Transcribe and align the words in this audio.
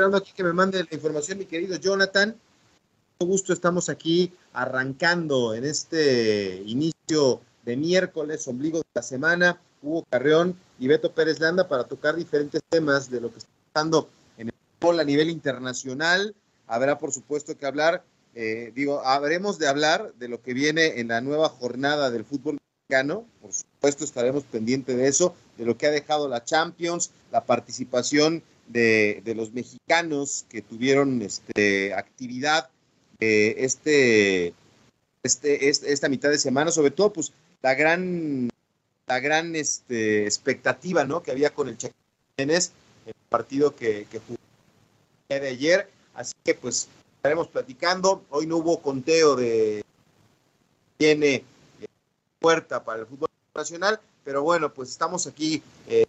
Esperando 0.00 0.16
aquí 0.16 0.32
que 0.34 0.44
me 0.44 0.54
mande 0.54 0.78
la 0.78 0.88
información, 0.92 1.36
mi 1.36 1.44
querido 1.44 1.76
Jonathan. 1.76 2.34
Con 3.18 3.28
gusto 3.28 3.52
estamos 3.52 3.90
aquí 3.90 4.32
arrancando 4.54 5.52
en 5.54 5.64
este 5.64 6.62
inicio 6.64 7.42
de 7.66 7.76
miércoles, 7.76 8.48
ombligo 8.48 8.78
de 8.78 8.84
la 8.94 9.02
semana, 9.02 9.60
Hugo 9.82 10.06
Carreón 10.08 10.56
y 10.78 10.88
Beto 10.88 11.12
Pérez 11.12 11.38
Landa 11.38 11.68
para 11.68 11.84
tocar 11.84 12.16
diferentes 12.16 12.62
temas 12.70 13.10
de 13.10 13.20
lo 13.20 13.30
que 13.30 13.40
está 13.40 13.50
pasando 13.74 14.08
en 14.38 14.48
el 14.48 14.54
fútbol 14.78 15.00
a 15.00 15.04
nivel 15.04 15.28
internacional. 15.28 16.34
Habrá, 16.66 16.96
por 16.96 17.12
supuesto, 17.12 17.58
que 17.58 17.66
hablar, 17.66 18.02
eh, 18.34 18.72
digo, 18.74 19.04
habremos 19.04 19.58
de 19.58 19.68
hablar 19.68 20.14
de 20.14 20.28
lo 20.28 20.40
que 20.40 20.54
viene 20.54 20.98
en 21.00 21.08
la 21.08 21.20
nueva 21.20 21.50
jornada 21.50 22.10
del 22.10 22.24
fútbol 22.24 22.56
mexicano. 22.88 23.26
Por 23.42 23.52
supuesto, 23.52 24.04
estaremos 24.04 24.44
pendientes 24.44 24.96
de 24.96 25.08
eso, 25.08 25.34
de 25.58 25.66
lo 25.66 25.76
que 25.76 25.88
ha 25.88 25.90
dejado 25.90 26.26
la 26.26 26.42
Champions, 26.42 27.10
la 27.30 27.44
participación 27.44 28.42
de, 28.72 29.22
los 29.36 29.52
mexicanos 29.52 30.46
que 30.48 30.62
tuvieron 30.62 31.22
este, 31.22 31.94
actividad 31.94 32.68
este, 33.18 34.54
este, 35.22 35.68
esta 35.68 36.08
mitad 36.08 36.30
de 36.30 36.38
semana, 36.38 36.70
sobre 36.70 36.90
todo 36.90 37.12
pues 37.12 37.32
la 37.62 37.74
gran, 37.74 38.48
la 39.06 39.20
gran 39.20 39.54
este, 39.56 40.24
expectativa 40.24 41.04
¿no? 41.04 41.22
que 41.22 41.30
había 41.30 41.54
con 41.54 41.68
el 41.68 41.76
Chaco 41.76 41.94
el 42.38 43.14
partido 43.28 43.76
que, 43.76 44.06
que 44.10 44.18
jugó 44.18 44.38
de 45.28 45.48
ayer, 45.48 45.88
así 46.14 46.32
que 46.42 46.54
pues 46.54 46.88
estaremos 47.16 47.48
platicando, 47.48 48.24
hoy 48.30 48.46
no 48.46 48.56
hubo 48.56 48.80
conteo 48.80 49.36
de 49.36 49.84
tiene 50.96 51.34
eh, 51.34 51.44
puerta 52.38 52.82
para 52.82 53.00
el 53.00 53.06
fútbol 53.06 53.28
nacional, 53.54 54.00
pero 54.24 54.42
bueno, 54.42 54.72
pues 54.72 54.90
estamos 54.90 55.26
aquí 55.26 55.62
eh, 55.88 56.06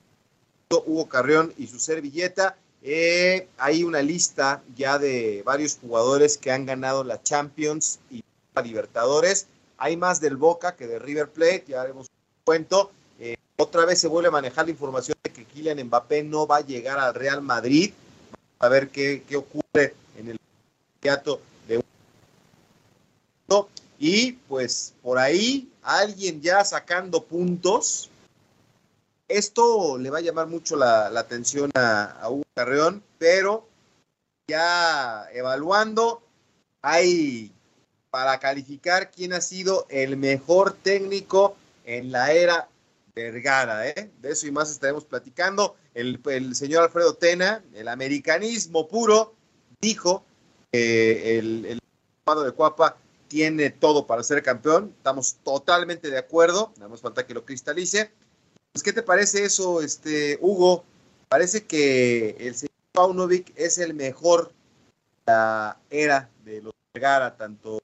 Hugo 0.80 1.08
Carrión 1.08 1.54
y 1.58 1.68
su 1.68 1.80
servilleta. 1.80 2.56
Eh, 2.84 3.48
hay 3.58 3.84
una 3.84 4.02
lista 4.02 4.64
ya 4.76 4.98
de 4.98 5.44
varios 5.46 5.78
jugadores 5.80 6.38
que 6.38 6.52
han 6.52 6.66
ganado 6.66 7.04
la 7.04 7.22
Champions 7.22 8.00
y 8.10 8.24
la 8.56 8.62
Libertadores. 8.62 9.48
Hay 9.78 9.98
más 9.98 10.22
del 10.22 10.38
Boca 10.38 10.76
que 10.76 10.88
de 10.88 11.00
River 11.00 11.30
Plate, 11.30 11.66
ya 11.68 11.82
haremos 11.82 12.08
un 12.08 12.44
cuento. 12.44 12.92
Eh, 13.20 13.36
otra 13.58 13.86
vez 13.86 14.00
se 14.00 14.08
vuelve 14.08 14.30
a 14.30 14.32
manejar 14.32 14.66
la 14.66 14.72
información 14.72 15.18
de 15.24 15.32
que 15.32 15.46
Kylian 15.46 15.84
Mbappé 15.86 16.24
no 16.24 16.48
va 16.48 16.58
a 16.58 16.66
llegar 16.66 17.00
al 17.00 17.14
Real 17.14 17.42
Madrid. 17.42 17.94
A 18.60 18.70
ver 18.70 18.90
qué, 18.90 19.24
qué 19.28 19.38
ocurre 19.38 19.96
en 20.18 20.30
el 20.30 20.40
teatro 21.00 21.42
de 21.68 21.78
un 21.78 21.84
y 24.04 24.31
pues 24.48 24.94
por 25.04 25.20
ahí 25.20 25.70
alguien 25.84 26.42
ya 26.42 26.66
sacando 26.66 27.24
puntos 27.24 28.10
esto 29.38 29.97
le 29.97 30.09
va 30.09 30.19
a 30.19 30.22
llamar 30.22 30.47
mucho 30.47 30.75
la, 30.75 31.08
atención 31.08 31.72
a, 31.75 32.28
Hugo 32.30 32.44
Carreón, 32.53 33.03
pero 33.18 33.68
ya 34.47 35.28
evaluando, 35.34 36.22
hay 36.81 37.52
para 38.09 38.40
calificar 38.40 39.09
quién 39.12 39.34
ha 39.34 39.42
sido 39.42 39.86
el 39.90 40.18
mejor 40.18 40.74
técnico 40.74 41.56
en 41.86 42.12
la 42.12 42.34
era 42.34 42.68
Vergara. 43.16 43.88
¿eh? 43.88 44.12
De 44.22 44.31
eso 44.31 44.47
y 44.47 44.52
más 44.52 44.69
estaremos 44.69 45.06
platicando. 45.06 45.75
El, 45.94 46.19
señor 46.56 46.84
Alfredo 46.84 47.13
Tena, 47.16 47.63
el 47.74 47.88
americanismo 47.88 48.88
puro, 48.88 49.34
dijo 49.80 50.24
que 50.72 51.40
el, 51.40 51.66
el 51.66 51.80
de 52.44 52.52
Cuapa 52.52 52.98
tiene 53.28 53.69
todo 53.69 54.08
para 54.08 54.24
ser 54.24 54.44
campeón. 54.44 54.94
Estamos 54.98 55.38
totalmente 55.44 56.09
de 56.09 56.18
acuerdo. 56.18 56.74
Nada 56.78 56.90
más 56.90 57.02
falta 57.02 57.25
que 57.25 57.34
lo 57.34 57.46
cristalice. 57.46 58.12
Pues, 58.72 58.84
¿Qué 58.84 58.94
te 58.94 59.04
parece 59.04 59.44
eso, 59.44 59.82
este, 59.82 60.38
Hugo? 60.42 60.86
Parece 61.28 61.66
que 61.66 62.36
el 62.40 62.56
señor 62.56 62.72
Paunovic 62.94 63.52
es 63.56 63.78
el 63.78 63.94
mejor 63.94 64.54
de 65.26 65.34
la 65.34 65.78
era 65.90 66.30
de 66.46 66.62
los 66.62 66.74
Vergara, 66.94 67.36
tanto 67.36 67.81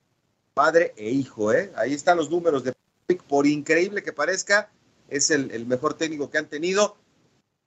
padre 0.54 0.94
e 0.98 1.10
hijo, 1.10 1.54
¿eh? 1.54 1.72
Ahí 1.76 1.94
están 1.94 2.18
los 2.18 2.30
números 2.30 2.64
de 2.64 2.74
Paunovic, 2.74 3.28
por 3.28 3.48
increíble 3.48 4.02
que 4.02 4.14
parezca, 4.14 4.70
es 5.10 5.30
el, 5.30 5.66
mejor 5.66 5.94
técnico 5.94 6.30
que 6.30 6.38
han 6.38 6.48
tenido, 6.48 6.96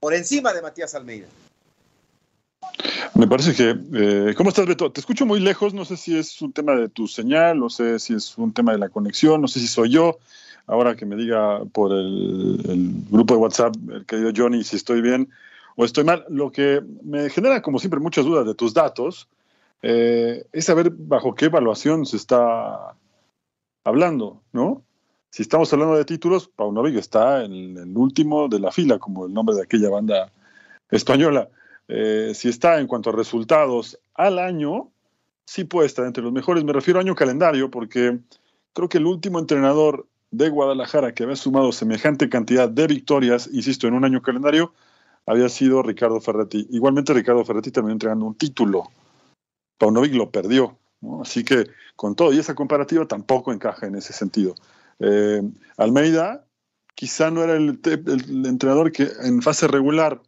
por 0.01 0.15
encima 0.15 0.53
de 0.53 0.63
Matías 0.63 0.95
Almeida. 0.95 1.29
Me 3.15 3.27
parece 3.27 3.55
que. 3.55 3.77
Eh, 3.95 4.35
¿Cómo 4.35 4.49
estás, 4.51 4.67
Beto? 4.67 4.93
Te 4.93 5.01
escucho 5.01 5.27
muy 5.27 5.41
lejos. 5.41 5.75
No 5.75 5.85
sé 5.85 5.97
si 5.97 6.19
es 6.19 6.41
un 6.41 6.53
tema 6.53 6.75
de 6.75 6.89
tu 6.89 7.07
señal, 7.07 7.59
no 7.59 7.69
sé 7.69 7.99
si 7.99 8.15
es 8.15 8.39
un 8.39 8.53
tema 8.53 8.73
de 8.73 8.79
la 8.79 8.89
conexión, 8.89 9.43
no 9.43 9.49
sé 9.49 9.61
si 9.61 9.67
soy 9.67 9.91
yo 9.91 10.19
ahora 10.67 10.97
que 10.97 11.07
me 11.07 11.17
diga 11.17 11.65
por 11.73 11.93
el, 11.93 13.05
grupo 13.11 13.35
de 13.35 13.41
WhatsApp, 13.41 13.75
el 13.91 14.07
querido 14.07 14.33
Johnny, 14.35 14.65
si 14.65 14.77
estoy 14.77 15.01
bien 15.01 15.29
o 15.77 15.85
estoy 15.85 16.05
mal. 16.05 16.25
Lo 16.29 16.53
que 16.53 16.83
me 17.03 17.31
genera, 17.31 17.63
como 17.63 17.79
siempre, 17.79 18.01
muchas 18.01 18.25
dudas 18.25 18.47
de 18.47 18.55
tus 18.55 18.75
datos 18.75 19.29
eh, 19.83 20.45
es 20.53 20.65
saber 20.65 20.91
bajo 20.91 21.35
qué 21.35 21.47
evaluación 21.47 22.07
se 22.07 22.17
está 22.17 22.95
hablando, 23.85 24.43
¿no? 24.53 24.83
Si 25.31 25.43
estamos 25.43 25.73
hablando 25.73 25.97
de 25.97 26.05
títulos, 26.05 26.49
Paunovic 26.49 26.97
está 26.97 27.45
en 27.45 27.77
el 27.79 27.97
último 27.97 28.49
de 28.49 28.59
la 28.59 28.73
fila, 28.73 28.99
como 28.99 29.27
el 29.27 29.33
nombre 29.33 29.55
de 29.55 29.63
aquella 29.63 29.89
banda 29.89 30.33
española. 30.91 31.49
Eh, 31.87 32.33
si 32.35 32.49
está 32.49 32.81
en 32.81 32.89
cuanto 32.89 33.11
a 33.11 33.13
resultados 33.13 33.99
al 34.15 34.41
año, 34.41 34.91
sí 35.47 35.65
puede 35.65 35.87
estar 35.87 36.05
entre 36.05 36.23
los 36.23 36.33
mejores. 36.33 36.65
Me 36.65 36.73
refiero 36.73 36.99
a 36.99 37.03
año 37.03 37.15
calendario, 37.15 37.71
porque 37.71 38.19
creo 38.73 38.89
que 38.89 38.99
el 38.99 39.07
último 39.07 39.39
entrenador 39.39 40.07
de 40.31 40.49
Guadalajara 40.49 41.13
que 41.13 41.25
había 41.25 41.37
sumado 41.37 41.73
semejante 41.73 42.29
cantidad 42.29 42.69
de 42.69 42.87
victorias, 42.87 43.49
insisto, 43.53 43.87
en 43.87 43.95
un 43.95 44.05
año 44.05 44.23
calendario, 44.23 44.73
había 45.27 45.49
sido 45.49 45.83
Ricardo 45.83 46.21
Ferretti. 46.21 46.67
Igualmente 46.71 47.13
Ricardo 47.13 47.45
Ferretti 47.45 47.71
terminó 47.71 47.93
entregando 47.93 48.27
un 48.27 48.35
título. 48.35 48.91
Paunovic 49.79 50.15
lo 50.15 50.31
perdió. 50.31 50.77
Así 51.23 51.45
que 51.45 51.67
con 51.97 52.15
todo, 52.15 52.33
y 52.33 52.39
esa 52.39 52.55
comparativa 52.55 53.07
tampoco 53.07 53.53
encaja 53.53 53.87
en 53.87 53.95
ese 53.95 54.13
sentido. 54.13 54.55
Eh, 54.99 55.43
Almeida 55.77 56.45
quizá 56.95 57.31
no 57.31 57.43
era 57.43 57.55
el, 57.55 57.81
entrenador 58.47 58.93
que 58.93 59.09
en 59.23 59.41
fase 59.41 59.67
regular 59.67 60.21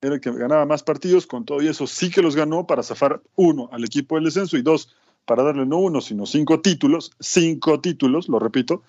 era 0.00 0.14
el 0.14 0.20
que 0.20 0.32
ganaba 0.32 0.64
más 0.64 0.82
partidos, 0.82 1.26
con 1.26 1.44
todo 1.44 1.60
y 1.60 1.68
eso 1.68 1.86
sí 1.86 2.10
que 2.10 2.22
los 2.22 2.36
ganó 2.36 2.66
para 2.66 2.82
zafar 2.82 3.20
uno 3.34 3.68
al 3.72 3.84
equipo 3.84 4.14
del 4.14 4.24
descenso 4.24 4.56
y 4.56 4.62
dos 4.62 4.94
para 5.26 5.42
darle 5.42 5.66
no 5.66 5.78
uno, 5.78 6.00
sino 6.00 6.24
cinco 6.24 6.60
títulos, 6.60 7.10
cinco 7.20 7.80
títulos, 7.80 8.28
lo 8.28 8.38
repito, 8.38 8.82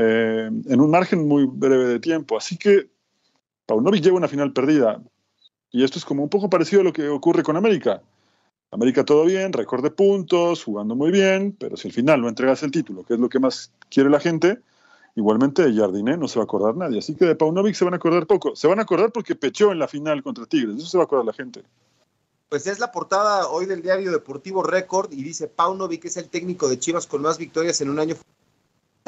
eh, 0.00 0.46
en 0.46 0.80
un 0.80 0.90
margen 0.90 1.26
muy 1.26 1.44
breve 1.44 1.86
de 1.86 1.98
tiempo. 1.98 2.36
Así 2.36 2.56
que 2.56 2.88
Paunovic 3.66 4.00
lleva 4.00 4.16
una 4.16 4.28
final 4.28 4.52
perdida. 4.52 5.02
Y 5.72 5.82
esto 5.82 5.98
es 5.98 6.04
como 6.04 6.22
un 6.22 6.28
poco 6.28 6.48
parecido 6.48 6.82
a 6.82 6.84
lo 6.84 6.92
que 6.92 7.08
ocurre 7.08 7.42
con 7.42 7.56
América. 7.56 8.00
América 8.70 9.04
todo 9.04 9.24
bien, 9.24 9.52
récord 9.52 9.82
de 9.82 9.90
puntos, 9.90 10.62
jugando 10.62 10.94
muy 10.94 11.10
bien, 11.10 11.56
pero 11.58 11.76
si 11.76 11.88
al 11.88 11.94
final 11.94 12.20
no 12.20 12.28
entregas 12.28 12.62
el 12.62 12.70
título, 12.70 13.02
que 13.02 13.14
es 13.14 13.20
lo 13.20 13.28
que 13.28 13.40
más 13.40 13.72
quiere 13.90 14.08
la 14.08 14.20
gente, 14.20 14.60
igualmente 15.16 15.62
de 15.62 15.74
Jardiné 15.74 16.16
no 16.16 16.28
se 16.28 16.38
va 16.38 16.42
a 16.42 16.44
acordar 16.44 16.76
nadie. 16.76 17.00
Así 17.00 17.16
que 17.16 17.24
de 17.24 17.34
Paunovic 17.34 17.74
se 17.74 17.84
van 17.84 17.94
a 17.94 17.96
acordar 17.96 18.28
poco. 18.28 18.54
Se 18.54 18.68
van 18.68 18.78
a 18.78 18.82
acordar 18.82 19.10
porque 19.10 19.34
pechó 19.34 19.72
en 19.72 19.80
la 19.80 19.88
final 19.88 20.22
contra 20.22 20.46
Tigres. 20.46 20.76
Eso 20.76 20.86
se 20.86 20.96
va 20.96 21.02
a 21.02 21.06
acordar 21.06 21.26
la 21.26 21.32
gente. 21.32 21.64
Pues 22.48 22.68
es 22.68 22.78
la 22.78 22.92
portada 22.92 23.48
hoy 23.48 23.66
del 23.66 23.82
diario 23.82 24.12
Deportivo 24.12 24.62
Récord 24.62 25.12
y 25.12 25.24
dice 25.24 25.48
Paunovic 25.48 26.04
es 26.04 26.16
el 26.18 26.28
técnico 26.28 26.68
de 26.68 26.78
Chivas 26.78 27.08
con 27.08 27.20
más 27.20 27.36
victorias 27.36 27.80
en 27.80 27.90
un 27.90 27.98
año 27.98 28.14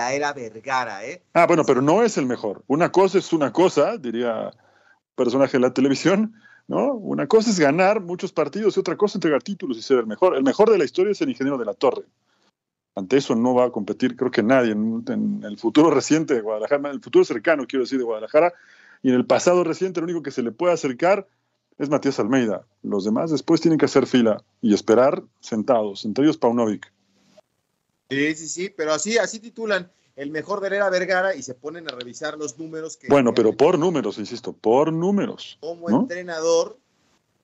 era 0.08 0.32
Vergara, 0.32 1.04
¿eh? 1.04 1.22
Ah, 1.34 1.46
bueno, 1.46 1.64
pero 1.64 1.82
no 1.82 2.02
es 2.02 2.16
el 2.18 2.26
mejor. 2.26 2.62
Una 2.66 2.90
cosa 2.90 3.18
es 3.18 3.32
una 3.32 3.52
cosa, 3.52 3.96
diría 3.98 4.50
personaje 5.14 5.58
de 5.58 5.60
la 5.60 5.74
televisión, 5.74 6.34
¿no? 6.66 6.94
Una 6.94 7.26
cosa 7.26 7.50
es 7.50 7.60
ganar 7.60 8.00
muchos 8.00 8.32
partidos 8.32 8.76
y 8.76 8.80
otra 8.80 8.96
cosa 8.96 9.12
es 9.12 9.16
entregar 9.16 9.42
títulos 9.42 9.76
y 9.76 9.82
ser 9.82 9.98
el 9.98 10.06
mejor. 10.06 10.36
El 10.36 10.44
mejor 10.44 10.70
de 10.70 10.78
la 10.78 10.84
historia 10.84 11.12
es 11.12 11.20
el 11.20 11.28
ingeniero 11.28 11.58
de 11.58 11.64
la 11.66 11.74
torre. 11.74 12.04
Ante 12.94 13.18
eso 13.18 13.34
no 13.34 13.54
va 13.54 13.66
a 13.66 13.70
competir, 13.70 14.16
creo 14.16 14.30
que 14.30 14.42
nadie 14.42 14.72
en, 14.72 15.42
el 15.44 15.58
futuro 15.58 15.90
reciente 15.90 16.34
de 16.34 16.40
Guadalajara, 16.40 16.88
en 16.88 16.94
el 16.94 17.00
futuro 17.00 17.24
cercano, 17.24 17.66
quiero 17.66 17.84
decir, 17.84 17.98
de 17.98 18.04
Guadalajara, 18.04 18.52
y 19.02 19.10
en 19.10 19.14
el 19.14 19.26
pasado 19.26 19.64
reciente, 19.64 20.00
lo 20.00 20.04
único 20.04 20.22
que 20.22 20.30
se 20.30 20.42
le 20.42 20.52
puede 20.52 20.74
acercar 20.74 21.26
es 21.78 21.88
Matías 21.88 22.18
Almeida. 22.20 22.66
Los 22.82 23.04
demás 23.04 23.30
después 23.30 23.60
tienen 23.60 23.78
que 23.78 23.86
hacer 23.86 24.06
fila 24.06 24.42
y 24.60 24.74
esperar 24.74 25.22
sentados, 25.40 26.04
entre 26.04 26.24
ellos 26.24 26.36
Paunovic. 26.36 26.92
Sí, 28.10 28.34
sí, 28.34 28.48
sí, 28.48 28.74
pero 28.76 28.92
así, 28.92 29.18
así 29.18 29.38
titulan 29.38 29.90
el 30.16 30.30
mejor 30.30 30.60
de 30.60 30.66
Herrera 30.66 30.90
Vergara 30.90 31.34
y 31.34 31.42
se 31.42 31.54
ponen 31.54 31.88
a 31.88 31.94
revisar 31.94 32.36
los 32.36 32.58
números 32.58 32.96
que. 32.96 33.08
Bueno, 33.08 33.32
pero 33.32 33.52
por 33.52 33.78
números, 33.78 34.18
insisto, 34.18 34.52
por 34.52 34.92
números. 34.92 35.58
Como 35.60 35.88
entrenador, 35.88 36.76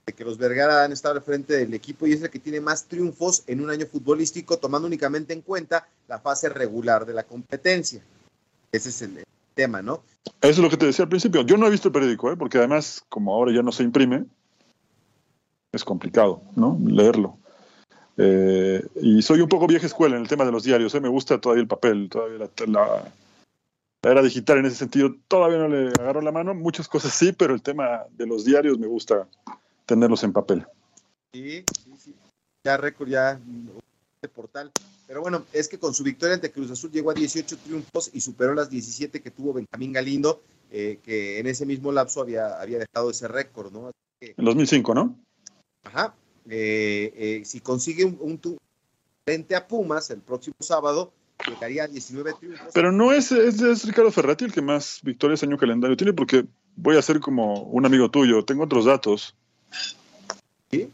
de 0.04 0.12
que 0.12 0.24
los 0.24 0.38
Vergara 0.38 0.84
han 0.84 0.92
estado 0.92 1.14
al 1.14 1.22
frente 1.22 1.54
del 1.54 1.72
equipo 1.74 2.06
y 2.06 2.12
es 2.12 2.22
el 2.22 2.30
que 2.30 2.38
tiene 2.38 2.60
más 2.60 2.84
triunfos 2.84 3.44
en 3.46 3.60
un 3.60 3.70
año 3.70 3.86
futbolístico, 3.86 4.58
tomando 4.58 4.86
únicamente 4.86 5.32
en 5.32 5.42
cuenta 5.42 5.88
la 6.08 6.18
fase 6.18 6.48
regular 6.48 7.06
de 7.06 7.14
la 7.14 7.24
competencia. 7.24 8.02
Ese 8.72 8.88
es 8.90 9.02
el, 9.02 9.24
tema, 9.56 9.82
¿no? 9.82 10.02
Eso 10.42 10.50
es 10.50 10.58
lo 10.58 10.70
que 10.70 10.76
te 10.76 10.86
decía 10.86 11.04
al 11.04 11.08
principio. 11.08 11.42
Yo 11.42 11.56
no 11.56 11.66
he 11.66 11.70
visto 11.70 11.88
el 11.88 11.92
periódico, 11.92 12.30
¿eh? 12.30 12.36
porque 12.36 12.58
además, 12.58 13.02
como 13.08 13.34
ahora 13.34 13.52
ya 13.52 13.62
no 13.62 13.72
se 13.72 13.82
imprime, 13.82 14.26
es 15.72 15.82
complicado, 15.82 16.42
¿no? 16.54 16.78
Leerlo. 16.84 17.38
Eh, 18.16 18.86
y 19.02 19.22
soy 19.22 19.40
un 19.40 19.48
poco 19.48 19.66
vieja 19.66 19.86
escuela 19.86 20.16
en 20.16 20.22
el 20.22 20.28
tema 20.28 20.44
de 20.44 20.52
los 20.52 20.64
diarios. 20.64 20.94
¿eh? 20.94 21.00
Me 21.00 21.08
gusta 21.08 21.40
todavía 21.40 21.62
el 21.62 21.68
papel, 21.68 22.08
todavía 22.08 22.48
la, 22.66 23.12
era 24.02 24.22
digital 24.22 24.58
en 24.58 24.66
ese 24.66 24.76
sentido. 24.76 25.14
Todavía 25.28 25.58
no 25.58 25.68
le 25.68 25.88
agarro 25.88 26.20
la 26.20 26.32
mano. 26.32 26.54
Muchas 26.54 26.88
cosas 26.88 27.12
sí, 27.12 27.32
pero 27.32 27.54
el 27.54 27.62
tema 27.62 28.04
de 28.16 28.26
los 28.26 28.44
diarios 28.44 28.78
me 28.78 28.86
gusta 28.86 29.26
tenerlos 29.84 30.22
en 30.24 30.32
papel. 30.32 30.66
Sí, 31.32 31.64
sí, 31.84 31.94
sí. 31.98 32.14
Ya 32.64 32.76
récord, 32.76 33.08
ya 33.08 33.38
portal. 34.34 34.72
Pero 35.06 35.20
bueno, 35.20 35.44
es 35.52 35.69
que 35.69 35.78
con 35.78 35.94
su 35.94 36.02
victoria 36.02 36.34
ante 36.34 36.50
Cruz 36.50 36.70
Azul 36.70 36.90
llegó 36.90 37.10
a 37.10 37.14
18 37.14 37.56
triunfos 37.58 38.10
y 38.12 38.20
superó 38.20 38.54
las 38.54 38.70
17 38.70 39.20
que 39.20 39.30
tuvo 39.30 39.52
Benjamín 39.52 39.92
Galindo, 39.92 40.42
eh, 40.70 40.98
que 41.04 41.38
en 41.38 41.46
ese 41.46 41.64
mismo 41.64 41.92
lapso 41.92 42.20
había, 42.20 42.60
había 42.60 42.78
dejado 42.78 43.10
ese 43.10 43.28
récord, 43.28 43.72
¿no? 43.72 43.90
en 44.20 44.44
2005, 44.44 44.94
¿no? 44.94 45.16
Ajá. 45.84 46.14
Eh, 46.48 47.12
eh, 47.16 47.43
si 47.44 47.60
consigue 47.60 48.04
un, 48.04 48.19
un 48.20 48.58
frente 49.25 49.56
a 49.56 49.66
Pumas 49.66 50.10
el 50.10 50.20
próximo 50.20 50.56
sábado, 50.60 51.12
llegaría 51.48 51.84
a 51.84 51.88
19 51.88 52.34
triunfos. 52.38 52.69
Pero 52.72 52.93
no 52.93 53.12
es, 53.12 53.32
es, 53.32 53.84
Ricardo 53.84 54.10
Ferrati 54.10 54.44
el 54.44 54.52
que 54.52 54.62
más 54.62 55.00
victorias 55.02 55.43
año 55.43 55.58
calendario 55.58 55.96
tiene, 55.96 56.12
porque 56.12 56.46
voy 56.76 56.96
a 56.96 57.02
ser 57.02 57.20
como 57.20 57.62
un 57.62 57.84
amigo 57.87 58.10
tuyo, 58.10 58.44
tengo 58.44 58.64
otros 58.64 58.84
datos. 58.84 59.34
¿Sí? 60.70 60.90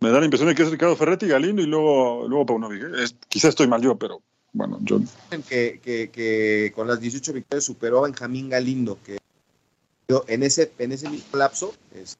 Me 0.00 0.10
da 0.10 0.20
la 0.20 0.24
impresión 0.24 0.48
de 0.48 0.54
que 0.54 0.62
es 0.62 0.70
Ricardo 0.70 0.94
Ferretti, 0.94 1.26
Galindo 1.26 1.60
y 1.60 1.66
luego, 1.66 2.28
luego 2.28 2.46
Paunovic. 2.46 2.82
¿eh? 2.82 3.06
quizás 3.28 3.50
estoy 3.50 3.66
mal 3.66 3.82
yo, 3.82 3.96
pero 3.96 4.22
bueno, 4.52 4.78
yo... 4.82 5.00
Que, 5.48 5.80
que, 5.82 6.10
que, 6.10 6.72
con 6.74 6.86
las 6.86 7.00
18 7.00 7.32
victorias 7.32 7.64
superó 7.64 7.98
a 7.98 8.08
Benjamín 8.08 8.48
Galindo, 8.48 8.98
que 9.04 9.18
en 10.28 10.42
ese, 10.44 10.70
en 10.78 10.92
ese 10.92 11.10
mismo 11.10 11.36
lapso 11.36 11.74
es, 11.92 12.16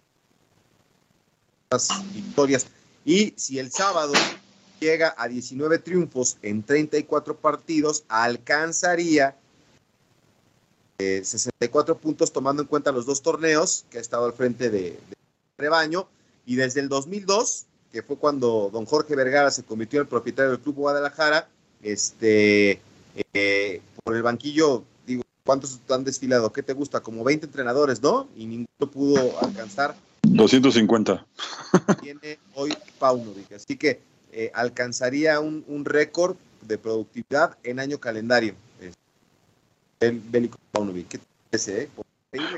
victorias. 2.12 2.66
Y 3.04 3.34
si 3.36 3.58
el 3.58 3.70
sábado 3.70 4.12
llega 4.80 5.14
a 5.16 5.28
19 5.28 5.78
triunfos 5.78 6.36
en 6.42 6.62
34 6.62 7.36
partidos, 7.36 8.04
alcanzaría 8.08 9.36
64 10.98 11.94
eh, 11.94 11.98
puntos 12.00 12.32
tomando 12.32 12.62
en 12.62 12.68
cuenta 12.68 12.92
los 12.92 13.06
dos 13.06 13.22
torneos 13.22 13.84
que 13.90 13.98
ha 13.98 14.00
estado 14.00 14.26
al 14.26 14.32
frente 14.32 14.70
de, 14.70 14.98
rebaño. 15.58 16.08
Y 16.44 16.56
desde 16.56 16.80
el 16.80 16.88
2002, 16.88 17.66
que 17.92 18.02
fue 18.02 18.16
cuando 18.16 18.70
don 18.72 18.86
Jorge 18.86 19.16
Vergara 19.16 19.50
se 19.50 19.64
convirtió 19.64 20.00
en 20.00 20.04
el 20.04 20.08
propietario 20.08 20.52
del 20.52 20.60
Club 20.60 20.76
Guadalajara, 20.76 21.48
este, 21.82 22.80
eh, 23.32 23.82
por 24.04 24.14
el 24.14 24.22
banquillo, 24.22 24.84
digo, 25.06 25.22
¿cuántos 25.44 25.80
han 25.88 26.04
desfilado? 26.04 26.52
¿Qué 26.52 26.62
te 26.62 26.72
gusta? 26.72 27.00
Como 27.00 27.24
20 27.24 27.46
entrenadores, 27.46 28.00
¿no? 28.00 28.28
Y 28.36 28.46
ninguno 28.46 28.90
pudo 28.92 29.38
alcanzar 29.40 29.96
250. 30.34 31.26
Tiene 32.02 32.38
hoy 32.54 32.74
Paunovic. 32.98 33.52
Así 33.52 33.76
que 33.76 34.00
eh, 34.32 34.50
alcanzaría 34.54 35.40
un, 35.40 35.84
récord 35.84 36.36
de 36.62 36.78
productividad 36.78 37.56
en 37.62 37.80
año 37.80 37.98
calendario. 37.98 38.54
El 40.00 40.20
Bélico 40.20 40.58
Paunovic. 40.72 41.08
¿Qué 41.08 41.18
te 41.18 41.24
parece? 41.50 41.82
Eh? 41.82 41.90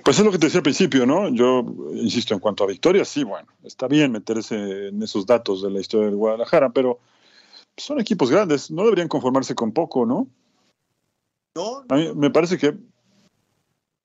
Pues 0.04 0.18
es 0.18 0.24
lo 0.24 0.32
que 0.32 0.38
te 0.38 0.46
decía 0.46 0.58
al 0.58 0.64
principio, 0.64 1.06
¿no? 1.06 1.28
Yo 1.28 1.64
insisto, 1.92 2.34
en 2.34 2.40
cuanto 2.40 2.64
a 2.64 2.66
victorias, 2.66 3.08
sí, 3.08 3.22
bueno, 3.22 3.48
está 3.62 3.86
bien 3.86 4.12
meterse 4.12 4.88
en 4.88 5.02
esos 5.02 5.26
datos 5.26 5.62
de 5.62 5.70
la 5.70 5.80
historia 5.80 6.06
del 6.06 6.16
Guadalajara, 6.16 6.70
pero 6.70 6.98
son 7.76 8.00
equipos 8.00 8.30
grandes, 8.30 8.70
no 8.70 8.82
deberían 8.84 9.08
conformarse 9.08 9.54
con 9.54 9.72
poco, 9.72 10.04
¿no? 10.04 10.26
No. 11.54 11.84
A 11.88 11.94
mí 11.94 12.12
me 12.14 12.30
parece 12.30 12.58
que 12.58 12.76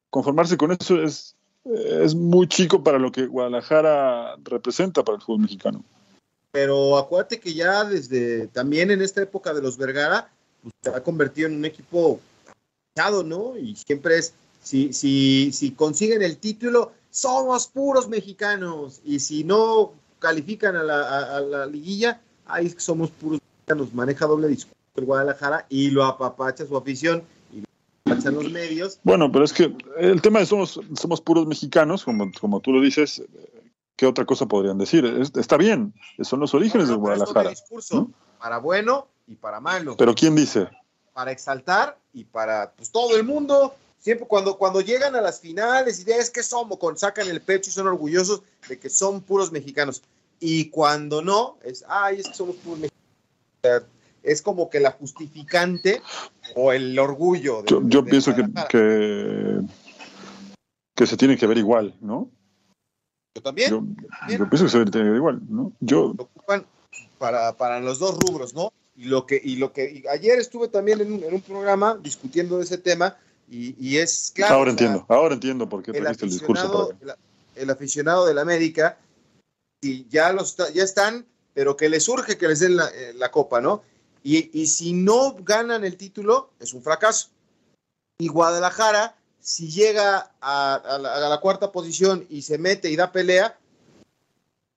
conformarse 0.09 0.57
con 0.57 0.71
eso 0.71 1.01
es 1.01 1.35
es 1.65 2.15
muy 2.15 2.47
chico 2.47 2.83
para 2.83 2.99
lo 2.99 3.11
que 3.11 3.27
Guadalajara 3.27 4.35
representa 4.43 5.03
para 5.03 5.17
el 5.17 5.21
fútbol 5.21 5.41
mexicano. 5.41 5.83
Pero 6.51 6.97
acuérdate 6.97 7.39
que 7.39 7.53
ya 7.53 7.83
desde 7.83 8.47
también 8.47 8.91
en 8.91 9.01
esta 9.01 9.21
época 9.21 9.53
de 9.53 9.61
los 9.61 9.77
Vergara, 9.77 10.29
pues, 10.61 10.73
se 10.81 10.89
ha 10.89 11.01
convertido 11.03 11.47
en 11.47 11.55
un 11.55 11.65
equipo 11.65 12.19
¿no? 13.25 13.57
Y 13.57 13.75
siempre 13.75 14.19
es, 14.19 14.33
si, 14.61 14.93
si, 14.93 15.51
si 15.51 15.71
consiguen 15.71 16.21
el 16.21 16.37
título, 16.37 16.91
somos 17.09 17.67
puros 17.67 18.07
mexicanos. 18.07 19.01
Y 19.03 19.19
si 19.19 19.43
no 19.43 19.93
califican 20.19 20.75
a 20.75 20.83
la, 20.83 21.37
a 21.37 21.41
la 21.41 21.65
liguilla, 21.65 22.21
ahí 22.45 22.69
somos 22.77 23.09
puros 23.09 23.39
mexicanos. 23.41 23.93
Maneja 23.93 24.27
doble 24.27 24.47
discurso 24.47 24.77
el 24.95 25.05
Guadalajara 25.05 25.65
y 25.69 25.89
lo 25.89 26.05
apapacha 26.05 26.67
su 26.67 26.77
afición 26.77 27.23
en 28.25 28.35
los 28.35 28.51
medios. 28.51 28.99
Bueno, 29.03 29.31
pero 29.31 29.45
es 29.45 29.53
que 29.53 29.75
el 29.97 30.21
tema 30.21 30.39
de 30.39 30.45
somos, 30.45 30.79
somos 30.95 31.21
puros 31.21 31.47
mexicanos, 31.47 32.03
como, 32.03 32.31
como 32.39 32.59
tú 32.59 32.71
lo 32.71 32.81
dices, 32.81 33.23
¿qué 33.95 34.05
otra 34.05 34.25
cosa 34.25 34.45
podrían 34.47 34.77
decir? 34.77 35.05
está 35.35 35.57
bien, 35.57 35.93
son 36.21 36.39
los 36.39 36.53
orígenes 36.53 36.87
de 36.87 36.95
Guadalajara. 36.95 37.49
discurso, 37.49 38.09
para 38.39 38.57
bueno 38.57 39.07
y 39.27 39.35
para 39.35 39.59
malo. 39.59 39.95
Pero 39.97 40.13
¿quién 40.13 40.35
dice? 40.35 40.67
Para 41.13 41.31
exaltar 41.31 41.97
y 42.13 42.23
para 42.23 42.71
pues, 42.71 42.89
todo 42.91 43.15
el 43.15 43.23
mundo. 43.23 43.75
Siempre 43.99 44.27
cuando, 44.27 44.57
cuando 44.57 44.81
llegan 44.81 45.15
a 45.15 45.21
las 45.21 45.39
finales 45.39 46.05
y 46.05 46.11
es 46.11 46.29
que 46.29 46.43
somos, 46.43 46.77
con, 46.77 46.97
sacan 46.97 47.29
el 47.29 47.41
pecho 47.41 47.69
y 47.69 47.73
son 47.73 47.87
orgullosos 47.87 48.41
de 48.67 48.77
que 48.77 48.89
son 48.89 49.21
puros 49.21 49.51
mexicanos. 49.51 50.01
Y 50.41 50.69
cuando 50.69 51.21
no, 51.21 51.57
es, 51.63 51.85
ay, 51.87 52.19
es 52.19 52.27
que 52.27 52.33
somos 52.33 52.57
puros 52.57 52.79
mexicanos 52.79 53.87
es 54.23 54.41
como 54.41 54.69
que 54.69 54.79
la 54.79 54.91
justificante 54.91 56.01
o 56.55 56.71
el 56.71 56.97
orgullo. 56.97 57.63
yo, 57.65 58.05
pienso 58.05 58.33
que, 58.33 58.45
que, 60.95 61.05
se 61.05 61.17
tiene 61.17 61.37
que 61.37 61.45
ver 61.45 61.57
igual, 61.57 61.93
¿no? 62.01 62.29
Yo 63.35 63.41
también. 63.41 63.69
Yo, 63.69 63.83
pienso 64.49 64.65
que 64.65 64.71
se 64.71 64.85
tiene 64.85 64.91
que 64.91 65.09
ver 65.09 65.17
igual, 65.17 65.41
¿no? 65.49 65.73
Yo... 65.79 66.15
Para, 67.17 67.55
para 67.57 67.79
los 67.79 67.99
dos 67.99 68.17
rubros, 68.19 68.53
¿no? 68.53 68.71
Y 68.95 69.05
lo 69.05 69.25
que, 69.25 69.41
y 69.43 69.55
lo 69.55 69.73
que 69.73 70.03
ayer 70.11 70.39
estuve 70.39 70.67
también 70.67 71.01
en 71.01 71.13
un, 71.13 71.23
en 71.23 71.33
un 71.33 71.41
programa 71.41 71.97
discutiendo 72.01 72.57
de 72.57 72.63
ese 72.63 72.77
tema 72.77 73.17
y, 73.49 73.75
y 73.79 73.97
es 73.97 74.31
claro. 74.33 74.55
Ahora 74.55 74.71
entiendo, 74.71 75.05
ahora 75.07 75.33
entiendo 75.33 75.67
por 75.67 75.83
qué 75.83 75.91
el, 75.91 76.05
el 76.05 76.17
discurso. 76.17 76.91
El, 77.01 77.13
el, 77.55 77.69
aficionado 77.69 78.25
del 78.25 78.37
América, 78.37 78.97
y 79.81 80.07
ya, 80.09 80.31
los, 80.31 80.55
ya 80.73 80.83
están, 80.83 81.25
pero 81.53 81.75
que 81.75 81.89
les 81.89 82.03
surge 82.03 82.37
que 82.37 82.47
les 82.47 82.59
den 82.59 82.75
la, 82.77 82.87
eh, 82.87 83.13
la 83.15 83.31
copa, 83.31 83.61
¿no? 83.61 83.83
Y, 84.23 84.67
si 84.67 84.93
no 84.93 85.35
ganan 85.39 85.83
el 85.83 85.97
título, 85.97 86.51
es 86.59 86.73
un 86.73 86.81
fracaso. 86.81 87.29
Y 88.17 88.29
Guadalajara, 88.29 89.17
si 89.41 89.69
llega 89.69 90.31
a, 90.41 90.97
la, 91.29 91.39
cuarta 91.41 91.73
posición 91.73 92.25
y 92.29 92.43
se 92.43 92.57
mete 92.57 92.89
y 92.89 92.95
da 92.95 93.11
pelea, 93.11 93.59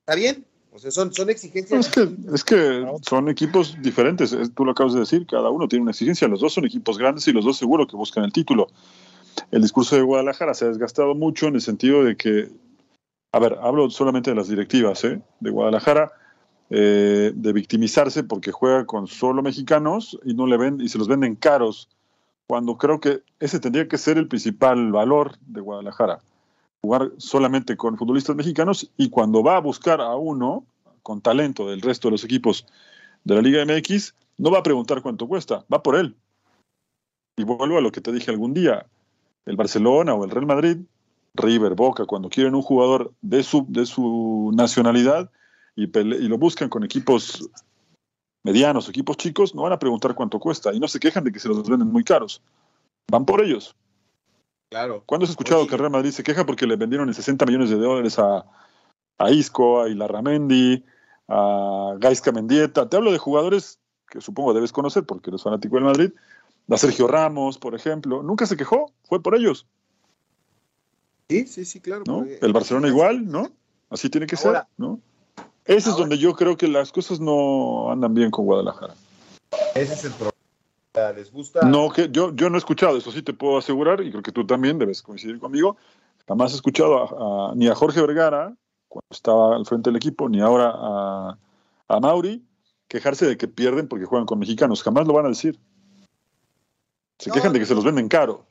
está 0.00 0.17
bien. 0.17 0.45
O 0.73 0.79
sea, 0.79 0.91
son, 0.91 1.12
son 1.15 1.31
exigencias. 1.31 1.91
Es 2.35 2.43
que, 2.43 2.85
son 3.03 3.29
equipos 3.29 3.76
diferentes, 3.81 4.37
tú 4.55 4.65
lo 4.65 4.73
acabas 4.73 4.95
de 4.95 5.00
decir, 5.00 5.26
cada 5.26 5.49
uno 5.49 5.69
tiene 5.69 5.85
una 5.85 5.93
exigencia. 5.93 6.26
Los 6.26 6.41
dos 6.41 6.53
son 6.53 6.65
equipos 6.65 6.99
grandes 6.99 7.26
y 7.29 7.33
los 7.33 7.45
dos 7.45 7.57
seguro 7.57 7.87
que 7.87 7.97
buscan 7.97 8.25
el 8.25 8.33
título. 8.33 8.67
El 9.53 9.62
discurso 9.62 9.95
de 9.95 10.03
Guadalajara 10.03 10.55
se 10.55 10.65
ha 10.65 10.69
desgastado 10.69 11.15
mucho 11.15 11.47
en 11.47 11.55
el 11.55 11.61
sentido 11.61 12.03
de 12.03 12.17
que, 12.17 12.50
a 13.33 13.38
ver, 13.38 13.57
hablo 13.62 13.88
solamente 13.91 14.31
de 14.31 14.37
las 14.37 14.49
directivas 14.49 15.05
¿eh? 15.05 15.21
de 15.38 15.50
Guadalajara 15.50 16.11
eh, 16.70 17.32
de 17.35 17.52
victimizarse 17.52 18.25
porque 18.25 18.50
juega 18.50 18.87
con 18.87 19.06
solo 19.06 19.42
mexicanos 19.42 20.18
y 20.25 20.35
no 20.35 20.46
le 20.46 20.56
ven 20.56 20.80
y 20.80 20.88
se 20.88 20.99
los 20.99 21.06
venden 21.06 21.37
caros, 21.37 21.88
cuando 22.46 22.76
creo 22.76 23.00
que 23.00 23.23
ese 23.40 23.61
tendría 23.61 23.88
que 23.88 23.99
ser 23.99 24.18
el 24.18 24.28
principal 24.28 24.90
valor 24.92 25.37
de 25.46 25.61
Guadalajara, 25.61 26.20
jugar 26.80 27.11
solamente 27.18 27.76
con 27.76 27.96
futbolistas 27.96 28.37
mexicanos 28.37 28.90
y 28.96 29.11
cuando 29.11 29.42
va 29.42 29.56
a 29.56 29.61
buscar 29.61 30.00
a 30.00 30.16
uno 30.16 30.64
con 31.02 31.20
talento 31.20 31.68
del 31.68 31.82
resto 31.82 32.08
de 32.08 32.12
los 32.12 32.25
equipos 32.25 32.66
de 33.25 33.35
la 33.37 33.42
Liga 33.42 33.64
MX, 33.64 34.14
no 34.38 34.50
va 34.50 34.58
a 34.58 34.62
preguntar 34.62 35.02
cuánto 35.02 35.28
cuesta, 35.28 35.64
va 35.73 35.82
por 35.82 35.96
él. 35.96 36.16
Y 37.37 37.44
vuelvo 37.44 37.78
a 37.78 37.80
lo 37.80 37.92
que 37.92 38.00
te 38.00 38.12
dije 38.12 38.30
algún 38.30 38.54
día, 38.54 38.87
el 39.44 39.56
Barcelona 39.56 40.14
o 40.14 40.25
el 40.25 40.30
Real 40.30 40.46
Madrid, 40.46 40.78
River, 41.35 41.75
Boca, 41.75 42.06
cuando 42.06 42.28
quieren 42.28 42.54
un 42.54 42.62
jugador 42.62 43.12
de 43.20 43.42
su, 43.42 43.66
de 43.68 43.87
su 43.87 44.50
nacionalidad, 44.54 45.30
y, 45.76 45.87
lo 45.87 46.38
buscan 46.38 46.68
con 46.68 46.83
equipos 46.83 47.49
medianos, 48.42 48.88
equipos 48.88 49.16
chicos, 49.18 49.54
no 49.54 49.62
van 49.62 49.75
a 49.75 49.78
preguntar 49.78 50.14
cuánto 50.14 50.40
cuesta 50.40 50.73
y 50.73 50.80
no 50.80 50.88
se 50.88 50.99
quejan 50.99 51.23
de 51.23 51.30
que 51.30 51.38
se 51.38 51.49
los 51.49 51.68
venden 51.68 51.88
muy 51.88 52.02
caros. 52.02 52.42
Van 53.09 53.26
por 53.26 53.42
ellos. 53.42 53.76
Claro. 54.71 55.04
¿Cuándo 55.06 55.25
has 55.25 55.30
escuchado 55.30 55.66
que 55.66 55.76
Real 55.76 55.90
Madrid 55.90 56.11
se 56.11 56.25
queja 56.25 56.45
porque 56.45 56.66
le 56.66 56.76
vendieron 56.76 57.09
en 57.09 57.14
60 57.14 57.45
millones 57.47 57.71
de 57.71 57.76
dólares 57.76 58.18
a, 58.18 58.45
a 59.18 59.30
Isco, 59.30 59.83
a 59.83 59.88
Ilarramendi, 59.88 60.85
a 61.28 61.95
Gaisca 61.99 62.33
Mendieta? 62.33 62.88
Te 62.88 62.97
hablo 62.97 63.12
de 63.12 63.18
jugadores 63.18 63.78
que 64.09 64.21
supongo 64.21 64.54
debes 64.54 64.73
conocer 64.73 65.04
porque 65.04 65.30
eres 65.30 65.42
fanático 65.42 65.76
del 65.76 65.85
Madrid, 65.85 66.11
a 66.68 66.76
Sergio 66.76 67.06
Ramos, 67.06 67.59
por 67.59 67.75
ejemplo. 67.75 68.23
Nunca 68.23 68.47
se 68.47 68.56
quejó, 68.56 68.92
fue 69.04 69.23
por 69.23 69.37
ellos. 69.37 69.66
Sí, 71.28 71.47
sí, 71.47 71.64
sí, 71.64 71.80
claro. 71.80 72.04
¿no? 72.06 72.25
El 72.25 72.52
Barcelona 72.52 72.88
igual, 72.88 73.26
¿no? 73.26 73.50
Así 73.90 74.09
tiene 74.09 74.26
que 74.26 74.37
ser, 74.37 74.64
¿no? 74.76 75.00
Ese 75.66 75.90
es 75.90 75.96
donde 75.96 76.16
yo 76.18 76.35
creo 76.35 76.56
que 76.56 76.68
las 76.68 76.92
cosas 76.92 77.18
no 77.18 77.90
andan 77.90 78.14
bien 78.14 78.30
con 78.30 78.44
Guadalajara. 78.44 78.94
Ese 79.75 79.94
es 79.94 80.04
el 80.04 80.12
problema. 80.12 80.32
¿Les 81.14 81.30
gusta? 81.30 81.61
No, 81.66 81.90
que 81.90 82.08
yo, 82.11 82.35
yo 82.35 82.49
no 82.49 82.56
he 82.56 82.58
escuchado, 82.58 82.96
eso 82.96 83.12
sí 83.12 83.23
te 83.23 83.35
puedo 83.35 83.58
asegurar, 83.58 84.00
y 84.00 84.11
creo 84.11 84.23
que 84.23 84.32
tú 84.32 84.46
también 84.46 84.78
debes 84.78 85.02
coincidir 85.02 85.38
conmigo. 85.38 85.76
Jamás 86.26 86.52
he 86.52 86.56
escuchado 86.56 87.52
ni 87.54 87.68
a 87.68 87.75
Jorge 87.75 88.00
Vergara, 88.00 88.54
cuando 88.88 89.06
estaba 89.11 89.56
al 89.56 89.66
frente 89.66 89.90
del 89.90 89.96
equipo, 89.96 90.28
ni 90.28 90.40
ahora 90.40 90.73
a, 90.75 91.38
a 91.88 92.00
Mauri, 92.00 92.42
quejarse 92.88 93.26
de 93.26 93.37
que 93.37 93.46
pierden 93.46 93.88
porque 93.88 94.06
juegan 94.06 94.26
con 94.26 94.38
mexicanos. 94.38 94.82
Jamás 94.82 95.06
lo 95.06 95.12
van 95.12 95.26
a 95.26 95.30
decir. 95.30 95.58
Se 97.18 97.30
quejan 97.30 97.52
de 97.52 97.58
que 97.58 97.66
se 97.66 97.75
los 97.75 97.85
venden 97.85 98.08
caro. 98.08 98.46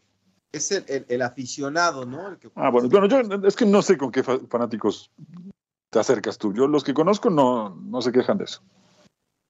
Es 0.51 0.72
el, 0.72 1.05
el, 1.07 1.22
aficionado, 1.22 2.05
¿no? 2.05 2.38
ah, 2.55 2.69
bueno, 2.69 2.88
bueno, 2.89 3.07
yo 3.07 3.48
es 3.48 3.55
que 3.55 3.65
no 3.65 3.81
sé 3.81 3.98
con 3.98 4.12
qué 4.12 4.24
fanáticos 4.24 5.12
te 5.96 6.00
acercas 6.02 6.38
tú. 6.38 6.54
Yo 6.54 6.68
los 6.68 6.84
que 6.84 6.94
conozco 6.94 7.30
no, 7.30 7.70
no 7.70 8.02
se 8.02 8.12
quejan 8.12 8.38
de 8.38 8.44
eso. 8.44 8.62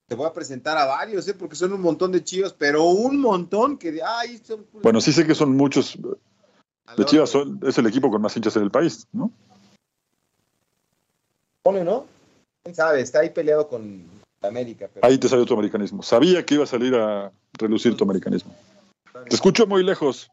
Te 0.06 0.14
voy 0.14 0.28
a 0.28 0.32
presentar 0.32 0.78
a 0.78 0.86
varios, 0.86 1.26
¿eh? 1.26 1.34
porque 1.34 1.56
son 1.56 1.72
un 1.72 1.80
montón 1.80 2.12
de 2.12 2.22
chivas, 2.22 2.52
pero 2.52 2.84
un 2.84 3.20
montón 3.20 3.76
que... 3.76 3.98
Ay, 4.00 4.40
Bueno, 4.80 5.00
sí 5.00 5.12
sé 5.12 5.26
que 5.26 5.34
son 5.34 5.56
muchos. 5.56 5.98
De 6.96 7.04
Chivas 7.04 7.32
es 7.66 7.78
el 7.78 7.86
equipo 7.88 8.12
con 8.12 8.22
más 8.22 8.36
hinchas 8.36 8.54
en 8.54 8.62
el 8.62 8.70
país, 8.70 9.08
¿no? 9.10 9.32
Pone, 11.64 11.82
¿no? 11.82 12.06
¿Quién 12.62 12.76
sabe? 12.76 13.00
Está 13.00 13.18
ahí 13.20 13.30
peleado 13.30 13.66
con 13.66 14.04
América. 14.40 14.88
Ahí 15.02 15.18
te 15.18 15.28
salió 15.28 15.44
tu 15.46 15.54
americanismo. 15.54 16.04
Sabía 16.04 16.46
que 16.46 16.54
iba 16.54 16.62
a 16.62 16.68
salir 16.68 16.94
a 16.94 17.32
relucir 17.54 17.96
tu 17.96 18.04
americanismo. 18.04 18.54
Te 19.28 19.34
escucho 19.34 19.66
muy 19.66 19.82
lejos. 19.82 20.30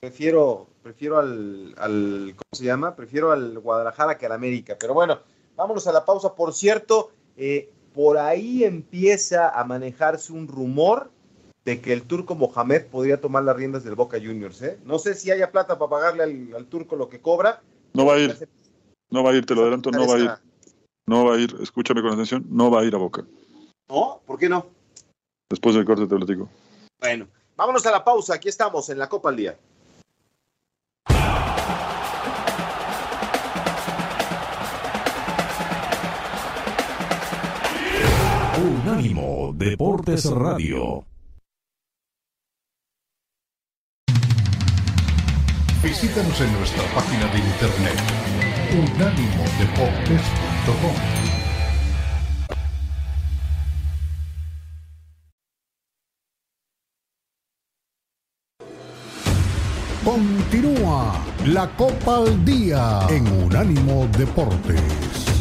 Prefiero, 0.00 0.66
prefiero 0.82 1.18
al, 1.18 1.72
al, 1.78 2.34
¿cómo 2.34 2.50
se 2.52 2.64
llama? 2.64 2.96
Prefiero 2.96 3.30
al 3.30 3.60
Guadalajara 3.60 4.18
que 4.18 4.26
al 4.26 4.32
América. 4.32 4.76
Pero 4.76 4.92
bueno, 4.92 5.20
vámonos 5.56 5.86
a 5.86 5.92
la 5.92 6.04
pausa. 6.04 6.34
Por 6.34 6.52
cierto, 6.52 7.10
eh, 7.36 7.70
por 7.94 8.18
ahí 8.18 8.64
empieza 8.64 9.48
a 9.48 9.64
manejarse 9.64 10.32
un 10.32 10.48
rumor 10.48 11.10
de 11.64 11.80
que 11.80 11.92
el 11.92 12.02
turco 12.02 12.34
Mohamed 12.34 12.86
podría 12.86 13.20
tomar 13.20 13.42
las 13.42 13.56
riendas 13.56 13.82
del 13.82 13.96
Boca 13.96 14.18
Juniors. 14.18 14.62
¿eh? 14.62 14.78
No 14.84 14.98
sé 14.98 15.14
si 15.14 15.30
haya 15.30 15.50
plata 15.50 15.78
para 15.78 15.90
pagarle 15.90 16.22
al, 16.22 16.54
al 16.54 16.66
turco 16.66 16.94
lo 16.94 17.08
que 17.08 17.20
cobra. 17.20 17.60
No 17.92 18.06
va 18.06 18.14
a 18.14 18.18
ir. 18.18 18.48
No 19.10 19.24
va 19.24 19.30
a 19.30 19.34
ir, 19.34 19.46
te 19.46 19.54
lo 19.54 19.62
adelanto, 19.62 19.90
no 19.90 20.06
va 20.06 20.14
a 20.14 20.18
ir. 20.18 20.30
No 21.06 21.24
va 21.24 21.34
a 21.36 21.38
ir, 21.38 21.56
escúchame 21.60 22.02
con 22.02 22.12
atención, 22.12 22.44
no 22.50 22.70
va 22.70 22.80
a 22.80 22.84
ir 22.84 22.94
a 22.94 22.98
Boca. 22.98 23.24
¿No? 23.88 24.20
¿Por 24.26 24.38
qué 24.38 24.48
no? 24.48 24.66
Después 25.48 25.76
del 25.76 25.84
corte 25.84 26.06
te 26.06 26.18
lo 26.18 26.26
digo. 26.26 26.48
Bueno, 27.00 27.28
vámonos 27.56 27.86
a 27.86 27.92
la 27.92 28.04
pausa. 28.04 28.34
Aquí 28.34 28.48
estamos 28.48 28.88
en 28.90 28.98
la 28.98 29.08
Copa 29.08 29.28
al 29.28 29.36
Día. 29.36 29.56
Deportes 39.58 40.26
Radio. 40.26 41.06
Visítanos 45.82 46.38
en 46.42 46.52
nuestra 46.52 46.82
página 46.94 47.26
de 47.32 47.38
internet 47.38 47.98
unánimodeportes.com. 48.76 50.96
Continúa 60.04 61.24
la 61.46 61.66
Copa 61.76 62.18
al 62.18 62.44
Día 62.44 63.06
en 63.08 63.26
Unánimo 63.42 64.06
Deportes. 64.18 65.35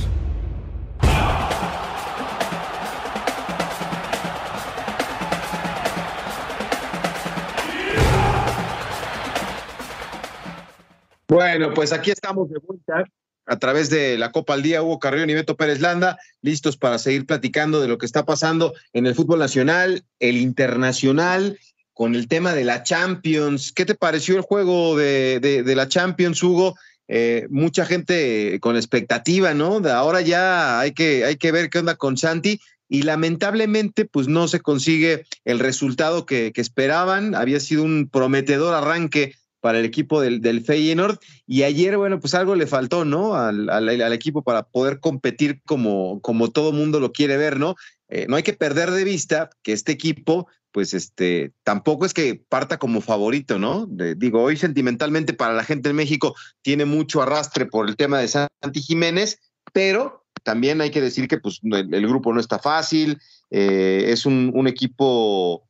Bueno, 11.36 11.74
pues 11.74 11.92
aquí 11.92 12.12
estamos 12.12 12.50
de 12.50 12.60
vuelta 12.60 13.04
a 13.46 13.60
través 13.60 13.90
de 13.90 14.18
la 14.18 14.32
Copa 14.32 14.54
al 14.54 14.62
Día, 14.62 14.82
Hugo 14.82 15.00
Carrión 15.00 15.30
y 15.30 15.34
Beto 15.34 15.58
Pérez 15.58 15.82
Landa, 15.82 16.18
listos 16.42 16.78
para 16.78 16.98
seguir 16.98 17.26
platicando 17.26 17.82
de 17.82 17.90
lo 17.90 17.98
que 17.98 18.06
está 18.06 18.24
pasando 18.24 18.74
en 18.94 19.06
el 19.06 19.16
fútbol 19.16 19.40
nacional, 19.40 20.06
el 20.20 20.38
internacional, 20.38 21.60
con 21.92 22.16
el 22.16 22.30
tema 22.30 22.54
de 22.54 22.64
la 22.64 22.84
Champions. 22.84 23.74
¿Qué 23.74 23.84
te 23.84 23.96
pareció 23.96 24.38
el 24.38 24.44
juego 24.44 24.96
de, 24.96 25.42
de, 25.42 25.76
la 25.76 25.90
Champions, 25.90 26.42
Hugo? 26.42 26.78
Eh, 27.10 27.48
mucha 27.50 27.86
gente 27.86 28.58
con 28.62 28.78
expectativa, 28.78 29.54
¿no? 29.54 29.82
De 29.82 29.92
ahora 29.92 30.22
ya 30.22 30.80
hay 30.80 30.94
que, 30.94 31.26
hay 31.26 31.36
que 31.36 31.52
ver 31.52 31.70
qué 31.70 31.80
onda 31.80 31.96
con 31.96 32.16
Santi. 32.16 32.62
Y 32.88 33.02
lamentablemente, 33.02 34.06
pues 34.06 34.30
no 34.30 34.48
se 34.48 34.62
consigue 34.62 35.26
el 35.44 35.60
resultado 35.60 36.26
que 36.26 36.54
esperaban. 36.56 37.36
Había 37.36 37.60
sido 37.60 37.84
un 37.84 38.08
prometedor 38.10 38.74
arranque 38.74 39.34
para 39.66 39.80
el 39.80 39.86
equipo 39.86 40.22
del, 40.22 40.42
del 40.42 40.64
Feyenoord. 40.64 41.18
Y 41.48 41.64
ayer, 41.64 41.98
bueno, 41.98 42.20
pues 42.20 42.36
algo 42.36 42.54
le 42.54 42.68
faltó, 42.68 43.04
¿no? 43.04 43.34
Al, 43.34 43.68
al, 43.68 44.14
equipo 44.14 44.44
para 44.44 44.62
poder 44.62 45.00
competir 45.00 45.64
como, 45.66 46.22
como 46.22 46.52
todo 46.52 46.72
mundo 46.72 47.00
lo 47.00 47.12
quiere 47.12 47.36
ver, 47.36 47.58
¿no? 47.58 47.74
Eh, 48.08 48.28
no 48.30 48.36
hay 48.36 48.44
que 48.44 48.54
perder 48.54 48.92
de 48.92 49.04
vista 49.04 49.50
que 49.64 49.74
este 49.74 49.92
equipo, 49.92 50.48
pues 50.72 50.94
este, 50.94 51.52
tampoco 51.64 52.06
es 52.06 52.14
que 52.14 52.40
parta 52.48 52.78
como 52.78 53.02
favorito, 53.02 53.58
¿no? 53.58 53.88
digo, 53.88 54.44
hoy 54.44 54.56
sentimentalmente 54.56 55.34
para 55.34 55.56
la 55.56 55.64
gente 55.64 55.90
en 55.90 55.96
México 55.96 56.36
tiene 56.62 56.86
mucho 56.86 57.24
arrastre 57.24 57.66
por 57.66 57.90
el 57.90 57.96
tema 57.96 58.20
de 58.20 58.28
Santi 58.28 58.84
Jiménez, 58.84 59.40
pero 59.74 60.28
también 60.44 60.80
hay 60.80 60.92
que 60.92 61.02
decir 61.02 61.28
que 61.28 61.40
pues 61.40 61.60
el, 61.64 62.08
grupo 62.08 62.32
no 62.32 62.40
está 62.40 62.60
fácil, 62.60 63.18
eh, 63.50 64.04
es 64.10 64.28
un, 64.28 64.52
un 64.54 64.68
equipo 64.68 65.65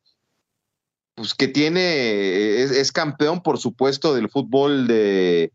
pues 1.15 1.34
que 1.34 1.48
tiene, 1.48 2.62
es, 2.62 2.91
campeón, 2.91 3.41
por 3.41 3.57
supuesto, 3.57 4.13
del 4.13 4.29
fútbol 4.29 4.86
de, 4.86 5.51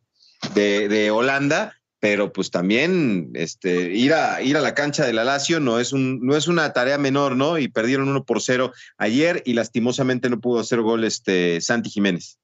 de, 0.54 1.10
Holanda, 1.10 1.76
pero 2.00 2.32
pues 2.32 2.50
también 2.50 3.30
este, 3.34 3.92
ir, 3.92 4.14
a, 4.14 4.40
ir 4.40 4.56
a 4.56 4.62
la 4.62 4.74
cancha 4.74 5.04
de 5.04 5.12
la 5.12 5.22
Lazio 5.22 5.60
no 5.60 5.78
es, 5.78 5.92
un, 5.92 6.24
no 6.24 6.34
es 6.34 6.48
una 6.48 6.72
tarea 6.72 6.96
menor, 6.96 7.36
¿no? 7.36 7.58
Y 7.58 7.68
perdieron 7.68 8.08
uno 8.08 8.24
por 8.24 8.40
cero 8.40 8.72
ayer 8.96 9.42
y 9.44 9.52
lastimosamente 9.52 10.30
no 10.30 10.40
pudo 10.40 10.60
hacer 10.60 10.80
gol 10.80 11.04
este 11.04 11.60
Santi 11.60 11.90
Jiménez. 11.90 12.38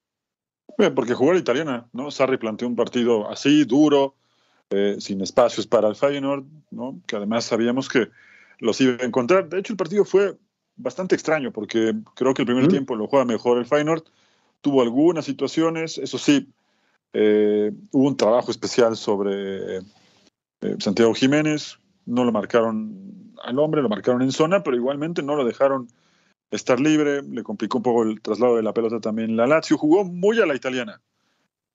porque 0.94 1.14
jugó 1.14 1.32
la 1.32 1.38
italiana, 1.38 1.87
¿no? 1.94 2.11
Sarri 2.11 2.37
planteó 2.37 2.68
un 2.68 2.76
partido 2.76 3.30
así, 3.30 3.64
duro, 3.64 4.14
eh, 4.68 4.96
sin 4.99 5.23
espacios 5.23 5.66
para 5.66 5.88
el 5.88 5.96
Feyenoord, 5.96 6.44
¿no? 6.70 7.00
Que 7.06 7.16
además 7.16 7.46
sabíamos 7.46 7.88
que 7.88 8.11
los 8.58 8.78
iba 8.82 9.02
a 9.02 9.06
encontrar. 9.06 9.49
De 9.49 9.58
hecho, 9.58 9.73
el 9.73 9.78
partido 9.78 10.04
fue 10.04 10.37
bastante 10.76 11.14
extraño 11.14 11.52
porque 11.52 11.95
creo 12.14 12.35
que 12.35 12.42
el 12.42 12.47
primer 12.47 12.68
tiempo 12.68 12.97
lo 12.97 13.06
juega 13.06 13.25
mejor 13.25 13.59
el 13.59 13.66
Feyenoord. 13.66 14.04
Tuvo 14.61 14.83
algunas 14.83 15.25
situaciones, 15.25 15.99
eso 15.99 16.18
sí, 16.18 16.52
eh, 17.12 17.73
hubo 17.92 18.09
un 18.09 18.16
trabajo 18.16 18.50
especial 18.50 18.97
sobre 18.97 19.78
eh, 19.78 20.76
Santiago 20.78 21.14
Jiménez. 21.14 21.78
No 22.04 22.25
lo 22.25 22.33
marcaron 22.33 23.33
al 23.42 23.59
hombre, 23.59 23.83
lo 23.83 23.88
marcaron 23.88 24.23
en 24.23 24.33
zona, 24.33 24.62
pero 24.62 24.76
igualmente 24.76 25.23
no 25.23 25.35
lo 25.35 25.45
dejaron 25.45 25.88
estar 26.50 26.78
libre. 26.78 27.23
Le 27.23 27.42
complicó 27.42 27.78
un 27.78 27.83
poco 27.83 28.02
el 28.02 28.21
traslado 28.21 28.56
de 28.56 28.62
la 28.62 28.75
pelota 28.75 29.00
también 29.00 29.37
la 29.37 29.47
Lazio. 29.47 29.78
Jugó 29.78 30.04
muy 30.04 30.40
a 30.40 30.47
la 30.47 30.54
italiana. 30.54 31.00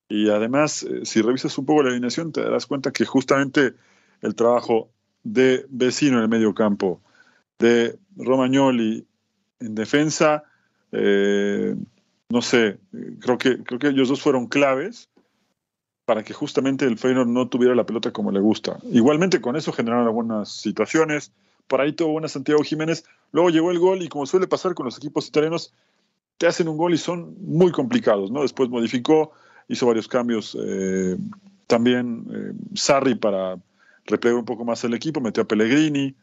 Y 0.08 0.28
además, 0.30 0.82
eh, 0.84 1.04
si 1.04 1.22
revisas 1.22 1.56
un 1.58 1.66
poco 1.66 1.82
la 1.82 1.90
alineación, 1.90 2.32
te 2.32 2.42
darás 2.42 2.66
cuenta 2.66 2.92
que 2.92 3.04
justamente 3.04 3.74
el 4.20 4.34
trabajo 4.34 4.90
de 5.24 5.66
vecino 5.70 6.18
en 6.18 6.22
el 6.22 6.28
medio 6.28 6.54
campo, 6.54 7.00
de 7.62 7.96
Romagnoli 8.16 9.06
en 9.60 9.74
defensa, 9.74 10.42
eh, 10.90 11.76
no 12.28 12.42
sé, 12.42 12.78
creo 13.20 13.38
que, 13.38 13.62
creo 13.62 13.78
que 13.78 13.88
ellos 13.88 14.08
dos 14.08 14.20
fueron 14.20 14.48
claves 14.48 15.08
para 16.04 16.24
que 16.24 16.34
justamente 16.34 16.84
el 16.84 16.98
Feyenoord 16.98 17.28
no 17.28 17.48
tuviera 17.48 17.76
la 17.76 17.86
pelota 17.86 18.12
como 18.12 18.32
le 18.32 18.40
gusta. 18.40 18.78
Igualmente 18.90 19.40
con 19.40 19.54
eso 19.54 19.72
generaron 19.72 20.06
algunas 20.06 20.50
situaciones, 20.50 21.30
por 21.68 21.80
ahí 21.80 21.92
tuvo 21.92 22.12
buena 22.12 22.26
Santiago 22.26 22.62
Jiménez, 22.64 23.04
luego 23.30 23.50
llegó 23.50 23.70
el 23.70 23.78
gol 23.78 24.02
y 24.02 24.08
como 24.08 24.26
suele 24.26 24.48
pasar 24.48 24.74
con 24.74 24.86
los 24.86 24.96
equipos 24.96 25.28
italianos, 25.28 25.72
te 26.38 26.48
hacen 26.48 26.66
un 26.66 26.76
gol 26.76 26.92
y 26.92 26.98
son 26.98 27.36
muy 27.38 27.70
complicados, 27.70 28.32
¿no? 28.32 28.42
Después 28.42 28.68
modificó, 28.68 29.30
hizo 29.68 29.86
varios 29.86 30.08
cambios 30.08 30.58
eh, 30.60 31.16
también 31.68 32.26
eh, 32.34 32.52
Sarri 32.74 33.14
para 33.14 33.56
replegar 34.06 34.40
un 34.40 34.44
poco 34.44 34.64
más 34.64 34.82
el 34.82 34.94
equipo, 34.94 35.20
metió 35.20 35.44
a 35.44 35.46
Pellegrini, 35.46 36.16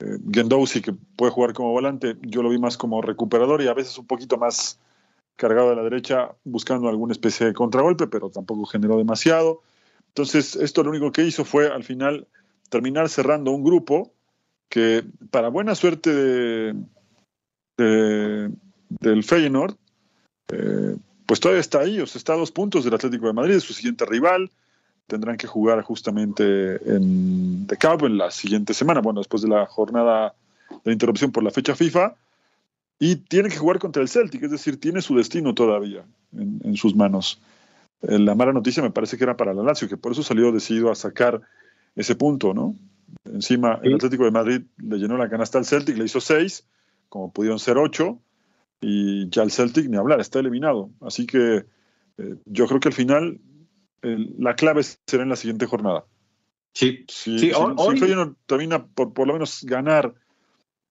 Eh, 0.00 0.18
Gendouzi, 0.32 0.80
que 0.80 0.92
puede 0.92 1.32
jugar 1.32 1.52
como 1.52 1.72
volante, 1.72 2.16
yo 2.22 2.42
lo 2.42 2.50
vi 2.50 2.58
más 2.58 2.76
como 2.76 3.02
recuperador 3.02 3.62
y 3.62 3.68
a 3.68 3.74
veces 3.74 3.98
un 3.98 4.06
poquito 4.06 4.36
más 4.36 4.78
cargado 5.36 5.70
a 5.70 5.74
la 5.74 5.82
derecha 5.82 6.32
buscando 6.44 6.88
alguna 6.88 7.12
especie 7.12 7.46
de 7.46 7.54
contragolpe, 7.54 8.06
pero 8.06 8.30
tampoco 8.30 8.66
generó 8.66 8.96
demasiado. 8.96 9.62
Entonces, 10.08 10.56
esto 10.56 10.82
lo 10.82 10.90
único 10.90 11.10
que 11.10 11.24
hizo 11.24 11.44
fue 11.44 11.68
al 11.68 11.84
final 11.84 12.26
terminar 12.68 13.08
cerrando 13.08 13.50
un 13.50 13.64
grupo 13.64 14.12
que, 14.68 15.04
para 15.30 15.48
buena 15.48 15.74
suerte 15.74 16.10
de, 17.76 18.50
del 18.88 19.24
Feyenoord, 19.24 19.76
eh, 20.48 20.96
pues 21.26 21.40
todavía 21.40 21.60
está 21.60 21.80
ahí, 21.80 22.00
o 22.00 22.06
sea, 22.06 22.18
está 22.18 22.34
a 22.34 22.38
dos 22.38 22.52
puntos 22.52 22.84
del 22.84 22.94
Atlético 22.94 23.26
de 23.26 23.32
Madrid, 23.32 23.58
su 23.60 23.72
siguiente 23.72 24.04
rival. 24.04 24.50
Tendrán 25.06 25.36
que 25.36 25.46
jugar 25.46 25.82
justamente 25.82 26.76
en 26.94 27.66
de 27.66 27.76
Cabo 27.76 28.06
en 28.06 28.18
la 28.18 28.30
siguiente 28.30 28.74
semana, 28.74 29.00
bueno, 29.00 29.20
después 29.20 29.42
de 29.42 29.48
la 29.48 29.66
jornada 29.66 30.34
de 30.84 30.92
interrupción 30.92 31.32
por 31.32 31.42
la 31.42 31.50
fecha 31.50 31.74
FIFA. 31.74 32.14
Y 32.98 33.16
tiene 33.16 33.48
que 33.48 33.56
jugar 33.56 33.78
contra 33.78 34.00
el 34.00 34.08
Celtic, 34.08 34.44
es 34.44 34.50
decir, 34.50 34.78
tiene 34.78 35.02
su 35.02 35.16
destino 35.16 35.54
todavía 35.54 36.04
en, 36.32 36.76
sus 36.76 36.94
manos. 36.94 37.40
Eh, 38.02 38.18
la 38.18 38.34
mala 38.36 38.52
noticia 38.52 38.82
me 38.82 38.90
parece 38.90 39.18
que 39.18 39.24
era 39.24 39.36
para 39.36 39.54
la 39.54 39.62
Lazio, 39.62 39.88
que 39.88 39.96
por 39.96 40.12
eso 40.12 40.22
salió 40.22 40.52
decidido 40.52 40.90
a 40.90 40.94
sacar 40.94 41.40
ese 41.96 42.14
punto, 42.14 42.54
¿no? 42.54 42.76
Encima, 43.24 43.80
el 43.82 43.94
Atlético 43.94 44.24
de 44.24 44.30
Madrid 44.30 44.62
le 44.78 44.98
llenó 44.98 45.16
la 45.18 45.28
canasta 45.28 45.58
al 45.58 45.64
Celtic, 45.64 45.96
le 45.96 46.04
hizo 46.04 46.20
seis, 46.20 46.64
como 47.08 47.32
pudieron 47.32 47.58
ser 47.58 47.76
ocho, 47.76 48.18
y 48.80 49.28
ya 49.30 49.42
el 49.42 49.50
Celtic 49.50 49.88
ni 49.88 49.96
hablar, 49.96 50.20
está 50.20 50.38
eliminado. 50.38 50.90
Así 51.00 51.26
que 51.26 51.64
eh, 52.18 52.36
yo 52.46 52.66
creo 52.66 52.80
que 52.80 52.88
al 52.88 52.94
final 52.94 53.40
la 54.02 54.54
clave 54.56 54.82
será 54.82 55.22
en 55.22 55.28
la 55.28 55.36
siguiente 55.36 55.66
jornada. 55.66 56.04
Sí, 56.74 57.04
sí, 57.08 57.38
si, 57.38 57.52
termina 58.46 58.86
por 58.86 59.12
por 59.12 59.26
lo 59.26 59.34
menos 59.34 59.62
ganar 59.64 60.14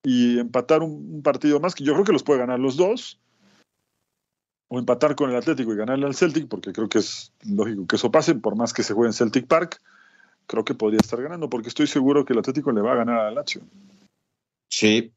y 0.04 0.38
empatar 0.38 0.82
un, 0.82 1.22
partido 1.22 1.60
más, 1.60 1.74
que 1.74 1.84
yo 1.84 1.92
creo 1.92 2.04
que 2.04 2.12
los 2.12 2.22
puede 2.22 2.40
ganar 2.40 2.58
los 2.58 2.76
dos, 2.76 3.20
o 4.68 4.78
empatar 4.78 5.14
con 5.14 5.30
el 5.30 5.36
Atlético 5.36 5.72
y 5.72 5.76
ganarle 5.76 6.06
al 6.06 6.14
Celtic, 6.14 6.48
porque 6.48 6.72
creo 6.72 6.88
que 6.88 6.98
es 6.98 7.32
lógico 7.44 7.86
que 7.86 7.96
eso 7.96 8.10
pase, 8.10 8.34
por 8.34 8.56
más 8.56 8.72
que 8.72 8.82
se 8.82 8.94
juegue 8.94 9.08
en 9.08 9.14
Celtic 9.14 9.46
Park, 9.46 9.80
creo 10.46 10.64
que 10.64 10.74
podría 10.74 11.00
estar 11.00 11.20
ganando, 11.20 11.50
porque 11.50 11.68
estoy 11.68 11.86
seguro 11.86 12.24
que 12.24 12.32
el 12.32 12.38
Atlético 12.38 12.72
le 12.72 12.80
va 12.80 12.92
a 12.92 12.96
ganar 12.96 13.20
al 13.20 13.34
Lazio. 13.34 13.62
Sí. 14.68 15.12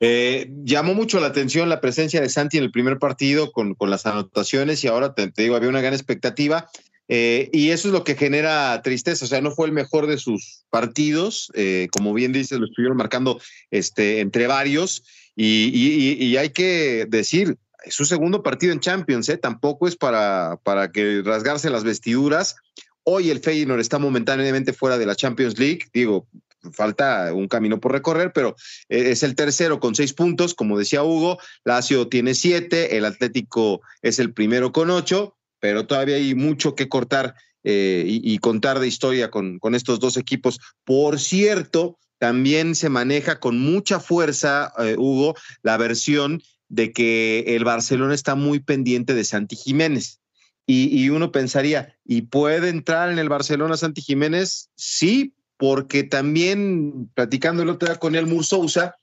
Eh, 0.00 0.50
llamó 0.64 0.94
mucho 0.94 1.20
la 1.20 1.28
atención 1.28 1.68
la 1.68 1.80
presencia 1.80 2.20
de 2.20 2.28
Santi 2.28 2.58
en 2.58 2.64
el 2.64 2.70
primer 2.70 2.98
partido 2.98 3.52
con, 3.52 3.76
las 3.80 4.06
anotaciones 4.06 4.82
y 4.84 4.88
ahora 4.88 5.14
te, 5.14 5.30
digo, 5.36 5.56
había 5.56 5.68
una 5.68 5.80
gran 5.80 5.94
expectativa. 5.94 6.70
Eh, 7.12 7.50
y 7.52 7.70
eso 7.70 7.88
es 7.88 7.92
lo 7.92 8.04
que 8.04 8.14
genera 8.14 8.80
tristeza, 8.82 9.24
o 9.24 9.28
sea, 9.28 9.40
no 9.40 9.50
fue 9.50 9.66
el 9.66 9.72
mejor 9.72 10.06
de 10.06 10.16
sus 10.16 10.62
partidos, 10.70 11.50
eh, 11.54 11.88
como 11.90 12.14
bien 12.14 12.32
dices, 12.32 12.60
lo 12.60 12.66
estuvieron 12.66 12.96
marcando 12.96 13.40
este, 13.72 14.20
entre 14.20 14.46
varios, 14.46 15.02
y, 15.34 16.36
hay 16.36 16.50
que 16.50 17.06
decir, 17.08 17.56
es 17.84 17.94
su 17.94 18.04
segundo 18.04 18.44
partido 18.44 18.72
en 18.72 18.78
Champions, 18.78 19.28
¿eh? 19.28 19.38
tampoco 19.38 19.88
es 19.88 19.96
para, 19.96 20.60
para 20.62 20.92
que 20.92 21.22
rasgarse 21.24 21.68
las 21.68 21.82
vestiduras. 21.82 22.54
Hoy 23.02 23.30
el 23.30 23.40
Feyenoord 23.40 23.80
está 23.80 23.98
momentáneamente 23.98 24.72
fuera 24.72 24.96
de 24.96 25.06
la 25.06 25.16
Champions 25.16 25.58
League, 25.58 25.80
digo, 25.92 26.28
falta 26.72 27.34
un 27.34 27.48
camino 27.48 27.80
por 27.80 27.90
recorrer, 27.90 28.32
pero 28.32 28.54
es 28.88 29.24
el 29.24 29.34
tercero 29.34 29.80
con 29.80 29.96
seis 29.96 30.12
puntos, 30.12 30.54
como 30.54 30.78
decía 30.78 31.02
Hugo, 31.02 31.38
Lazio 31.64 32.06
tiene 32.06 32.34
siete, 32.34 32.96
el 32.96 33.04
Atlético 33.04 33.80
es 34.00 34.20
el 34.20 34.32
primero 34.32 34.70
con 34.70 34.90
ocho, 34.90 35.34
pero 35.60 35.86
todavía 35.86 36.16
hay 36.16 36.34
mucho 36.34 36.74
que 36.74 36.88
cortar 36.88 37.34
eh, 37.62 38.04
y, 38.06 38.38
contar 38.38 38.80
de 38.80 38.88
historia 38.88 39.30
con, 39.30 39.60
estos 39.74 40.00
dos 40.00 40.16
equipos. 40.16 40.58
Por 40.84 41.20
cierto, 41.20 41.98
también 42.18 42.74
se 42.74 42.88
maneja 42.88 43.38
con 43.38 43.58
mucha 43.58 44.00
fuerza, 44.00 44.72
eh, 44.78 44.96
Hugo, 44.98 45.34
la 45.62 45.76
versión 45.76 46.42
de 46.68 46.92
que 46.92 47.44
el 47.48 47.64
Barcelona 47.64 48.14
está 48.14 48.34
muy 48.34 48.60
pendiente 48.60 49.12
de 49.12 49.24
Santi 49.24 49.56
Jiménez. 49.56 50.20
Y, 50.66 51.08
uno 51.08 51.32
pensaría, 51.32 51.96
¿y 52.04 52.22
puede 52.22 52.68
entrar 52.68 53.10
en 53.10 53.18
el 53.18 53.28
Barcelona 53.28 53.76
Santi 53.76 54.02
Jiménez? 54.02 54.70
Sí, 54.76 55.34
porque 55.56 56.04
también, 56.04 57.10
platicando 57.12 57.64
el 57.64 57.70
otro 57.70 57.88
día 57.88 57.98
con 57.98 58.14
el 58.14 58.28
Mursousa, 58.28 58.94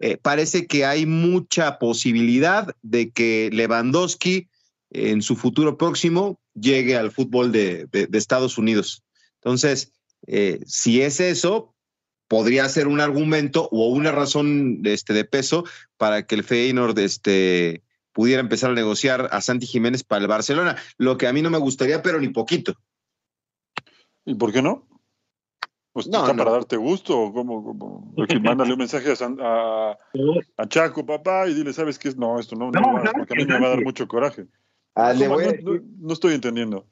eh, 0.00 0.16
parece 0.16 0.66
que 0.66 0.86
hay 0.86 1.04
mucha 1.04 1.78
posibilidad 1.78 2.74
de 2.80 3.10
que 3.10 3.50
Lewandowski 3.52 4.48
en 4.92 5.22
su 5.22 5.36
futuro 5.36 5.76
próximo 5.76 6.40
llegue 6.54 6.96
al 6.96 7.10
fútbol 7.10 7.52
de, 7.52 7.88
Estados 8.12 8.58
Unidos. 8.58 9.02
Entonces, 9.36 9.92
eh, 10.26 10.60
si 10.66 11.02
es 11.02 11.20
eso, 11.20 11.74
podría 12.28 12.68
ser 12.68 12.86
un 12.86 13.00
argumento 13.00 13.68
o 13.72 13.88
una 13.88 14.12
razón 14.12 14.82
de, 14.82 14.92
este, 14.94 15.12
de 15.12 15.24
peso 15.24 15.64
para 15.96 16.26
que 16.26 16.34
el 16.34 16.44
Feyenoord 16.44 16.98
este, 16.98 17.82
pudiera 18.12 18.40
empezar 18.40 18.70
a 18.70 18.74
negociar 18.74 19.28
a 19.32 19.40
Santi 19.40 19.66
Jiménez 19.66 20.04
para 20.04 20.22
el 20.22 20.28
Barcelona, 20.28 20.76
lo 20.98 21.16
que 21.18 21.26
a 21.26 21.32
mí 21.32 21.42
no 21.42 21.50
me 21.50 21.58
gustaría, 21.58 22.02
pero 22.02 22.20
ni 22.20 22.28
poquito. 22.28 22.74
¿Y 24.24 24.34
por 24.34 24.52
qué 24.52 24.62
no? 24.62 24.86
Pues 25.92 26.08
no, 26.08 26.24
para 26.24 26.52
darte 26.52 26.76
gusto, 26.78 27.20
o 27.20 27.32
como, 27.34 28.14
mándale 28.40 28.72
un 28.72 28.78
mensaje 28.78 29.12
a, 29.12 29.96
a, 30.56 30.68
Chaco, 30.68 31.04
papá, 31.04 31.46
y 31.48 31.54
dile, 31.54 31.74
¿sabes 31.74 31.98
qué? 31.98 32.10
No, 32.16 32.40
esto 32.40 32.56
no, 32.56 32.70
no, 32.70 33.12
porque 33.12 33.34
a 33.34 33.36
mí 33.36 33.44
me 33.44 33.60
va 33.60 33.66
a 33.66 33.70
dar 33.70 33.84
mucho 33.84 34.08
coraje. 34.08 34.46
Ah, 34.94 35.14
no, 35.14 36.12
estoy 36.12 36.34
entendiendo. 36.34 36.86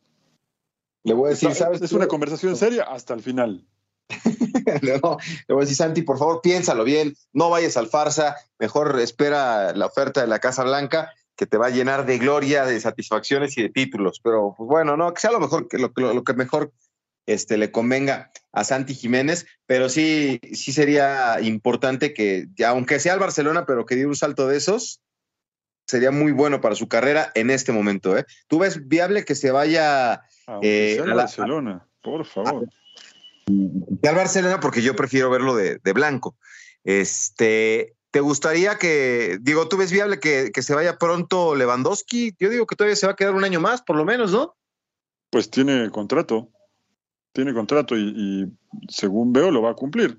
Le 1.04 1.14
voy 1.14 1.28
a 1.28 1.30
decir, 1.30 1.54
¿sabes? 1.54 1.82
Es 1.82 1.92
una 1.92 2.06
conversación 2.06 2.56
seria 2.56 2.84
hasta 2.84 3.14
el 3.14 3.22
final. 3.22 3.66
le 4.82 4.98
voy 4.98 5.18
a 5.48 5.60
decir, 5.60 5.76
Santi, 5.76 6.02
por 6.02 6.18
favor, 6.18 6.40
piénsalo 6.42 6.84
bien, 6.84 7.14
no 7.32 7.50
vayas 7.50 7.76
al 7.76 7.88
farsa, 7.88 8.36
mejor 8.58 8.98
espera 9.00 9.72
la 9.74 9.86
oferta 9.86 10.20
de 10.20 10.26
la 10.26 10.40
Casa 10.40 10.64
Blanca, 10.64 11.12
que 11.36 11.46
te 11.46 11.56
va 11.56 11.68
a 11.68 11.70
llenar 11.70 12.04
de 12.04 12.18
gloria, 12.18 12.66
de 12.66 12.80
satisfacciones 12.80 13.56
y 13.56 13.62
de 13.62 13.70
títulos. 13.70 14.20
Pero, 14.22 14.54
pues 14.56 14.68
bueno, 14.68 14.96
no, 14.96 15.12
que 15.14 15.20
sea 15.20 15.30
lo 15.30 15.40
mejor, 15.40 15.68
que 15.68 15.78
lo, 15.78 15.92
que 15.92 16.34
mejor 16.34 16.72
este, 17.26 17.56
le 17.56 17.70
convenga 17.70 18.30
a 18.52 18.64
Santi 18.64 18.94
Jiménez, 18.94 19.46
pero 19.66 19.88
sí, 19.88 20.40
sí 20.52 20.72
sería 20.72 21.40
importante 21.40 22.12
que, 22.12 22.48
aunque 22.66 22.98
sea 22.98 23.14
el 23.14 23.20
Barcelona, 23.20 23.64
pero 23.64 23.86
que 23.86 23.94
diera 23.94 24.08
un 24.08 24.16
salto 24.16 24.48
de 24.48 24.58
esos, 24.58 25.00
sería 25.90 26.10
muy 26.10 26.32
bueno 26.32 26.60
para 26.60 26.74
su 26.74 26.88
carrera 26.88 27.32
en 27.34 27.50
este 27.50 27.72
momento. 27.72 28.16
¿eh? 28.16 28.24
¿Tú 28.46 28.58
ves 28.60 28.88
viable 28.88 29.24
que 29.24 29.34
se 29.34 29.50
vaya 29.50 30.22
eh, 30.62 30.98
a 31.00 31.14
Barcelona? 31.14 31.86
por 32.02 32.24
favor. 32.24 32.68
al 33.46 34.14
Barcelona 34.14 34.60
porque 34.60 34.82
yo 34.82 34.96
prefiero 34.96 35.28
verlo 35.28 35.54
de, 35.54 35.78
blanco. 35.92 36.36
Este, 36.84 37.94
¿Te 38.10 38.20
gustaría 38.20 38.78
que, 38.78 39.38
digo, 39.40 39.68
tú 39.68 39.76
ves 39.76 39.92
viable 39.92 40.20
que, 40.20 40.50
se 40.62 40.74
vaya 40.74 40.98
pronto 40.98 41.54
Lewandowski? 41.54 42.34
Yo 42.38 42.48
digo 42.48 42.66
que 42.66 42.76
todavía 42.76 42.96
se 42.96 43.06
va 43.06 43.12
a 43.12 43.16
quedar 43.16 43.34
un 43.34 43.44
año 43.44 43.60
más, 43.60 43.82
por 43.82 43.96
lo 43.96 44.04
menos, 44.04 44.32
¿no? 44.32 44.56
Pues 45.30 45.50
tiene 45.50 45.90
contrato, 45.90 46.48
tiene 47.32 47.52
contrato 47.52 47.96
y 47.96 48.50
según 48.88 49.32
veo 49.32 49.50
lo 49.50 49.62
va 49.62 49.72
a 49.72 49.74
cumplir. 49.74 50.18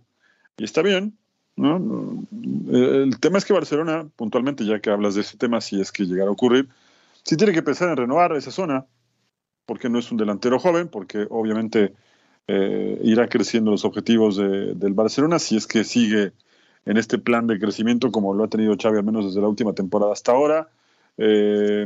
Y 0.58 0.64
está 0.64 0.82
bien, 0.82 1.18
¿no? 1.56 2.26
El 2.72 3.20
tema 3.20 3.38
es 3.38 3.46
que 3.46 3.54
Barcelona, 3.54 4.08
puntualmente, 4.16 4.66
ya 4.66 4.80
que 4.80 4.90
hablas 4.90 5.16
de 5.16 5.22
ese 5.22 5.38
tema, 5.38 5.62
si 5.62 5.80
es 5.80 5.92
que 5.92 6.06
llegara 6.06 6.30
a 6.30 6.34
ocurrir, 6.34 6.70
sí 7.24 7.38
tiene 7.38 7.54
que 7.54 7.64
pensar 7.64 7.90
en 7.90 7.98
renovar 7.98 8.34
esa 8.34 8.52
zona, 8.52 8.86
porque 9.66 9.90
no 9.90 10.00
es 10.00 10.12
un 10.12 10.18
delantero 10.18 10.60
joven, 10.60 10.88
porque 10.88 11.28
obviamente 11.30 11.94
eh, 12.48 13.00
irá 13.04 13.28
creciendo 13.28 13.72
los 13.72 13.86
objetivos 13.86 14.38
del 14.38 14.94
Barcelona 14.94 15.40
si 15.40 15.56
es 15.56 15.68
que 15.68 15.84
sigue 15.84 16.34
en 16.86 16.98
este 16.98 17.20
plan 17.20 17.48
de 17.48 17.60
crecimiento 17.60 18.12
como 18.12 18.34
lo 18.34 18.44
ha 18.44 18.48
tenido 18.50 18.76
Xavi 18.76 18.98
al 18.98 19.04
menos 19.04 19.26
desde 19.26 19.42
la 19.42 19.48
última 19.48 19.74
temporada 19.74 20.12
hasta 20.12 20.32
ahora. 20.32 20.68
Eh, 21.18 21.86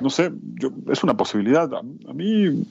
no 0.00 0.10
sé, 0.10 0.32
es 0.90 1.02
una 1.02 1.16
posibilidad. 1.16 1.72
A, 1.72 1.78
a 1.78 2.12
mí 2.12 2.64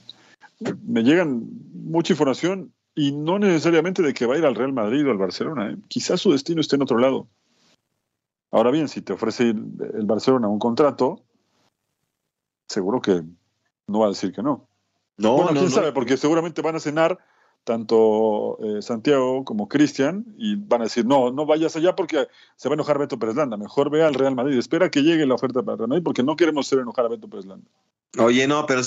me 0.86 1.02
llegan 1.02 1.48
mucha 1.72 2.12
información 2.12 2.72
y 2.98 3.12
no 3.12 3.38
necesariamente 3.38 4.02
de 4.02 4.12
que 4.12 4.26
va 4.26 4.34
a 4.34 4.38
ir 4.38 4.44
al 4.44 4.56
Real 4.56 4.72
Madrid 4.72 5.06
o 5.06 5.12
al 5.12 5.18
Barcelona. 5.18 5.70
¿eh? 5.70 5.76
Quizás 5.86 6.20
su 6.20 6.32
destino 6.32 6.60
esté 6.60 6.74
en 6.74 6.82
otro 6.82 6.98
lado. 6.98 7.28
Ahora 8.50 8.72
bien, 8.72 8.88
si 8.88 9.02
te 9.02 9.12
ofrece 9.12 9.50
el 9.50 10.04
Barcelona 10.04 10.48
un 10.48 10.58
contrato, 10.58 11.22
seguro 12.66 13.00
que 13.00 13.22
no 13.86 14.00
va 14.00 14.06
a 14.06 14.08
decir 14.08 14.32
que 14.32 14.42
no. 14.42 14.66
No, 15.16 15.34
bueno, 15.34 15.52
quién 15.52 15.70
sabe, 15.70 15.92
porque 15.92 16.16
seguramente 16.16 16.60
van 16.60 16.74
a 16.74 16.80
cenar 16.80 17.20
tanto 17.68 18.58
eh, 18.62 18.80
Santiago 18.80 19.44
como 19.44 19.68
Cristian 19.68 20.24
y 20.38 20.56
van 20.56 20.80
a 20.80 20.84
decir, 20.84 21.04
no, 21.04 21.30
no 21.30 21.44
vayas 21.44 21.76
allá 21.76 21.94
porque 21.94 22.26
se 22.56 22.68
va 22.70 22.72
a 22.72 22.76
enojar 22.76 22.98
Beto 22.98 23.18
Pérez 23.18 23.36
Landa, 23.36 23.58
mejor 23.58 23.90
ve 23.90 24.02
al 24.02 24.14
Real 24.14 24.34
Madrid, 24.34 24.56
espera 24.56 24.90
que 24.90 25.02
llegue 25.02 25.26
la 25.26 25.34
oferta 25.34 25.62
para 25.62 25.74
el 25.74 25.78
Real 25.80 25.88
Madrid 25.90 26.02
porque 26.02 26.22
no 26.22 26.34
queremos 26.34 26.66
hacer 26.66 26.78
enojar 26.78 27.04
a 27.04 27.08
Beto 27.08 27.28
Pérez 27.28 27.44
Landa. 27.44 27.68
Oye, 28.16 28.48
no, 28.48 28.64
pero 28.64 28.80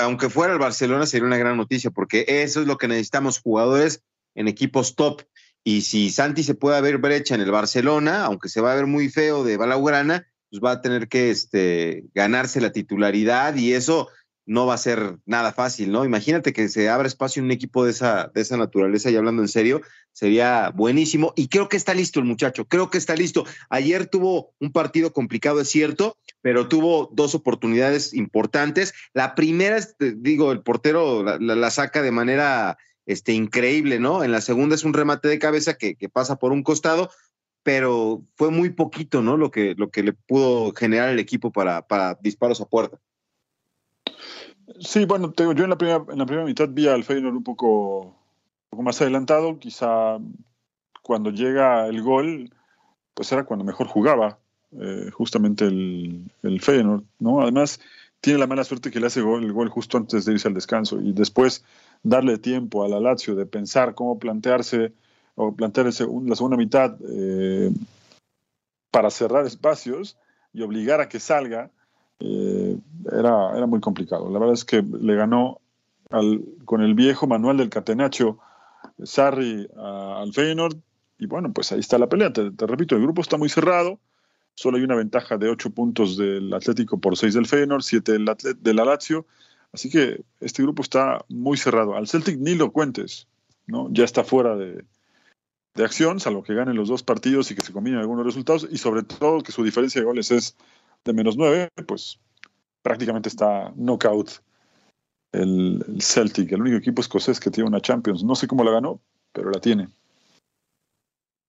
aunque 0.00 0.28
fuera 0.28 0.52
el 0.52 0.58
Barcelona 0.58 1.06
sería 1.06 1.28
una 1.28 1.36
gran 1.36 1.56
noticia, 1.56 1.92
porque 1.92 2.24
eso 2.26 2.60
es 2.60 2.66
lo 2.66 2.76
que 2.76 2.88
necesitamos, 2.88 3.40
jugadores 3.40 4.02
en 4.34 4.48
equipos 4.48 4.96
top. 4.96 5.22
Y 5.62 5.82
si 5.82 6.10
Santi 6.10 6.42
se 6.42 6.56
puede 6.56 6.80
ver 6.80 6.98
brecha 6.98 7.36
en 7.36 7.40
el 7.40 7.52
Barcelona, 7.52 8.24
aunque 8.24 8.48
se 8.48 8.60
va 8.60 8.72
a 8.72 8.74
ver 8.74 8.86
muy 8.86 9.10
feo 9.10 9.44
de 9.44 9.56
Balaugrana, 9.56 10.26
pues 10.50 10.60
va 10.60 10.72
a 10.72 10.80
tener 10.80 11.06
que 11.06 11.30
este, 11.30 12.04
ganarse 12.14 12.60
la 12.60 12.72
titularidad 12.72 13.54
y 13.54 13.74
eso 13.74 14.08
no 14.48 14.64
va 14.64 14.74
a 14.74 14.78
ser 14.78 15.18
nada 15.26 15.52
fácil, 15.52 15.92
¿no? 15.92 16.06
Imagínate 16.06 16.54
que 16.54 16.70
se 16.70 16.88
abra 16.88 17.06
espacio 17.06 17.40
en 17.40 17.44
un 17.44 17.52
equipo 17.52 17.84
de 17.84 17.90
esa, 17.90 18.30
de 18.34 18.40
esa 18.40 18.56
naturaleza 18.56 19.10
y 19.10 19.16
hablando 19.16 19.42
en 19.42 19.48
serio, 19.48 19.82
sería 20.12 20.70
buenísimo. 20.70 21.34
Y 21.36 21.48
creo 21.48 21.68
que 21.68 21.76
está 21.76 21.92
listo 21.92 22.18
el 22.18 22.24
muchacho, 22.24 22.64
creo 22.64 22.88
que 22.88 22.96
está 22.96 23.14
listo. 23.14 23.44
Ayer 23.68 24.06
tuvo 24.06 24.54
un 24.58 24.72
partido 24.72 25.12
complicado, 25.12 25.60
es 25.60 25.68
cierto, 25.68 26.16
pero 26.40 26.66
tuvo 26.66 27.10
dos 27.12 27.34
oportunidades 27.34 28.14
importantes. 28.14 28.94
La 29.12 29.34
primera, 29.34 29.86
digo, 29.98 30.50
el 30.50 30.62
portero 30.62 31.22
la, 31.38 31.70
saca 31.70 32.00
de 32.00 32.10
manera 32.10 32.78
este, 33.04 33.34
increíble, 33.34 34.00
¿no? 34.00 34.24
En 34.24 34.32
la 34.32 34.40
segunda 34.40 34.76
es 34.76 34.84
un 34.84 34.94
remate 34.94 35.28
de 35.28 35.38
cabeza 35.38 35.74
que, 35.74 35.94
que 35.94 36.08
pasa 36.08 36.36
por 36.36 36.52
un 36.52 36.62
costado, 36.62 37.10
pero 37.62 38.24
fue 38.34 38.50
muy 38.50 38.70
poquito, 38.70 39.20
¿no? 39.20 39.36
Lo 39.36 39.50
que, 39.50 39.74
lo 39.76 39.90
que 39.90 40.02
le 40.02 40.14
pudo 40.14 40.72
generar 40.72 41.10
el 41.10 41.18
equipo 41.18 41.52
para, 41.52 41.86
para 41.86 42.18
disparos 42.22 42.62
a 42.62 42.64
puerta. 42.64 42.98
Sí, 44.80 45.04
bueno, 45.06 45.32
yo 45.36 45.64
en 45.64 45.70
la 45.70 45.78
primera, 45.78 46.04
en 46.08 46.18
la 46.18 46.26
primera 46.26 46.46
mitad 46.46 46.68
vi 46.68 46.88
al 46.88 47.04
Feyenoord 47.04 47.36
un 47.36 47.44
poco, 47.44 48.14
más 48.72 49.00
adelantado. 49.00 49.58
Quizá 49.58 50.18
cuando 51.02 51.30
llega 51.30 51.86
el 51.86 52.02
gol, 52.02 52.50
pues 53.14 53.32
era 53.32 53.44
cuando 53.44 53.64
mejor 53.64 53.86
jugaba 53.86 54.38
eh, 54.80 55.10
justamente 55.12 55.64
el, 55.64 56.30
el 56.42 56.60
Feyenoord, 56.60 57.02
¿no? 57.18 57.40
Además, 57.40 57.80
tiene 58.20 58.38
la 58.38 58.46
mala 58.46 58.64
suerte 58.64 58.90
que 58.90 59.00
le 59.00 59.06
hace 59.06 59.20
gol, 59.20 59.44
el 59.44 59.52
gol 59.52 59.68
justo 59.68 59.96
antes 59.96 60.24
de 60.24 60.32
irse 60.32 60.48
al 60.48 60.54
descanso 60.54 61.00
y 61.00 61.12
después 61.12 61.64
darle 62.02 62.38
tiempo 62.38 62.84
a 62.84 62.88
la 62.88 63.00
Lazio 63.00 63.34
de 63.34 63.46
pensar 63.46 63.94
cómo 63.94 64.18
plantearse 64.18 64.92
o 65.34 65.54
plantear 65.54 65.86
la 65.86 65.92
segunda 65.92 66.56
mitad 66.56 66.96
eh, 67.08 67.70
para 68.90 69.10
cerrar 69.10 69.46
espacios 69.46 70.16
y 70.52 70.62
obligar 70.62 71.00
a 71.00 71.08
que 71.08 71.20
salga 71.20 71.70
eh, 72.18 72.76
era, 73.12 73.56
era 73.56 73.66
muy 73.66 73.80
complicado. 73.80 74.30
La 74.30 74.38
verdad 74.38 74.54
es 74.54 74.64
que 74.64 74.82
le 74.82 75.14
ganó 75.14 75.60
al, 76.10 76.42
con 76.64 76.82
el 76.82 76.94
viejo 76.94 77.26
manual 77.26 77.56
del 77.58 77.70
Catenaccio 77.70 78.38
Sarri 79.02 79.68
al 79.76 80.32
Feyenoord 80.32 80.76
y 81.18 81.26
bueno, 81.26 81.52
pues 81.52 81.72
ahí 81.72 81.80
está 81.80 81.98
la 81.98 82.08
pelea. 82.08 82.32
Te, 82.32 82.50
repito, 82.66 82.94
el 82.96 83.02
grupo 83.02 83.20
está 83.22 83.36
muy 83.36 83.48
cerrado. 83.48 83.98
Solo 84.54 84.76
hay 84.76 84.84
una 84.84 84.94
ventaja 84.94 85.36
de 85.36 85.48
8 85.48 85.70
puntos 85.70 86.16
del 86.16 86.52
Atlético 86.52 86.98
por 86.98 87.16
6 87.16 87.34
del 87.34 87.46
Feyenoord, 87.46 87.82
7 87.82 88.12
del, 88.12 88.26
del 88.60 88.76
Lazio. 88.76 89.26
Así 89.72 89.90
que 89.90 90.22
este 90.40 90.62
grupo 90.62 90.82
está 90.82 91.24
muy 91.28 91.56
cerrado. 91.56 91.94
Al 91.94 92.08
Celtic 92.08 92.38
ni 92.38 92.54
lo 92.54 92.72
cuentes, 92.72 93.28
¿no? 93.66 93.88
Ya 93.92 94.04
está 94.04 94.24
fuera 94.24 94.56
de, 94.56 94.84
de 95.78 95.84
acción, 95.84 96.20
salvo 96.20 96.42
que 96.42 96.54
ganen 96.54 96.76
los 96.76 96.88
dos 96.88 97.02
partidos 97.02 97.50
y 97.50 97.54
que 97.54 97.62
se 97.62 97.72
combinen 97.72 98.00
algunos 98.00 98.26
resultados, 98.26 98.66
y 98.70 98.78
sobre 98.78 99.02
todo 99.02 99.42
que 99.42 99.52
su 99.52 99.62
diferencia 99.62 100.00
de 100.00 100.06
goles 100.06 100.30
es 100.30 100.56
de 101.04 101.12
menos 101.12 101.36
9, 101.36 101.68
pues 101.86 102.18
prácticamente 102.82 103.28
está 103.28 103.72
knockout 103.76 104.42
el, 105.32 105.84
el, 105.88 106.02
Celtic, 106.02 106.52
el 106.52 106.60
único 106.62 106.76
equipo 106.76 107.00
escocés 107.00 107.40
que 107.40 107.50
tiene 107.50 107.68
una 107.68 107.80
Champions. 107.80 108.24
No 108.24 108.34
sé 108.34 108.46
cómo 108.46 108.64
la 108.64 108.72
ganó, 108.72 109.00
pero 109.32 109.50
la 109.50 109.60
tiene. 109.60 109.88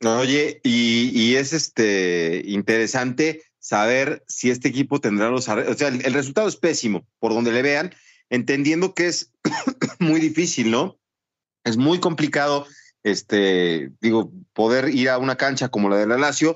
Oye, 0.03 0.61
y, 0.63 1.11
y 1.13 1.35
es 1.35 1.51
este 1.53 2.41
interesante 2.45 3.43
saber 3.59 4.23
si 4.27 4.49
este 4.49 4.69
equipo 4.69 5.01
tendrá 5.01 5.29
los 5.29 5.49
o 5.49 5.73
sea, 5.73 5.89
el, 5.89 6.05
el 6.05 6.13
resultado 6.13 6.47
es 6.47 6.55
pésimo 6.55 7.05
por 7.19 7.33
donde 7.33 7.51
le 7.51 7.61
vean, 7.61 7.93
entendiendo 8.29 8.93
que 8.93 9.07
es 9.07 9.33
muy 9.99 10.21
difícil, 10.21 10.71
¿no? 10.71 10.97
Es 11.65 11.75
muy 11.75 11.99
complicado, 11.99 12.65
este, 13.03 13.91
digo, 13.99 14.31
poder 14.53 14.89
ir 14.89 15.09
a 15.09 15.17
una 15.17 15.35
cancha 15.35 15.69
como 15.69 15.89
la 15.89 15.97
de 15.97 16.07
la 16.07 16.17
Lazio 16.17 16.55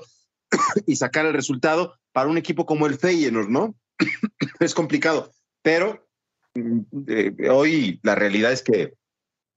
y 0.86 0.96
sacar 0.96 1.26
el 1.26 1.34
resultado, 1.34 1.98
para 2.12 2.30
un 2.30 2.38
equipo 2.38 2.64
como 2.64 2.86
el 2.86 2.96
Feyenoord, 2.96 3.48
¿no? 3.48 3.74
es 4.60 4.74
complicado, 4.74 5.32
pero 5.62 6.06
eh, 6.54 7.34
hoy 7.50 8.00
la 8.02 8.14
realidad 8.14 8.52
es 8.52 8.62
que 8.62 8.94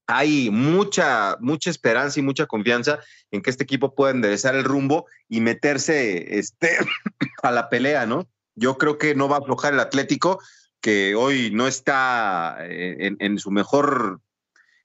hay 0.06 0.50
mucha, 0.50 1.36
mucha 1.40 1.68
esperanza 1.68 2.18
y 2.18 2.22
mucha 2.22 2.46
confianza 2.46 2.98
en 3.30 3.42
que 3.42 3.50
este 3.50 3.64
equipo 3.64 3.94
pueda 3.94 4.12
enderezar 4.12 4.54
el 4.54 4.64
rumbo 4.64 5.06
y 5.28 5.42
meterse 5.42 6.38
este, 6.38 6.78
a 7.42 7.50
la 7.50 7.68
pelea, 7.68 8.06
¿no? 8.06 8.26
Yo 8.54 8.78
creo 8.78 8.96
que 8.96 9.14
no 9.14 9.28
va 9.28 9.36
a 9.36 9.40
aflojar 9.40 9.74
el 9.74 9.80
Atlético, 9.80 10.40
que 10.80 11.14
hoy 11.14 11.50
no 11.52 11.66
está 11.66 12.56
eh, 12.60 12.96
en, 13.00 13.16
en, 13.20 13.38
su 13.38 13.50
mejor 13.50 14.20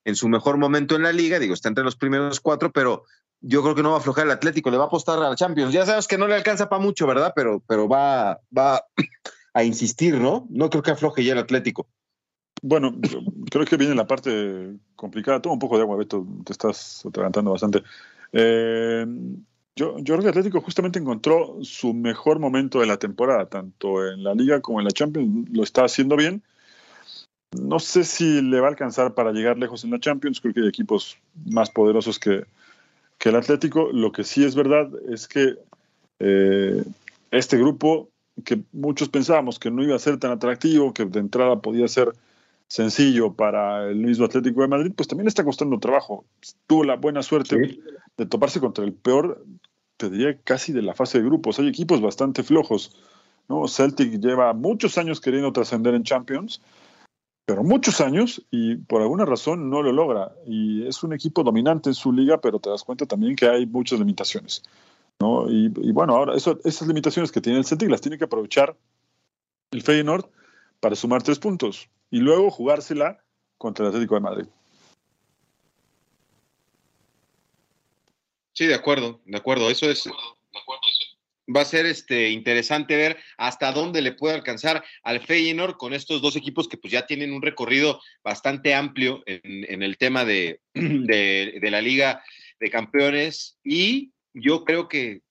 en 0.05 0.15
su 0.15 0.27
mejor 0.27 0.57
momento 0.57 0.97
en 0.97 1.03
la 1.03 1.13
liga, 1.13 1.39
digo, 1.39 1.53
está 1.53 1.69
entre 1.69 1.85
los 1.85 1.95
primeros 1.95 2.41
cuatro, 2.41 2.73
pero 2.73 3.05
yo 3.39 3.61
creo 3.61 3.75
que 3.75 3.83
no 3.83 3.91
va 3.91 3.97
a 3.97 3.99
aflojar 3.99 4.25
el 4.25 4.31
Atlético, 4.31 4.71
le 4.71 4.77
va 4.77 4.85
a 4.85 4.87
apostar 4.87 5.19
a 5.19 5.29
la 5.29 5.35
Champions. 5.35 5.73
Ya 5.73 5.85
sabes 5.85 6.07
que 6.07 6.17
no 6.17 6.27
le 6.27 6.35
alcanza 6.35 6.67
para 6.69 6.81
mucho, 6.81 7.07
¿verdad? 7.07 7.33
Pero, 7.35 7.63
pero 7.67 7.87
va, 7.87 8.39
va 8.57 8.85
a 9.53 9.63
insistir, 9.63 10.15
¿no? 10.15 10.47
No 10.49 10.69
creo 10.69 10.83
que 10.83 10.91
afloje 10.91 11.23
ya 11.23 11.33
el 11.33 11.39
Atlético. 11.39 11.87
Bueno, 12.61 12.95
creo 13.51 13.65
que 13.65 13.77
viene 13.77 13.95
la 13.95 14.07
parte 14.07 14.77
complicada. 14.95 15.41
Toma 15.41 15.53
un 15.53 15.59
poco 15.59 15.77
de 15.77 15.83
agua, 15.83 15.97
Beto, 15.97 16.25
te 16.45 16.53
estás 16.53 17.05
atragantando 17.05 17.51
bastante. 17.51 17.83
Eh, 18.31 19.05
yo, 19.75 19.95
creo 19.95 20.21
que 20.21 20.29
Atlético 20.29 20.61
justamente 20.61 20.99
encontró 20.99 21.57
su 21.61 21.93
mejor 21.93 22.39
momento 22.39 22.79
de 22.79 22.85
la 22.85 22.97
temporada, 22.97 23.47
tanto 23.47 24.07
en 24.07 24.23
la 24.23 24.35
Liga 24.35 24.61
como 24.61 24.79
en 24.79 24.85
la 24.85 24.91
Champions. 24.91 25.49
Lo 25.51 25.63
está 25.63 25.83
haciendo 25.83 26.15
bien. 26.15 26.43
No 27.59 27.79
sé 27.79 28.03
si 28.03 28.41
le 28.41 28.59
va 28.59 28.67
a 28.67 28.69
alcanzar 28.71 29.13
para 29.13 29.31
llegar 29.31 29.57
lejos 29.57 29.83
en 29.83 29.91
la 29.91 29.99
Champions. 29.99 30.39
Creo 30.41 30.53
que 30.53 30.61
hay 30.61 30.67
equipos 30.67 31.17
más 31.45 31.69
poderosos 31.69 32.19
que, 32.19 32.45
que 33.17 33.29
el 33.29 33.35
Atlético. 33.35 33.89
Lo 33.91 34.11
que 34.11 34.23
sí 34.23 34.45
es 34.45 34.55
verdad 34.55 34.89
es 35.09 35.27
que 35.27 35.57
eh, 36.19 36.83
este 37.31 37.57
grupo, 37.57 38.09
que 38.43 38.63
muchos 38.71 39.09
pensábamos 39.09 39.59
que 39.59 39.71
no 39.71 39.83
iba 39.83 39.95
a 39.95 39.99
ser 39.99 40.17
tan 40.17 40.31
atractivo, 40.31 40.93
que 40.93 41.05
de 41.05 41.19
entrada 41.19 41.61
podía 41.61 41.87
ser 41.87 42.13
sencillo 42.67 43.33
para 43.33 43.87
el 43.89 43.97
mismo 43.97 44.25
Atlético 44.25 44.61
de 44.61 44.67
Madrid, 44.67 44.93
pues 44.95 45.07
también 45.07 45.27
está 45.27 45.43
costando 45.43 45.79
trabajo. 45.79 46.25
Tuvo 46.67 46.83
la 46.83 46.95
buena 46.95 47.21
suerte 47.21 47.57
sí. 47.63 47.81
de 48.17 48.25
toparse 48.25 48.59
contra 48.59 48.83
el 48.83 48.93
peor, 48.93 49.45
te 49.97 50.09
diría 50.09 50.39
casi 50.43 50.73
de 50.73 50.81
la 50.81 50.95
fase 50.95 51.19
de 51.19 51.25
grupos. 51.25 51.59
Hay 51.59 51.67
equipos 51.67 52.01
bastante 52.01 52.43
flojos. 52.43 52.97
¿no? 53.47 53.67
Celtic 53.67 54.19
lleva 54.19 54.53
muchos 54.53 54.97
años 54.97 55.21
queriendo 55.21 55.51
trascender 55.51 55.93
en 55.93 56.03
Champions 56.03 56.61
pero 57.45 57.63
muchos 57.63 57.99
años 57.99 58.45
y 58.51 58.75
por 58.75 59.01
alguna 59.01 59.25
razón 59.25 59.69
no 59.69 59.81
lo 59.81 59.91
logra. 59.91 60.31
Y 60.45 60.87
es 60.87 61.03
un 61.03 61.13
equipo 61.13 61.43
dominante 61.43 61.89
en 61.89 61.95
su 61.95 62.11
liga, 62.13 62.39
pero 62.39 62.59
te 62.59 62.69
das 62.69 62.83
cuenta 62.83 63.05
también 63.05 63.35
que 63.35 63.47
hay 63.47 63.65
muchas 63.65 63.99
limitaciones. 63.99 64.63
¿No? 65.19 65.49
Y, 65.49 65.69
bueno, 65.91 66.15
ahora 66.15 66.35
eso, 66.35 66.59
esas 66.63 66.87
limitaciones 66.87 67.31
que 67.31 67.41
tiene 67.41 67.59
el 67.59 67.65
Celtic 67.65 67.89
las 67.89 68.01
tiene 68.01 68.17
que 68.17 68.25
aprovechar 68.25 68.77
el 69.71 69.81
Feyenoord 69.81 70.29
para 70.79 70.95
sumar 70.95 71.23
tres 71.23 71.39
puntos 71.39 71.89
y 72.11 72.19
luego 72.19 72.51
jugársela 72.51 73.23
contra 73.57 73.85
el 73.85 73.89
Atlético 73.89 74.15
de 74.15 74.21
Madrid. 74.21 74.45
Sí, 78.53 78.67
de 78.67 78.75
acuerdo, 78.75 79.21
de 79.25 79.37
acuerdo. 79.37 79.69
Eso 79.69 79.89
es, 79.89 80.03
de 80.03 80.11
acuerdo, 80.59 80.81
eso 80.87 81.13
va 81.55 81.61
a 81.61 81.65
ser 81.65 81.85
este, 81.85 82.29
interesante 82.29 82.95
ver 82.95 83.17
hasta 83.37 83.71
dónde 83.71 84.01
le 84.01 84.13
puede 84.13 84.35
alcanzar 84.35 84.83
al 85.03 85.19
Feyenoord 85.19 85.77
con 85.77 85.93
estos 85.93 86.21
dos 86.21 86.35
equipos 86.35 86.67
que 86.67 86.77
pues 86.77 86.91
ya 86.91 87.05
tienen 87.05 87.33
un 87.33 87.41
recorrido 87.41 88.01
bastante 88.23 88.73
amplio 88.73 89.23
en, 89.25 89.65
en 89.69 89.83
el 89.83 89.97
tema 89.97 90.25
de, 90.25 90.61
de, 90.73 91.59
de, 91.61 91.71
la 91.71 91.81
Liga 91.81 92.23
de 92.59 92.69
Campeones 92.69 93.57
y 93.63 94.11
yo 94.33 94.65
creo 94.65 94.87
que 94.87 95.21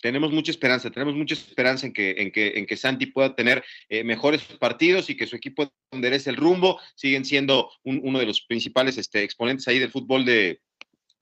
tenemos 0.00 0.32
mucha 0.32 0.50
esperanza, 0.50 0.90
tenemos 0.90 1.14
mucha 1.14 1.34
esperanza 1.34 1.86
en 1.86 1.92
que, 1.92 2.10
en 2.18 2.30
que, 2.30 2.58
en 2.58 2.66
que 2.66 2.76
Santi 2.76 3.06
pueda 3.06 3.34
tener 3.34 3.64
eh, 3.88 4.04
mejores 4.04 4.42
partidos 4.42 5.10
y 5.10 5.16
que 5.16 5.26
su 5.26 5.36
equipo 5.36 5.72
enderece 5.90 6.30
el 6.30 6.36
rumbo, 6.36 6.80
siguen 6.94 7.24
siendo 7.24 7.70
un, 7.82 8.00
uno 8.04 8.18
de 8.18 8.26
los 8.26 8.42
principales 8.42 8.96
este, 8.98 9.22
exponentes 9.22 9.66
ahí 9.66 9.78
del 9.78 9.90
fútbol 9.90 10.24
de, 10.24 10.60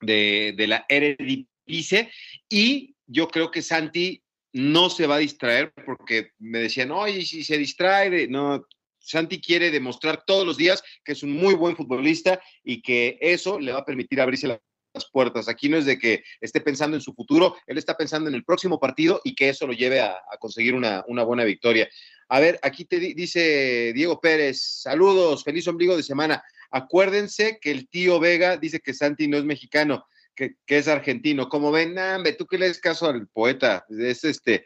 de, 0.00 0.66
la 0.66 0.84
Eredivisie. 0.88 2.10
Y 2.48 2.94
yo 3.06 3.28
creo 3.28 3.50
que 3.50 3.62
Santi 3.62 4.22
no 4.52 4.90
se 4.90 5.06
va 5.06 5.16
a 5.16 5.20
distraer 5.20 5.72
porque 5.84 6.30
me 6.38 6.58
decían, 6.58 6.90
oye, 6.90 7.24
si 7.24 7.44
se 7.44 7.58
distrae, 7.58 8.28
no, 8.28 8.66
Santi 8.98 9.40
quiere 9.40 9.70
demostrar 9.70 10.24
todos 10.26 10.46
los 10.46 10.56
días 10.56 10.82
que 11.04 11.12
es 11.12 11.22
un 11.22 11.32
muy 11.32 11.54
buen 11.54 11.76
futbolista 11.76 12.40
y 12.64 12.82
que 12.82 13.18
eso 13.20 13.58
le 13.58 13.72
va 13.72 13.80
a 13.80 13.84
permitir 13.84 14.20
abrirse 14.20 14.48
las 14.96 15.10
puertas. 15.10 15.48
Aquí 15.48 15.68
no 15.68 15.76
es 15.76 15.84
de 15.84 15.98
que 15.98 16.24
esté 16.40 16.60
pensando 16.60 16.96
en 16.96 17.00
su 17.00 17.14
futuro, 17.14 17.56
él 17.66 17.78
está 17.78 17.96
pensando 17.96 18.28
en 18.28 18.34
el 18.34 18.44
próximo 18.44 18.80
partido 18.80 19.20
y 19.24 19.34
que 19.34 19.48
eso 19.48 19.66
lo 19.66 19.72
lleve 19.72 20.00
a, 20.00 20.10
a 20.10 20.36
conseguir 20.38 20.74
una, 20.74 21.04
una, 21.06 21.22
buena 21.22 21.44
victoria. 21.44 21.88
A 22.28 22.40
ver, 22.40 22.58
aquí 22.62 22.84
te 22.84 22.98
dice 22.98 23.92
Diego 23.94 24.20
Pérez, 24.20 24.60
saludos, 24.82 25.44
feliz 25.44 25.68
ombligo 25.68 25.96
de 25.96 26.02
semana. 26.02 26.42
Acuérdense 26.70 27.58
que 27.60 27.70
el 27.70 27.88
tío 27.88 28.18
Vega 28.18 28.56
dice 28.56 28.80
que 28.80 28.94
Santi 28.94 29.28
no 29.28 29.36
es 29.36 29.44
mexicano 29.44 30.06
que, 30.34 30.56
que 30.66 30.78
es 30.78 30.88
argentino. 30.88 31.48
Como 31.48 31.70
ven, 31.70 31.94
nah, 31.94 32.22
tú 32.36 32.46
que 32.46 32.58
le 32.58 32.68
das 32.68 32.78
caso 32.78 33.08
al 33.08 33.28
poeta, 33.28 33.86
es 33.88 34.24
este, 34.24 34.64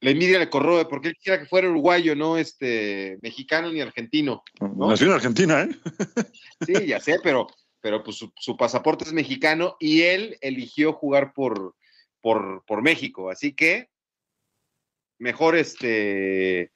la 0.00 0.10
envidia 0.10 0.38
le 0.38 0.48
corroe, 0.48 0.86
porque 0.86 1.08
él 1.08 1.14
quisiera 1.14 1.38
que 1.38 1.46
fuera 1.48 1.68
uruguayo, 1.68 2.16
no 2.16 2.38
este, 2.38 3.18
mexicano 3.22 3.70
ni 3.70 3.80
argentino. 3.80 4.42
¿no? 4.60 4.88
Nació 4.88 5.08
en 5.08 5.12
Argentina, 5.12 5.62
¿eh? 5.62 5.68
Sí, 6.66 6.86
ya 6.86 7.00
sé, 7.00 7.18
pero, 7.22 7.46
pero 7.80 8.02
pues 8.02 8.16
su, 8.16 8.56
pasaporte 8.56 9.04
es 9.04 9.12
mexicano 9.12 9.76
y 9.80 10.02
él 10.02 10.36
eligió 10.40 10.92
jugar 10.92 11.32
por, 11.32 11.74
por, 12.20 12.64
por 12.66 12.82
México, 12.82 13.30
así 13.30 13.52
que 13.52 13.88
mejor 15.18 15.56
este 15.56 16.72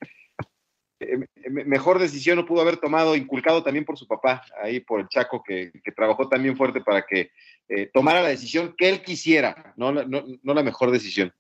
mejor 1.51 1.99
decisión 1.99 2.37
no 2.37 2.47
pudo 2.47 2.61
haber 2.61 2.77
tomado, 2.77 3.17
inculcado 3.17 3.63
también 3.63 3.85
por 3.85 3.99
su 3.99 4.07
papá, 4.07 4.43
ahí 4.63 4.81
por 4.81 5.01
el 5.01 5.09
Chaco, 5.09 5.43
que, 5.43 5.73
trabajó 5.95 6.29
también 6.29 6.57
fuerte 6.57 6.81
para 6.81 7.05
que 7.05 7.31
eh, 7.69 7.91
tomara 7.93 8.23
la 8.23 8.29
decisión 8.29 8.75
que 8.77 8.89
él 8.89 9.03
quisiera, 9.03 9.75
no, 9.77 9.93
no, 9.93 10.55
la 10.55 10.63
mejor 10.63 10.91
decisión. 10.91 11.33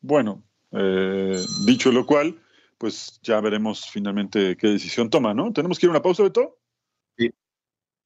Bueno, 0.00 0.42
eh, 0.72 1.36
dicho 1.66 1.90
lo 1.92 2.06
cual, 2.06 2.40
pues 2.78 3.20
ya 3.22 3.40
veremos 3.40 3.88
finalmente 3.90 4.56
qué 4.56 4.68
decisión 4.68 5.10
toma, 5.10 5.34
¿no? 5.34 5.52
¿Tenemos 5.52 5.78
que 5.78 5.86
ir 5.86 5.88
a 5.88 5.92
una 5.92 6.02
pausa, 6.02 6.22
Beto? 6.22 6.58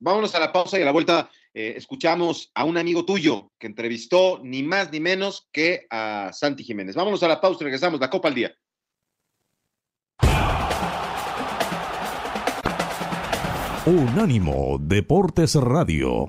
Vámonos 0.01 0.35
a 0.35 0.41
la 0.41 0.53
pausa 0.53 0.79
y 0.79 0.83
a 0.83 0.85
la 0.85 0.93
vuelta 0.93 1.31
eh, 1.53 1.75
escuchamos 1.77 2.51
a 2.55 2.65
un 2.65 2.79
amigo 2.79 3.05
tuyo 3.05 3.51
que 3.59 3.67
entrevistó 3.67 4.41
ni 4.43 4.63
más 4.63 4.93
ni 4.93 5.01
menos 5.01 5.49
que 5.53 5.87
a 5.91 6.31
Santi 6.33 6.63
Jiménez. 6.63 6.95
Vámonos 6.95 7.23
a 7.23 7.29
la 7.29 7.41
pausa 7.41 7.59
y 7.63 7.65
regresamos, 7.65 8.01
la 8.01 8.11
Copa 8.11 8.29
al 8.29 8.35
Día. 8.35 8.55
Unánimo 13.87 14.77
Deportes 14.81 15.55
Radio. 15.55 16.29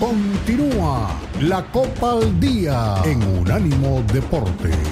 Continúa 0.00 1.14
la 1.42 1.62
Copa 1.70 2.12
al 2.12 2.40
Día 2.40 2.96
en 3.04 3.22
Unánimo 3.22 4.02
Deportes. 4.12 4.91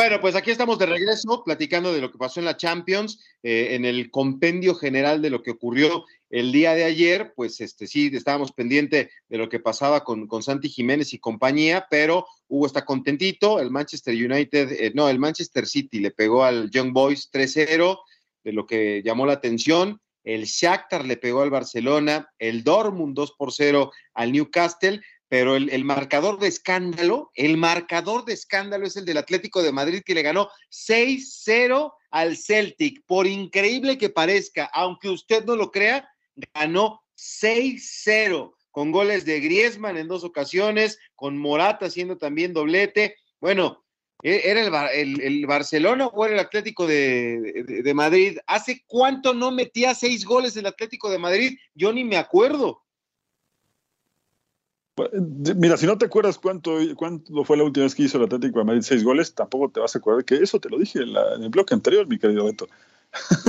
Bueno, 0.00 0.18
pues 0.18 0.34
aquí 0.34 0.50
estamos 0.50 0.78
de 0.78 0.86
regreso 0.86 1.44
platicando 1.44 1.92
de 1.92 2.00
lo 2.00 2.10
que 2.10 2.16
pasó 2.16 2.40
en 2.40 2.46
la 2.46 2.56
Champions, 2.56 3.22
eh, 3.42 3.74
en 3.74 3.84
el 3.84 4.10
compendio 4.10 4.74
general 4.74 5.20
de 5.20 5.28
lo 5.28 5.42
que 5.42 5.50
ocurrió 5.50 6.06
el 6.30 6.52
día 6.52 6.72
de 6.72 6.84
ayer, 6.84 7.34
pues 7.36 7.60
este 7.60 7.86
sí, 7.86 8.10
estábamos 8.10 8.52
pendiente 8.52 9.10
de 9.28 9.36
lo 9.36 9.50
que 9.50 9.60
pasaba 9.60 10.02
con, 10.02 10.26
con 10.26 10.42
Santi 10.42 10.70
Jiménez 10.70 11.12
y 11.12 11.18
compañía, 11.18 11.86
pero 11.90 12.24
Hugo 12.48 12.64
está 12.64 12.86
contentito, 12.86 13.60
el 13.60 13.70
Manchester 13.70 14.14
United, 14.14 14.72
eh, 14.72 14.92
no, 14.94 15.06
el 15.06 15.18
Manchester 15.18 15.66
City 15.66 16.00
le 16.00 16.12
pegó 16.12 16.44
al 16.44 16.70
Young 16.70 16.94
Boys 16.94 17.28
3-0, 17.30 17.98
de 18.42 18.52
lo 18.54 18.66
que 18.66 19.02
llamó 19.04 19.26
la 19.26 19.34
atención, 19.34 20.00
el 20.24 20.44
Shakhtar 20.44 21.04
le 21.04 21.18
pegó 21.18 21.42
al 21.42 21.50
Barcelona, 21.50 22.30
el 22.38 22.64
Dortmund 22.64 23.14
2 23.14 23.34
por 23.36 23.52
0 23.52 23.92
al 24.14 24.32
Newcastle, 24.32 25.02
pero 25.30 25.54
el, 25.54 25.84
marcador 25.84 26.40
de 26.40 26.48
escándalo, 26.48 27.30
el 27.36 27.56
marcador 27.56 28.24
de 28.24 28.32
escándalo 28.32 28.84
es 28.84 28.96
el 28.96 29.04
del 29.04 29.16
Atlético 29.16 29.62
de 29.62 29.70
Madrid 29.70 30.02
que 30.04 30.12
le 30.12 30.22
ganó 30.22 30.50
6-0 30.72 31.92
al 32.10 32.36
Celtic. 32.36 33.04
Por 33.06 33.28
increíble 33.28 33.96
que 33.96 34.10
parezca, 34.10 34.64
aunque 34.74 35.08
usted 35.08 35.44
no 35.44 35.54
lo 35.54 35.70
crea, 35.70 36.10
ganó 36.52 37.04
6-0 37.16 38.56
con 38.72 38.90
goles 38.90 39.24
de 39.24 39.38
Griezmann 39.38 39.98
en 39.98 40.08
dos 40.08 40.24
ocasiones, 40.24 40.98
con 41.14 41.38
Morata 41.38 41.86
haciendo 41.86 42.18
también 42.18 42.52
doblete. 42.52 43.14
Bueno, 43.40 43.84
¿e, 44.24 44.50
¿era 44.50 44.88
el, 44.88 45.46
Barcelona 45.46 46.08
o 46.08 46.24
era 46.24 46.34
el 46.34 46.40
Atlético 46.40 46.88
de, 46.88 47.82
de 47.84 47.94
Madrid? 47.94 48.38
¿Hace 48.48 48.82
cuánto 48.84 49.32
no 49.32 49.52
metía 49.52 49.94
seis 49.94 50.24
goles 50.24 50.56
el 50.56 50.66
Atlético 50.66 51.08
de 51.08 51.18
Madrid? 51.18 51.56
Yo 51.72 51.92
ni 51.92 52.02
me 52.02 52.16
acuerdo. 52.16 52.82
Mira, 55.56 55.76
si 55.76 55.86
no 55.86 55.98
te 55.98 56.06
acuerdas 56.06 56.38
cuánto, 56.38 56.78
cuánto 56.96 57.44
fue 57.44 57.56
la 57.56 57.64
última 57.64 57.84
vez 57.84 57.94
que 57.94 58.02
hizo 58.02 58.18
el 58.18 58.24
Atlético 58.24 58.58
de 58.58 58.64
Madrid 58.64 58.82
seis 58.82 59.04
goles, 59.04 59.34
tampoco 59.34 59.70
te 59.70 59.80
vas 59.80 59.94
a 59.94 59.98
acordar 59.98 60.24
que 60.24 60.36
eso 60.36 60.58
te 60.60 60.68
lo 60.68 60.78
dije 60.78 61.00
en, 61.00 61.42
el 61.42 61.48
bloque 61.48 61.74
anterior, 61.74 62.06
mi 62.06 62.18
querido 62.18 62.44
Beto. 62.44 62.66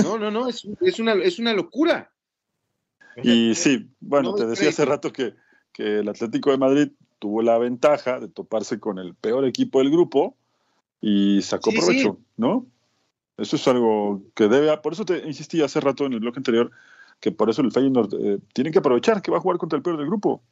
No, 0.02 0.18
no, 0.18 0.30
no, 0.30 0.48
es, 0.48 0.64
una, 0.98 1.14
es 1.14 1.38
una 1.38 1.52
locura. 1.52 2.10
Y 3.22 3.54
sí, 3.54 3.90
bueno, 4.00 4.34
te 4.34 4.46
decía 4.46 4.70
hace 4.70 4.86
rato 4.86 5.12
que, 5.12 5.34
que 5.70 5.98
el 5.98 6.08
Atlético 6.08 6.50
de 6.50 6.56
Madrid 6.56 6.88
tuvo 7.18 7.42
la 7.42 7.58
ventaja 7.58 8.18
de 8.18 8.28
toparse 8.28 8.80
con 8.80 8.98
el 8.98 9.14
peor 9.14 9.44
equipo 9.44 9.80
del 9.80 9.90
grupo 9.90 10.34
y 11.02 11.42
sacó 11.42 11.72
provecho, 11.72 12.18
¿no? 12.38 12.66
Eso 13.36 13.56
es 13.56 13.68
algo 13.68 14.22
que 14.34 14.48
debe, 14.48 14.74
por 14.78 14.94
eso 14.94 15.04
te 15.04 15.18
insistí 15.26 15.60
hace 15.60 15.80
rato 15.80 16.06
en 16.06 16.14
el 16.14 16.20
bloque 16.20 16.38
anterior, 16.38 16.70
que 17.20 17.32
por 17.32 17.50
eso 17.50 17.60
el 17.60 17.70
Feyenoord 17.70 18.14
eh, 18.14 18.38
tiene 18.54 18.70
que 18.70 18.78
aprovechar 18.78 19.20
que 19.20 19.30
va 19.30 19.36
a 19.36 19.40
jugar 19.40 19.58
contra 19.58 19.76
el 19.76 19.82
peor 19.82 19.98
del 19.98 20.06
grupo 20.06 20.42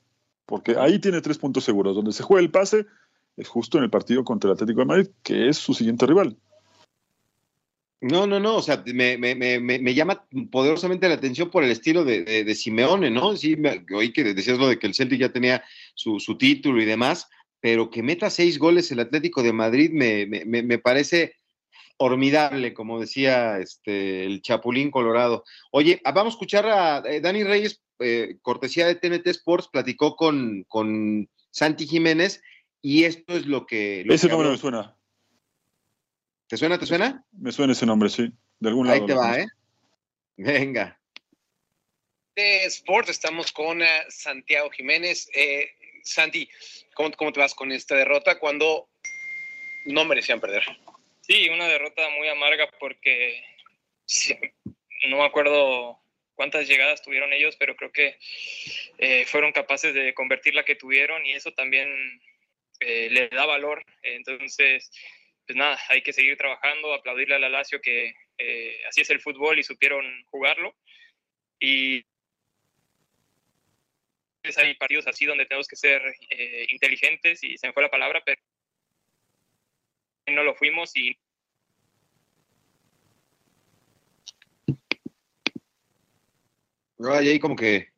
porque 0.51 0.75
ahí 0.77 0.99
tiene 0.99 1.21
tres 1.21 1.39
puntos 1.39 1.63
seguros. 1.63 1.95
Donde 1.95 2.13
se 2.13 2.25
juega 2.25 2.43
el 2.43 2.51
pase 2.51 2.85
es 3.37 3.49
justo 3.49 3.79
en 3.79 3.85
el 3.85 3.91
partido 3.91 4.25
contra 4.25 4.51
el 4.51 4.55
Atlético 4.55 4.81
de 4.81 4.87
Madrid, 4.87 5.09
que 5.23 5.49
es 5.49 5.57
su 5.57 5.73
siguiente 5.73 6.07
rival. 6.07 6.37
No, 8.01 8.27
no, 8.27 8.41
no, 8.41 8.57
o 8.57 8.63
sea, 8.63 8.83
me, 8.87 9.95
llama 9.95 10.27
poderosamente 10.51 11.07
la 11.07 11.15
atención 11.15 11.51
por 11.51 11.63
el 11.63 11.71
estilo 11.71 12.05
de, 12.05 12.55
Simeone, 12.57 13.11
¿no? 13.11 13.37
Sí, 13.37 13.57
oí 13.95 14.13
que 14.13 14.25
decías 14.25 14.59
lo 14.59 14.67
de 14.67 14.79
que 14.79 14.89
el 14.89 14.95
Celtic 14.95 15.21
ya 15.21 15.33
tenía 15.33 15.63
su, 15.95 16.19
título 16.37 16.83
y 16.83 16.87
demás, 16.87 17.29
pero 17.61 17.91
que 17.91 18.03
meta 18.03 18.29
seis 18.29 18.59
goles 18.59 18.91
el 18.91 19.01
Atlético 19.01 19.45
de 19.45 19.53
Madrid 19.53 19.91
me, 19.93 20.79
parece 20.79 21.35
formidable, 21.97 22.75
como 22.75 22.99
decía 22.99 23.59
este, 23.59 24.25
el 24.25 24.43
Chapulín 24.43 24.91
Colorado. 24.91 25.45
Oye, 25.71 26.01
vamos 26.03 26.33
a 26.33 26.37
escuchar 26.37 26.67
a 26.67 27.03
eh, 27.07 27.21
Dani 27.21 27.45
Reyes 27.45 27.83
eh, 28.01 28.39
cortesía 28.43 28.87
de 28.87 28.95
TNT 28.95 29.27
Sports, 29.29 29.69
platicó 29.69 30.17
con, 30.17 30.65
con 30.69 31.29
Santi 31.51 31.87
Jiménez 31.87 32.43
y 32.83 33.05
esto 33.05 33.37
es 33.37 33.47
lo 33.47 33.67
que... 33.67 34.05
ese 34.09 34.29
nombre 34.29 34.51
me 34.51 34.57
suena. 34.57 34.97
¿Te 36.49 36.57
suena, 36.57 36.79
te 36.79 36.87
suena? 36.87 37.25
Me 37.33 37.53
suena 37.53 37.73
ese 37.73 37.87
nombre, 37.87 38.09
sí. 38.09 38.33
De 38.59 38.69
algún 38.69 38.87
lado. 38.87 39.01
Ahí 39.01 39.07
te 39.07 39.15
va, 39.15 39.39
¿eh? 39.39 39.47
Venga. 40.37 41.01
De 42.35 42.65
Sports 42.65 43.11
estamos 43.11 43.53
con 43.53 43.83
eh, 43.83 43.87
Santiago 44.09 44.71
Jiménez. 44.71 45.29
Eh, 45.35 45.71
Santi, 46.03 46.49
¿cómo, 46.95 47.11
¿cómo 47.13 47.33
te 47.33 47.41
vas 47.41 47.55
con 47.55 47.71
esta 47.71 47.95
derrota 47.95 48.39
cuando 48.39 48.89
no 49.87 50.05
merecían 50.05 50.41
perder? 50.41 50.65
Sí, 51.21 51.49
una 51.49 51.67
derrota 51.67 52.03
muy 52.19 52.29
amarga 52.29 52.69
porque 52.81 53.45
no 55.09 55.19
me 55.19 55.25
acuerdo 55.25 56.00
cuántas 56.41 56.67
llegadas 56.67 57.03
tuvieron 57.03 57.35
ellos, 57.35 57.55
pero 57.59 57.77
creo 57.77 57.93
que 57.93 58.17
eh, 58.97 59.27
fueron 59.27 59.53
capaces 59.53 59.93
de 59.93 60.15
convertir 60.15 60.55
la 60.55 60.65
que 60.65 60.75
tuvieron 60.75 61.27
y 61.27 61.35
eso 61.35 61.53
también 61.53 61.87
eh, 62.81 63.11
le 63.11 63.29
da 63.29 63.45
valor. 63.45 63.85
Entonces, 64.01 64.91
pues 65.47 65.55
nada, 65.55 65.79
hay 65.91 66.01
que 66.01 66.15
seguir 66.15 66.39
trabajando, 66.39 66.95
aplaudirle 66.95 67.35
a 67.35 67.41
la 67.41 67.51
Lazio 67.51 67.83
que 67.83 68.15
eh, 68.39 68.81
así 68.89 69.03
es 69.03 69.11
el 69.11 69.21
fútbol 69.21 69.59
y 69.59 69.63
supieron 69.63 70.07
jugarlo. 70.31 70.75
Y 71.61 72.07
hay 74.57 74.75
partidos 74.77 75.09
así 75.09 75.27
donde 75.27 75.45
tenemos 75.45 75.69
que 75.69 75.77
ser 75.77 76.01
inteligentes 76.71 77.45
y 77.45 77.59
se 77.59 77.67
me 77.67 77.75
fue 77.75 77.83
la 77.83 77.91
palabra, 77.91 78.23
pero 78.25 78.41
no 80.29 80.43
lo 80.43 80.55
fuimos 80.55 80.97
y 80.97 81.19
ahí 87.09 87.39
como 87.39 87.57
que. 87.57 87.89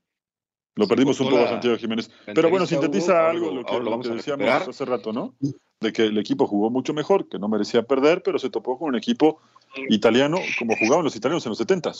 Lo 0.74 0.88
perdimos 0.88 1.20
un 1.20 1.28
poco, 1.28 1.46
Santiago 1.46 1.76
Jiménez. 1.76 2.10
Pero 2.34 2.48
bueno, 2.48 2.66
sintetiza 2.66 3.28
algo 3.28 3.50
lo 3.52 3.64
que, 3.64 3.78
lo 3.78 4.00
que 4.00 4.08
decíamos 4.08 4.48
hace 4.48 4.84
rato, 4.86 5.12
¿no? 5.12 5.34
De 5.80 5.92
que 5.92 6.04
el 6.04 6.16
equipo 6.16 6.46
jugó 6.46 6.70
mucho 6.70 6.94
mejor, 6.94 7.28
que 7.28 7.38
no 7.38 7.48
merecía 7.48 7.82
perder, 7.82 8.22
pero 8.22 8.38
se 8.38 8.48
topó 8.48 8.78
con 8.78 8.88
un 8.88 8.96
equipo 8.96 9.42
italiano 9.90 10.38
como 10.58 10.74
jugaban 10.76 11.04
los 11.04 11.14
italianos 11.14 11.44
en 11.44 11.50
los 11.50 11.58
70 11.58 11.92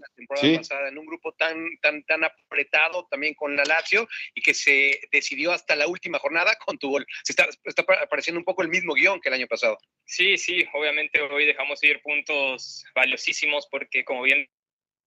la 0.00 0.08
temporada 0.14 0.56
pasada 0.56 0.88
en 0.88 0.98
un 0.98 1.06
grupo 1.06 1.32
tan, 1.32 1.56
tan, 1.80 2.02
tan 2.04 2.24
apretado 2.24 3.06
también 3.10 3.34
con 3.34 3.56
la 3.56 3.64
Lazio 3.64 4.08
y 4.34 4.42
que 4.42 4.54
se 4.54 5.00
decidió 5.10 5.52
hasta 5.52 5.76
la 5.76 5.86
última 5.86 6.18
jornada 6.18 6.56
con 6.64 6.78
tu 6.78 6.90
gol. 6.90 7.06
Se 7.22 7.32
está, 7.32 7.48
está 7.64 7.84
apareciendo 8.02 8.38
un 8.38 8.44
poco 8.44 8.62
el 8.62 8.68
mismo 8.68 8.94
guion 8.94 9.20
que 9.20 9.28
el 9.28 9.34
año 9.34 9.46
pasado. 9.46 9.78
Sí, 10.04 10.36
sí, 10.36 10.64
obviamente 10.74 11.20
hoy 11.22 11.46
dejamos 11.46 11.82
ir 11.82 12.00
puntos 12.02 12.84
valiosísimos 12.94 13.66
porque 13.70 14.04
como 14.04 14.22
bien 14.22 14.48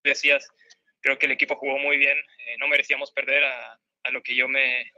decías, 0.03 0.47
creo 1.03 1.19
que 1.19 1.27
el 1.27 1.33
equipo 1.33 1.55
jugó 1.55 1.77
muy 1.77 1.97
bien, 1.97 2.17
eh, 2.17 2.55
no 2.57 2.67
merecíamos 2.67 3.11
perder 3.11 3.43
a, 3.43 3.79
lo 4.11 4.23
que 4.23 4.35
yo 4.35 4.47
me, 4.47 4.91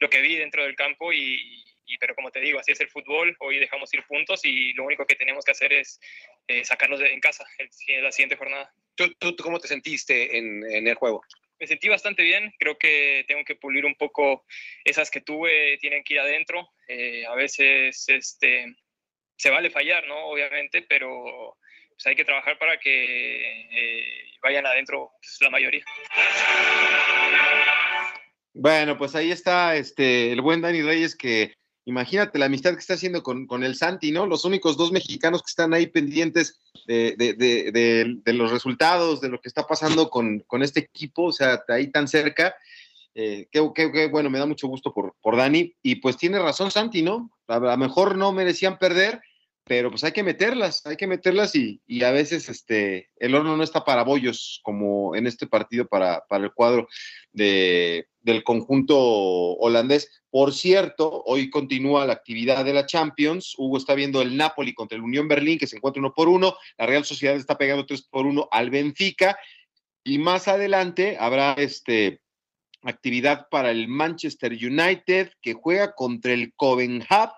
lo 0.00 0.10
que 0.10 0.20
vi 0.20 0.36
dentro 0.36 0.62
del 0.64 0.74
campo 0.74 1.12
y, 1.12 1.64
pero 2.00 2.14
como 2.14 2.30
te 2.30 2.40
digo, 2.40 2.58
así 2.58 2.72
es 2.72 2.80
el 2.80 2.90
fútbol, 2.90 3.36
hoy 3.40 3.58
dejamos 3.58 3.92
ir 3.94 4.04
puntos 4.04 4.44
y 4.44 4.72
lo 4.74 4.84
único 4.84 5.06
que 5.06 5.16
tenemos 5.16 5.44
que 5.44 5.52
hacer 5.52 5.72
es 5.72 6.00
eh, 6.46 6.64
sacarlos 6.64 7.00
de, 7.00 7.12
en 7.12 7.20
casa 7.20 7.44
en 7.58 8.04
la 8.04 8.12
siguiente 8.12 8.36
jornada. 8.36 8.72
¿Tú, 8.94 9.12
tú, 9.14 9.34
cómo 9.36 9.60
te 9.60 9.68
sentiste 9.68 10.36
en, 10.36 10.62
en, 10.70 10.86
el 10.86 10.94
juego? 10.94 11.22
Me 11.58 11.66
sentí 11.66 11.88
bastante 11.88 12.22
bien, 12.22 12.52
creo 12.58 12.78
que 12.78 13.24
tengo 13.26 13.44
que 13.44 13.56
pulir 13.56 13.84
un 13.86 13.94
poco 13.94 14.44
esas 14.84 15.10
que 15.10 15.20
tuve, 15.20 15.78
tienen 15.78 16.04
que 16.04 16.14
ir 16.14 16.20
adentro, 16.20 16.70
eh, 16.86 17.24
a 17.26 17.34
veces 17.34 18.04
este, 18.08 18.66
se 19.36 19.50
vale 19.50 19.70
fallar, 19.70 20.06
¿no? 20.06 20.26
Obviamente, 20.26 20.82
pero 20.82 21.56
pues 21.98 22.06
hay 22.06 22.14
que 22.14 22.24
trabajar 22.24 22.56
para 22.58 22.78
que 22.78 23.60
eh, 23.72 24.04
vayan 24.40 24.64
adentro 24.64 25.10
pues, 25.20 25.36
la 25.40 25.50
mayoría. 25.50 25.82
Bueno, 28.54 28.96
pues 28.96 29.16
ahí 29.16 29.32
está 29.32 29.74
este, 29.74 30.30
el 30.30 30.40
buen 30.40 30.60
Dani 30.60 30.80
Reyes 30.82 31.16
que 31.16 31.54
imagínate 31.86 32.38
la 32.38 32.46
amistad 32.46 32.74
que 32.74 32.78
está 32.78 32.94
haciendo 32.94 33.24
con, 33.24 33.48
con, 33.48 33.64
el 33.64 33.74
Santi, 33.74 34.12
¿no? 34.12 34.26
Los 34.26 34.44
únicos 34.44 34.76
dos 34.76 34.92
mexicanos 34.92 35.42
que 35.42 35.50
están 35.50 35.74
ahí 35.74 35.88
pendientes 35.88 36.60
de, 36.86 37.16
de, 37.16 37.34
de, 37.34 38.14
de 38.24 38.32
los 38.32 38.52
resultados, 38.52 39.20
de 39.20 39.30
lo 39.30 39.40
que 39.40 39.48
está 39.48 39.66
pasando 39.66 40.08
con, 40.08 40.38
con, 40.46 40.62
este 40.62 40.80
equipo, 40.80 41.24
o 41.24 41.32
sea, 41.32 41.64
ahí 41.66 41.90
tan 41.90 42.06
cerca. 42.06 42.54
Eh, 43.14 43.48
qué, 43.50 43.72
qué, 43.74 44.06
bueno, 44.06 44.30
me 44.30 44.38
da 44.38 44.46
mucho 44.46 44.68
gusto 44.68 44.94
por, 44.94 45.16
por 45.20 45.36
Dani. 45.36 45.74
Y 45.82 45.96
pues 45.96 46.16
tiene 46.16 46.38
razón 46.38 46.70
Santi, 46.70 47.02
¿no? 47.02 47.32
A 47.48 47.58
lo 47.58 47.76
mejor 47.76 48.16
no 48.16 48.30
merecían 48.30 48.78
perder, 48.78 49.20
pero 49.68 49.90
pues 49.90 50.02
hay 50.02 50.12
que 50.12 50.22
meterlas, 50.22 50.84
hay 50.86 50.96
que 50.96 51.06
meterlas 51.06 51.54
y, 51.54 51.80
a 52.02 52.10
veces 52.10 52.48
este, 52.48 53.10
el 53.16 53.34
horno 53.34 53.56
no 53.56 53.62
está 53.62 53.84
para 53.84 54.02
bollos, 54.02 54.60
como 54.62 55.14
en 55.14 55.26
este 55.26 55.46
partido 55.46 55.86
para, 55.86 56.24
para 56.28 56.44
el 56.44 56.52
cuadro 56.52 56.88
de, 57.32 58.08
del 58.20 58.42
conjunto 58.42 58.98
holandés. 58.98 60.22
Por 60.30 60.54
cierto, 60.54 61.22
hoy 61.26 61.50
continúa 61.50 62.06
la 62.06 62.14
actividad 62.14 62.64
de 62.64 62.72
la 62.72 62.86
Champions. 62.86 63.54
Hugo 63.58 63.76
está 63.76 63.94
viendo 63.94 64.22
el 64.22 64.36
Napoli 64.36 64.74
contra 64.74 64.96
el 64.96 65.04
Unión 65.04 65.28
Berlín, 65.28 65.58
que 65.58 65.66
se 65.66 65.76
encuentra 65.76 66.00
uno 66.00 66.14
por 66.14 66.28
uno. 66.28 66.56
La 66.78 66.86
Real 66.86 67.04
Sociedad 67.04 67.36
está 67.36 67.58
pegando 67.58 67.86
tres 67.86 68.02
por 68.02 68.26
uno 68.26 68.48
al 68.50 68.70
Benfica. 68.70 69.38
Y 70.02 70.18
más 70.18 70.48
adelante 70.48 71.16
habrá 71.20 71.52
este, 71.54 72.22
actividad 72.82 73.48
para 73.50 73.70
el 73.70 73.88
Manchester 73.88 74.52
United, 74.52 75.32
que 75.42 75.54
juega 75.54 75.94
contra 75.94 76.32
el 76.32 76.54
Copenhagen 76.54 77.32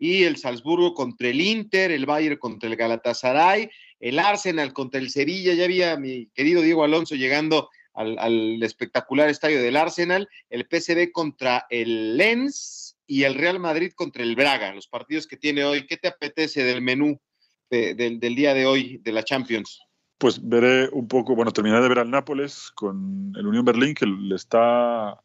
y 0.00 0.24
el 0.24 0.38
Salzburgo 0.38 0.94
contra 0.94 1.28
el 1.28 1.42
Inter, 1.42 1.92
el 1.92 2.06
Bayern 2.06 2.38
contra 2.38 2.70
el 2.70 2.74
Galatasaray, 2.74 3.70
el 4.00 4.18
Arsenal 4.18 4.72
contra 4.72 4.98
el 4.98 5.10
Sevilla, 5.10 5.52
ya 5.52 5.64
había 5.64 5.96
mi 5.98 6.26
querido 6.28 6.62
Diego 6.62 6.82
Alonso 6.82 7.14
llegando 7.14 7.68
al, 7.92 8.62
espectacular 8.62 9.28
estadio 9.28 9.60
del 9.60 9.76
Arsenal, 9.76 10.26
el 10.48 10.66
PSV 10.70 11.12
contra 11.12 11.66
el 11.68 12.16
Lens 12.16 12.96
y 13.06 13.24
el 13.24 13.34
Real 13.34 13.60
Madrid 13.60 13.92
contra 13.94 14.22
el 14.22 14.36
Braga, 14.36 14.74
los 14.74 14.88
partidos 14.88 15.26
que 15.26 15.36
tiene 15.36 15.64
hoy. 15.64 15.86
¿Qué 15.86 15.98
te 15.98 16.08
apetece 16.08 16.64
del 16.64 16.80
menú 16.80 17.20
de, 17.68 17.94
de, 17.94 18.16
del 18.16 18.34
día 18.34 18.54
de 18.54 18.64
hoy 18.64 19.02
de 19.02 19.12
la 19.12 19.22
Champions? 19.22 19.82
Pues 20.16 20.40
veré 20.42 20.88
un 20.92 21.08
poco, 21.08 21.34
bueno, 21.34 21.52
terminaré 21.52 21.82
de 21.82 21.88
ver 21.90 21.98
al 21.98 22.10
Nápoles 22.10 22.70
con 22.74 23.34
el 23.36 23.46
Unión 23.46 23.66
Berlín, 23.66 23.94
que 23.94 24.06
le 24.06 24.34
está 24.34 25.20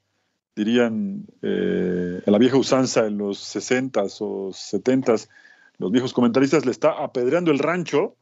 dirían, 0.55 1.25
eh, 1.41 2.21
en 2.25 2.31
la 2.31 2.37
vieja 2.37 2.57
usanza 2.57 3.05
en 3.05 3.17
los 3.17 3.55
60s 3.55 4.17
o 4.21 4.49
70s, 4.49 5.29
los 5.77 5.91
viejos 5.91 6.13
comentaristas 6.13 6.65
le 6.65 6.71
está 6.71 7.03
apedreando 7.03 7.51
el 7.51 7.59
rancho, 7.59 8.15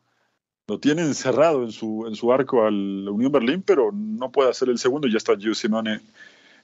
lo 0.67 0.79
tiene 0.79 1.03
encerrado 1.03 1.63
en 1.63 1.71
su, 1.71 2.05
en 2.07 2.15
su 2.15 2.31
arco 2.33 2.65
al 2.65 3.07
Unión 3.09 3.31
Berlín, 3.31 3.61
pero 3.61 3.91
no 3.93 4.31
puede 4.31 4.49
hacer 4.49 4.69
el 4.69 4.79
segundo, 4.79 5.07
ya 5.07 5.17
está 5.17 5.37
Gio 5.37 5.53
Simone 5.53 6.01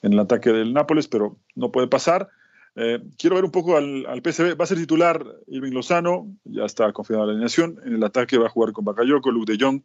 en 0.02 0.14
el 0.14 0.20
ataque 0.20 0.52
del 0.52 0.74
Nápoles, 0.74 1.08
pero 1.08 1.38
no 1.56 1.72
puede 1.72 1.88
pasar. 1.88 2.30
Eh, 2.76 3.04
quiero 3.18 3.36
ver 3.36 3.46
un 3.46 3.52
poco 3.52 3.78
al, 3.78 4.06
al, 4.06 4.22
PSV, 4.22 4.60
va 4.60 4.64
a 4.64 4.68
ser 4.68 4.78
titular 4.78 5.24
Irving 5.48 5.74
Lozano, 5.74 6.34
ya 6.46 6.66
está 6.66 6.92
confirmada 6.94 7.28
la 7.28 7.32
alineación, 7.34 7.80
en 7.86 7.94
el 7.94 8.04
ataque 8.04 8.38
va 8.38 8.48
a 8.48 8.50
jugar 8.50 8.72
con 8.72 8.86
Bakayoko, 8.86 9.32
Luke 9.32 9.52
de 9.52 9.64
Jong 9.64 9.82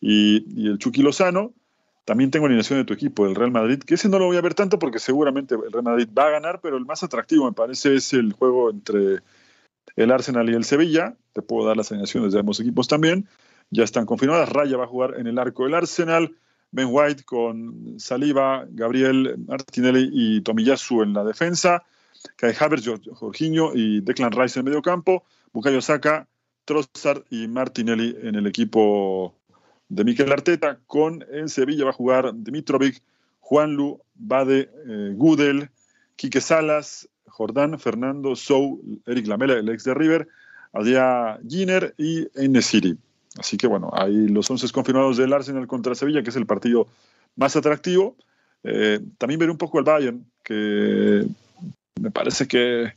y, 0.00 0.62
y 0.62 0.68
el 0.68 0.78
Chucky 0.78 1.02
Lozano. 1.02 1.52
También 2.08 2.30
tengo 2.30 2.46
alineación 2.46 2.78
de 2.78 2.86
tu 2.86 2.94
equipo, 2.94 3.26
el 3.26 3.34
Real 3.34 3.50
Madrid, 3.50 3.80
que 3.80 3.92
ese 3.92 4.08
no 4.08 4.18
lo 4.18 4.24
voy 4.24 4.38
a 4.38 4.40
ver 4.40 4.54
tanto 4.54 4.78
porque 4.78 4.98
seguramente 4.98 5.56
el 5.56 5.70
Real 5.70 5.84
Madrid 5.84 6.08
va 6.18 6.28
a 6.28 6.30
ganar, 6.30 6.58
pero 6.62 6.78
el 6.78 6.86
más 6.86 7.02
atractivo 7.02 7.44
me 7.44 7.52
parece 7.52 7.96
es 7.96 8.14
el 8.14 8.32
juego 8.32 8.70
entre 8.70 9.18
el 9.94 10.10
Arsenal 10.10 10.48
y 10.48 10.54
el 10.54 10.64
Sevilla. 10.64 11.16
Te 11.34 11.42
puedo 11.42 11.68
dar 11.68 11.76
las 11.76 11.92
alineaciones 11.92 12.32
de 12.32 12.40
ambos 12.40 12.60
equipos 12.60 12.88
también. 12.88 13.28
Ya 13.68 13.84
están 13.84 14.06
confirmadas. 14.06 14.48
Raya 14.48 14.78
va 14.78 14.84
a 14.84 14.86
jugar 14.86 15.16
en 15.18 15.26
el 15.26 15.38
arco 15.38 15.64
del 15.64 15.74
Arsenal. 15.74 16.34
Ben 16.70 16.88
White 16.90 17.24
con 17.24 18.00
Saliba, 18.00 18.64
Gabriel 18.70 19.36
Martinelli 19.46 20.08
y 20.10 20.40
Tomiyasu 20.40 21.02
en 21.02 21.12
la 21.12 21.24
defensa. 21.24 21.84
Kai 22.36 22.54
Havertz, 22.58 22.88
Jorginho 23.12 23.72
y 23.74 24.00
Declan 24.00 24.32
Rice 24.32 24.58
en 24.58 24.64
el 24.66 24.70
medio 24.70 24.80
campo. 24.80 25.24
Bukayo 25.52 25.82
Saka, 25.82 26.26
Trossard 26.64 27.24
y 27.28 27.48
Martinelli 27.48 28.16
en 28.22 28.34
el 28.34 28.46
equipo 28.46 29.37
de 29.88 30.04
Miquel 30.04 30.32
Arteta. 30.32 30.78
Con 30.86 31.24
en 31.30 31.48
Sevilla 31.48 31.84
va 31.84 31.90
a 31.90 31.94
jugar 31.94 32.32
Dimitrovic, 32.34 33.02
Juanlu, 33.40 34.00
Bade, 34.14 34.70
eh, 34.86 35.12
Gudel, 35.14 35.70
Quique 36.16 36.40
Salas, 36.40 37.08
Jordán, 37.26 37.78
Fernando, 37.78 38.36
Sou, 38.36 38.82
Eric 39.06 39.26
Lamela, 39.26 39.54
el 39.54 39.68
ex 39.68 39.84
de 39.84 39.94
River, 39.94 40.28
Adia 40.72 41.38
Giner 41.46 41.94
y 41.96 42.26
Enesiri. 42.34 42.98
Así 43.38 43.56
que 43.56 43.66
bueno, 43.66 43.90
ahí 43.92 44.28
los 44.28 44.50
11 44.50 44.70
confirmados 44.72 45.16
del 45.16 45.32
Arsenal 45.32 45.66
contra 45.66 45.94
Sevilla, 45.94 46.22
que 46.22 46.30
es 46.30 46.36
el 46.36 46.46
partido 46.46 46.88
más 47.36 47.56
atractivo. 47.56 48.16
Eh, 48.64 49.00
también 49.18 49.38
ver 49.38 49.50
un 49.50 49.58
poco 49.58 49.78
el 49.78 49.84
Bayern, 49.84 50.24
que 50.42 51.26
me 52.00 52.10
parece 52.10 52.48
que 52.48 52.94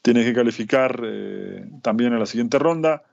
tiene 0.00 0.24
que 0.24 0.32
calificar 0.34 1.00
eh, 1.04 1.68
también 1.82 2.12
en 2.12 2.18
la 2.18 2.26
siguiente 2.26 2.58
ronda. 2.58 3.04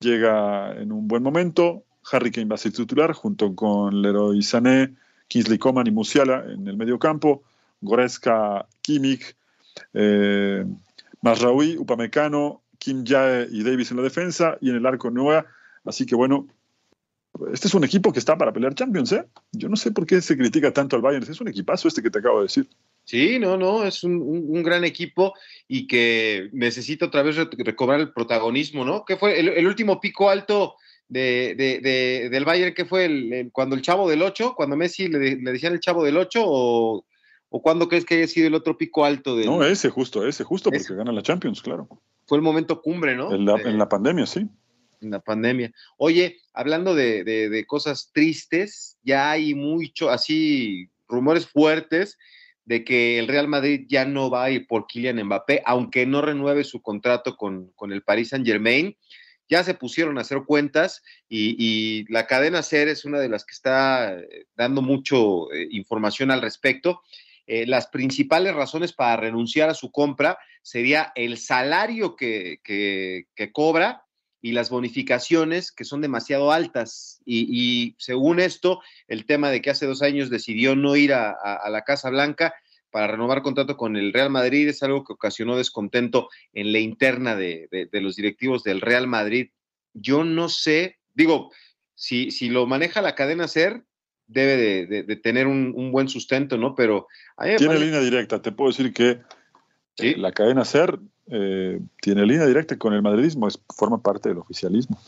Llega 0.00 0.74
en 0.76 0.92
un 0.92 1.08
buen 1.08 1.22
momento. 1.22 1.84
Harry 2.12 2.30
Kane 2.30 2.48
va 2.48 2.54
a 2.54 2.58
ser 2.58 2.72
titular 2.72 3.12
junto 3.12 3.54
con 3.54 4.02
Leroy 4.02 4.42
Sané, 4.42 4.94
Kingsley 5.28 5.58
Coman 5.58 5.86
y 5.86 5.90
Musiala 5.90 6.44
en 6.48 6.66
el 6.66 6.76
medio 6.76 6.98
campo, 6.98 7.42
Goretzka, 7.80 8.66
Kimmich, 8.80 9.36
eh, 9.94 10.64
Masraoui, 11.22 11.76
Upamecano, 11.76 12.62
Kim 12.78 13.04
Jae 13.04 13.48
y 13.50 13.62
Davis 13.62 13.90
en 13.90 13.98
la 13.98 14.02
defensa 14.02 14.56
y 14.60 14.70
en 14.70 14.76
el 14.76 14.86
arco 14.86 15.10
Noah. 15.10 15.46
Así 15.84 16.06
que 16.06 16.14
bueno, 16.14 16.46
este 17.52 17.68
es 17.68 17.74
un 17.74 17.84
equipo 17.84 18.12
que 18.12 18.18
está 18.18 18.36
para 18.36 18.52
pelear 18.52 18.74
Champions, 18.74 19.12
¿eh? 19.12 19.24
Yo 19.52 19.68
no 19.68 19.76
sé 19.76 19.92
por 19.92 20.06
qué 20.06 20.20
se 20.20 20.36
critica 20.36 20.72
tanto 20.72 20.96
al 20.96 21.02
Bayern, 21.02 21.30
es 21.30 21.40
un 21.40 21.48
equipazo 21.48 21.88
este 21.88 22.02
que 22.02 22.10
te 22.10 22.18
acabo 22.18 22.38
de 22.38 22.44
decir. 22.44 22.68
Sí, 23.04 23.38
no, 23.38 23.56
no, 23.56 23.84
es 23.84 24.04
un, 24.04 24.62
gran 24.62 24.84
equipo 24.84 25.32
y 25.66 25.86
que 25.86 26.50
necesita 26.52 27.06
otra 27.06 27.22
vez 27.22 27.36
recobrar 27.36 28.00
el 28.00 28.12
protagonismo, 28.12 28.84
¿no? 28.84 29.04
¿Qué 29.06 29.16
fue 29.16 29.40
el 29.40 29.66
último 29.66 29.98
pico 29.98 30.28
alto 30.28 30.74
de, 31.08 31.54
de, 31.56 31.80
de, 31.80 32.28
del 32.30 32.44
Bayern? 32.44 32.74
¿Qué 32.74 32.84
fue 32.84 33.06
el, 33.06 33.32
el, 33.32 33.52
cuando 33.52 33.76
el 33.76 33.82
chavo 33.82 34.08
del 34.08 34.22
8? 34.22 34.54
¿Cuando 34.56 34.76
Messi 34.76 35.08
le, 35.08 35.36
le 35.36 35.52
decían 35.52 35.72
el 35.72 35.80
chavo 35.80 36.04
del 36.04 36.16
8 36.16 36.42
o, 36.44 37.04
o 37.48 37.62
cuándo 37.62 37.88
crees 37.88 38.04
que 38.04 38.16
haya 38.16 38.26
sido 38.26 38.46
el 38.46 38.54
otro 38.54 38.76
pico 38.76 39.04
alto? 39.04 39.36
Del... 39.36 39.46
No, 39.46 39.64
ese 39.64 39.90
justo, 39.90 40.26
ese 40.26 40.44
justo, 40.44 40.70
porque 40.70 40.82
ese. 40.82 40.94
gana 40.94 41.12
la 41.12 41.22
Champions, 41.22 41.62
claro. 41.62 41.88
Fue 42.26 42.38
el 42.38 42.42
momento 42.42 42.82
cumbre, 42.82 43.16
¿no? 43.16 43.34
En 43.34 43.44
la, 43.44 43.54
en 43.54 43.78
la 43.78 43.88
pandemia, 43.88 44.26
sí 44.26 44.48
en 45.00 45.10
la 45.10 45.20
pandemia. 45.20 45.72
Oye, 45.96 46.40
hablando 46.52 46.94
de, 46.94 47.24
de, 47.24 47.48
de, 47.48 47.66
cosas 47.66 48.10
tristes, 48.12 48.98
ya 49.02 49.30
hay 49.30 49.54
mucho, 49.54 50.10
así, 50.10 50.90
rumores 51.08 51.46
fuertes 51.46 52.18
de 52.64 52.84
que 52.84 53.18
el 53.18 53.28
Real 53.28 53.48
Madrid 53.48 53.86
ya 53.88 54.04
no 54.04 54.30
va 54.30 54.44
a 54.44 54.50
ir 54.50 54.66
por 54.66 54.86
Kylian 54.86 55.24
Mbappé, 55.24 55.62
aunque 55.64 56.04
no 56.04 56.20
renueve 56.20 56.64
su 56.64 56.82
contrato 56.82 57.36
con, 57.36 57.70
con 57.74 57.92
el 57.92 58.02
Paris 58.02 58.28
Saint 58.28 58.46
Germain. 58.46 58.96
Ya 59.48 59.64
se 59.64 59.74
pusieron 59.74 60.18
a 60.18 60.22
hacer 60.22 60.42
cuentas 60.44 61.02
y, 61.28 62.04
la 62.12 62.26
cadena 62.26 62.62
SER 62.62 62.88
es 62.88 63.04
una 63.04 63.18
de 63.18 63.28
las 63.28 63.44
que 63.44 63.52
está 63.52 64.16
dando 64.56 64.82
mucho 64.82 65.52
eh, 65.52 65.68
información 65.70 66.30
al 66.30 66.42
respecto. 66.42 67.02
Eh, 67.46 67.66
las 67.66 67.86
principales 67.86 68.54
razones 68.54 68.92
para 68.92 69.16
renunciar 69.16 69.70
a 69.70 69.74
su 69.74 69.90
compra 69.90 70.38
sería 70.60 71.12
el 71.14 71.38
salario 71.38 72.14
que, 72.14 72.60
cobra 73.52 74.04
y 74.42 74.52
las 74.52 74.68
bonificaciones 74.68 75.72
que 75.72 75.86
son 75.86 76.02
demasiado 76.02 76.52
altas. 76.52 77.22
Y, 77.24 77.96
según 77.98 78.38
esto, 78.38 78.82
el 79.08 79.24
tema 79.24 79.50
de 79.50 79.62
que 79.62 79.70
hace 79.70 79.86
dos 79.86 80.02
años 80.02 80.28
decidió 80.28 80.76
no 80.76 80.94
ir 80.94 81.14
a, 81.14 81.36
la 81.70 81.84
Casa 81.84 82.10
Blanca 82.10 82.54
para 82.90 83.08
renovar 83.08 83.42
contrato 83.42 83.76
con 83.76 83.96
el 83.96 84.12
Real 84.12 84.30
Madrid 84.30 84.68
es 84.68 84.82
algo 84.82 85.04
que 85.04 85.12
ocasionó 85.12 85.56
descontento 85.56 86.28
en 86.52 86.72
la 86.72 86.78
interna 86.78 87.36
de, 87.36 87.68
de, 87.70 87.86
de 87.86 88.00
los 88.00 88.16
directivos 88.16 88.62
del 88.62 88.80
Real 88.80 89.06
Madrid. 89.06 89.50
Yo 89.94 90.24
no 90.24 90.48
sé, 90.48 90.98
digo, 91.14 91.50
si, 91.94 92.30
si 92.30 92.48
lo 92.48 92.66
maneja 92.66 93.02
la 93.02 93.14
cadena 93.14 93.48
SER, 93.48 93.84
debe 94.28 94.86
de, 94.86 95.02
de 95.02 95.16
tener 95.16 95.46
un, 95.46 95.72
un, 95.74 95.90
buen 95.90 96.08
sustento, 96.08 96.56
¿no? 96.56 96.74
Pero... 96.74 97.06
Tiene 97.38 97.56
parece... 97.66 97.84
línea 97.84 98.00
directa, 98.00 98.40
te 98.40 98.52
puedo 98.52 98.70
decir 98.70 98.92
que 98.92 99.20
¿Sí? 99.96 100.14
la 100.14 100.32
cadena 100.32 100.64
SER 100.64 100.98
eh, 101.30 101.80
tiene 102.00 102.24
línea 102.24 102.46
directa 102.46 102.78
con 102.78 102.94
el 102.94 103.02
madridismo, 103.02 103.48
es, 103.48 103.58
forma 103.74 104.00
parte 104.00 104.28
del 104.28 104.38
oficialismo. 104.38 105.00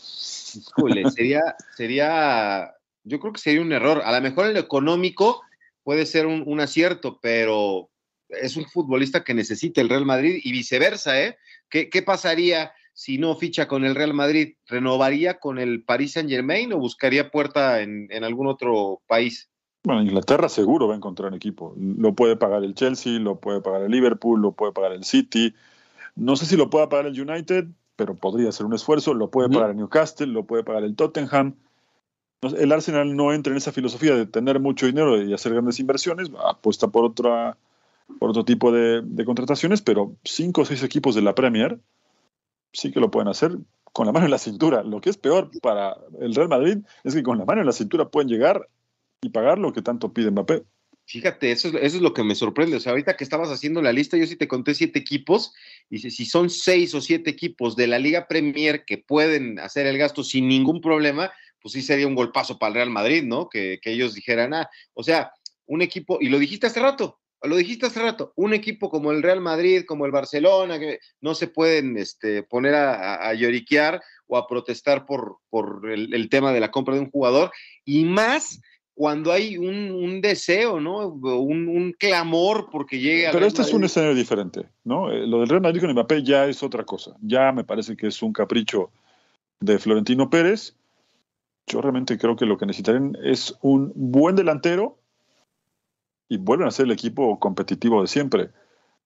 Híjole, 0.77 1.09
sería, 1.11 1.55
sería, 1.77 2.73
yo 3.03 3.19
creo 3.19 3.31
que 3.31 3.39
sería 3.39 3.61
un 3.61 3.71
error. 3.71 4.01
A 4.03 4.11
lo 4.11 4.21
mejor 4.21 4.47
en 4.47 4.55
lo 4.55 4.59
económico 4.59 5.41
puede 5.83 6.05
ser 6.05 6.25
un, 6.25 6.43
un, 6.45 6.59
acierto, 6.59 7.19
pero 7.21 7.89
es 8.29 8.55
un 8.57 8.65
futbolista 8.65 9.23
que 9.23 9.33
necesita 9.33 9.81
el 9.81 9.89
Real 9.89 10.05
Madrid 10.05 10.39
y 10.43 10.51
viceversa, 10.51 11.21
¿eh? 11.21 11.37
¿Qué, 11.69 11.89
qué 11.89 12.01
pasaría 12.01 12.71
si 12.93 13.17
no 13.17 13.35
ficha 13.35 13.67
con 13.67 13.85
el 13.85 13.95
Real 13.95 14.13
Madrid? 14.13 14.55
¿Renovaría 14.67 15.39
con 15.39 15.59
el 15.59 15.83
Paris 15.83 16.13
Saint 16.13 16.29
Germain 16.29 16.73
o 16.73 16.77
buscaría 16.77 17.31
puerta 17.31 17.81
en, 17.81 18.07
en 18.11 18.23
algún 18.23 18.47
otro 18.47 19.01
país? 19.07 19.49
Bueno, 19.83 20.03
Inglaterra 20.03 20.47
seguro 20.47 20.87
va 20.87 20.93
a 20.93 20.97
encontrar 20.97 21.29
un 21.29 21.35
equipo. 21.35 21.73
Lo 21.77 22.13
puede 22.13 22.35
pagar 22.35 22.63
el 22.63 22.75
Chelsea, 22.75 23.19
lo 23.19 23.39
puede 23.39 23.61
pagar 23.61 23.81
el 23.81 23.91
Liverpool, 23.91 24.41
lo 24.41 24.51
puede 24.51 24.73
pagar 24.73 24.91
el 24.91 25.03
City, 25.03 25.55
no 26.15 26.35
sé 26.35 26.45
si 26.45 26.55
lo 26.57 26.69
pueda 26.69 26.89
pagar 26.89 27.07
el 27.07 27.19
United, 27.19 27.67
pero 27.95 28.15
podría 28.15 28.51
ser 28.51 28.65
un 28.65 28.73
esfuerzo. 28.73 29.13
Lo 29.13 29.31
puede 29.31 29.49
pagar 29.49 29.71
el 29.71 29.77
Newcastle, 29.77 30.27
lo 30.27 30.45
puede 30.45 30.63
pagar 30.63 30.83
el 30.83 30.95
Tottenham. 30.95 31.55
El 32.41 32.71
Arsenal 32.71 33.15
no 33.15 33.33
entra 33.33 33.51
en 33.51 33.57
esa 33.57 33.71
filosofía 33.71 34.15
de 34.15 34.25
tener 34.25 34.59
mucho 34.59 34.87
dinero 34.87 35.21
y 35.21 35.31
hacer 35.31 35.53
grandes 35.53 35.79
inversiones, 35.79 36.31
apuesta 36.43 36.87
por 36.87 37.05
otra, 37.05 37.55
por 38.19 38.31
otro 38.31 38.43
tipo 38.45 38.71
de, 38.71 39.03
contrataciones, 39.25 39.81
pero 39.81 40.15
cinco 40.23 40.61
o 40.61 40.65
seis 40.65 40.81
equipos 40.81 41.13
de 41.13 41.21
la 41.21 41.35
Premier 41.35 41.79
sí 42.73 42.91
que 42.91 42.99
lo 42.99 43.11
pueden 43.11 43.27
hacer 43.27 43.57
con 43.93 44.07
la 44.07 44.11
mano 44.11 44.25
en 44.25 44.31
la 44.31 44.39
cintura. 44.39 44.81
Lo 44.81 45.01
que 45.01 45.11
es 45.11 45.17
peor 45.17 45.51
para 45.61 45.95
el 46.19 46.33
Real 46.33 46.49
Madrid 46.49 46.77
es 47.03 47.13
que 47.13 47.21
con 47.21 47.37
la 47.37 47.45
mano 47.45 47.61
en 47.61 47.67
la 47.67 47.73
cintura 47.73 48.09
pueden 48.09 48.29
llegar 48.29 48.67
y 49.21 49.29
pagar 49.29 49.59
lo 49.59 49.71
que 49.71 49.83
tanto 49.83 50.11
pide 50.11 50.31
Mbappé. 50.31 50.63
Fíjate, 51.05 51.51
eso 51.51 51.67
es, 51.67 51.75
eso 51.75 51.97
es 51.97 52.01
lo 52.01 52.13
que 52.13 52.23
me 52.23 52.33
sorprende. 52.33 52.77
O 52.77 52.79
sea, 52.79 52.93
ahorita 52.93 53.17
que 53.17 53.23
estabas 53.23 53.49
haciendo 53.49 53.81
la 53.81 53.91
lista, 53.91 54.17
yo 54.17 54.25
sí 54.25 54.35
te 54.35 54.47
conté 54.47 54.73
siete 54.73 54.97
equipos, 54.97 55.53
y 55.89 55.99
si 55.99 56.25
son 56.25 56.49
seis 56.49 56.95
o 56.95 57.01
siete 57.01 57.29
equipos 57.29 57.75
de 57.75 57.87
la 57.87 57.99
Liga 57.99 58.27
Premier 58.27 58.85
que 58.85 58.97
pueden 58.97 59.59
hacer 59.59 59.85
el 59.85 59.97
gasto 59.97 60.23
sin 60.23 60.47
ningún 60.47 60.79
problema, 60.79 61.29
pues 61.61 61.73
sí 61.73 61.81
sería 61.81 62.07
un 62.07 62.15
golpazo 62.15 62.57
para 62.57 62.69
el 62.69 62.75
Real 62.75 62.89
Madrid, 62.89 63.23
¿no? 63.23 63.49
Que, 63.49 63.79
que 63.81 63.91
ellos 63.91 64.13
dijeran, 64.13 64.53
ah, 64.53 64.69
o 64.93 65.03
sea, 65.03 65.31
un 65.65 65.81
equipo, 65.81 66.17
y 66.19 66.29
lo 66.29 66.39
dijiste 66.39 66.67
hace 66.67 66.79
rato, 66.79 67.21
lo 67.43 67.55
dijiste 67.55 67.87
hace 67.87 68.01
rato, 68.01 68.33
un 68.35 68.53
equipo 68.53 68.89
como 68.89 69.11
el 69.11 69.23
Real 69.23 69.41
Madrid, 69.41 69.83
como 69.87 70.05
el 70.05 70.11
Barcelona, 70.11 70.79
que 70.79 70.99
no 71.21 71.33
se 71.33 71.47
pueden 71.47 71.97
este, 71.97 72.43
poner 72.43 72.75
a, 72.75 73.33
lloriquear 73.33 74.01
o 74.27 74.37
a 74.37 74.47
protestar 74.47 75.05
por, 75.05 75.37
por 75.49 75.89
el, 75.89 76.29
tema 76.29 76.53
de 76.53 76.59
la 76.59 76.71
compra 76.71 76.95
de 76.95 77.01
un 77.01 77.09
jugador, 77.09 77.51
y 77.83 78.05
más 78.05 78.61
cuando 78.93 79.31
hay 79.31 79.57
un, 79.57 80.21
deseo, 80.21 80.79
¿no? 80.79 81.07
Un, 81.07 81.95
clamor 81.97 82.69
porque 82.71 82.99
llegue 82.99 83.27
a. 83.27 83.31
Pero 83.31 83.47
este 83.47 83.63
es 83.63 83.73
un 83.73 83.83
escenario 83.83 84.15
diferente, 84.15 84.69
¿no? 84.83 85.11
Eh, 85.11 85.25
lo 85.25 85.39
del 85.39 85.49
Real 85.49 85.61
Madrid 85.61 85.81
con 85.81 85.91
Mbappé 85.91 86.23
ya 86.23 86.45
es 86.45 86.61
otra 86.61 86.83
cosa. 86.83 87.15
Ya 87.21 87.51
me 87.51 87.63
parece 87.63 87.95
que 87.95 88.07
es 88.07 88.21
un 88.21 88.33
capricho 88.33 88.91
de 89.59 89.79
Florentino 89.79 90.29
Pérez. 90.29 90.75
Yo 91.71 91.79
realmente 91.79 92.17
creo 92.17 92.35
que 92.35 92.45
lo 92.45 92.57
que 92.57 92.65
necesitarían 92.65 93.17
es 93.23 93.55
un 93.61 93.93
buen 93.95 94.35
delantero 94.35 94.97
y 96.27 96.35
vuelven 96.35 96.67
a 96.67 96.71
ser 96.71 96.85
el 96.85 96.91
equipo 96.91 97.39
competitivo 97.39 98.01
de 98.01 98.07
siempre, 98.07 98.49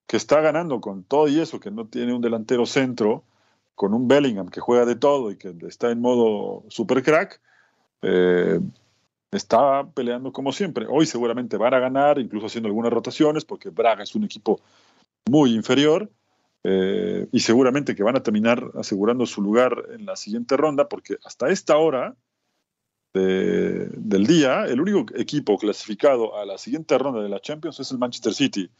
que 0.08 0.16
está 0.16 0.40
ganando 0.40 0.80
con 0.80 1.04
todo 1.04 1.28
y 1.28 1.38
eso, 1.38 1.60
que 1.60 1.70
no 1.70 1.86
tiene 1.86 2.12
un 2.12 2.20
delantero 2.20 2.66
centro, 2.66 3.22
con 3.76 3.94
un 3.94 4.08
Bellingham 4.08 4.48
que 4.48 4.60
juega 4.60 4.84
de 4.84 4.96
todo 4.96 5.30
y 5.30 5.36
que 5.36 5.54
está 5.68 5.92
en 5.92 6.00
modo 6.00 6.64
super 6.68 7.04
crack, 7.04 7.40
eh, 8.02 8.58
está 9.30 9.86
peleando 9.94 10.32
como 10.32 10.50
siempre. 10.50 10.86
Hoy 10.88 11.06
seguramente 11.06 11.56
van 11.56 11.74
a 11.74 11.78
ganar, 11.78 12.18
incluso 12.18 12.46
haciendo 12.46 12.66
algunas 12.66 12.92
rotaciones, 12.92 13.44
porque 13.44 13.70
Braga 13.70 14.02
es 14.02 14.16
un 14.16 14.24
equipo 14.24 14.60
muy 15.30 15.54
inferior. 15.54 16.10
Eh, 16.64 17.28
y 17.30 17.38
seguramente 17.38 17.94
que 17.94 18.02
van 18.02 18.16
a 18.16 18.24
terminar 18.24 18.72
asegurando 18.74 19.24
su 19.24 19.40
lugar 19.40 19.84
en 19.92 20.04
la 20.04 20.16
siguiente 20.16 20.56
ronda, 20.56 20.88
porque 20.88 21.16
hasta 21.22 21.48
esta 21.48 21.76
hora 21.76 22.16
del 23.22 24.26
día, 24.26 24.64
el 24.66 24.80
único 24.80 25.06
equipo 25.16 25.58
clasificado 25.58 26.36
a 26.36 26.44
la 26.44 26.58
siguiente 26.58 26.96
ronda 26.98 27.22
de 27.22 27.28
la 27.28 27.40
Champions 27.40 27.80
es 27.80 27.90
el 27.90 27.98
Manchester 27.98 28.34
City. 28.34 28.70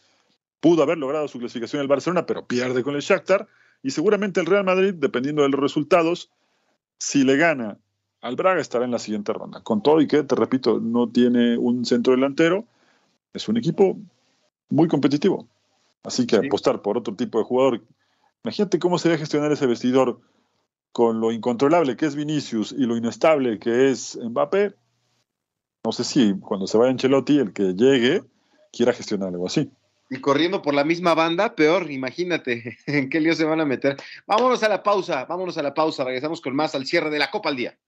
Pudo 0.60 0.82
haber 0.82 0.98
logrado 0.98 1.28
su 1.28 1.38
clasificación 1.38 1.82
el 1.82 1.88
Barcelona, 1.88 2.26
pero 2.26 2.46
pierde 2.46 2.82
con 2.82 2.94
el 2.94 3.02
Shakhtar 3.02 3.46
y 3.82 3.90
seguramente 3.90 4.40
el 4.40 4.46
Real 4.46 4.64
Madrid, 4.64 4.94
dependiendo 4.94 5.42
de 5.42 5.48
los 5.48 5.60
resultados, 5.60 6.30
si 6.98 7.24
le 7.24 7.36
gana 7.36 7.78
al 8.20 8.36
Braga 8.36 8.60
estará 8.60 8.84
en 8.84 8.90
la 8.90 8.98
siguiente 8.98 9.32
ronda. 9.32 9.62
Con 9.62 9.82
todo 9.82 10.00
y 10.00 10.06
que, 10.06 10.22
te 10.22 10.34
repito, 10.34 10.80
no 10.80 11.08
tiene 11.08 11.56
un 11.56 11.84
centro 11.84 12.12
delantero, 12.14 12.64
es 13.32 13.48
un 13.48 13.56
equipo 13.56 13.98
muy 14.68 14.88
competitivo. 14.88 15.46
Así 16.02 16.26
que 16.26 16.36
apostar 16.36 16.82
por 16.82 16.98
otro 16.98 17.14
tipo 17.14 17.38
de 17.38 17.44
jugador. 17.44 17.82
Imagínate 18.44 18.78
cómo 18.78 18.98
sería 18.98 19.18
gestionar 19.18 19.52
ese 19.52 19.66
vestidor 19.66 20.20
con 20.96 21.20
lo 21.20 21.30
incontrolable 21.30 21.94
que 21.94 22.06
es 22.06 22.16
Vinicius 22.16 22.72
y 22.72 22.86
lo 22.86 22.96
inestable 22.96 23.58
que 23.58 23.90
es 23.90 24.18
Mbappé, 24.18 24.72
no 25.84 25.92
sé 25.92 26.04
si 26.04 26.32
cuando 26.40 26.66
se 26.66 26.78
vaya 26.78 26.90
Ancelotti, 26.90 27.38
el 27.38 27.52
que 27.52 27.74
llegue, 27.74 28.22
quiera 28.72 28.94
gestionar 28.94 29.28
algo 29.28 29.46
así. 29.46 29.70
Y 30.08 30.22
corriendo 30.22 30.62
por 30.62 30.72
la 30.72 30.84
misma 30.84 31.12
banda, 31.12 31.54
peor, 31.54 31.90
imagínate 31.90 32.78
en 32.86 33.10
qué 33.10 33.20
lío 33.20 33.34
se 33.34 33.44
van 33.44 33.60
a 33.60 33.66
meter. 33.66 33.98
Vámonos 34.26 34.62
a 34.62 34.70
la 34.70 34.82
pausa, 34.82 35.26
vámonos 35.26 35.58
a 35.58 35.62
la 35.62 35.74
pausa, 35.74 36.02
regresamos 36.02 36.40
con 36.40 36.56
más 36.56 36.74
al 36.74 36.86
cierre 36.86 37.10
de 37.10 37.18
la 37.18 37.30
Copa 37.30 37.50
al 37.50 37.56
Día. 37.56 37.78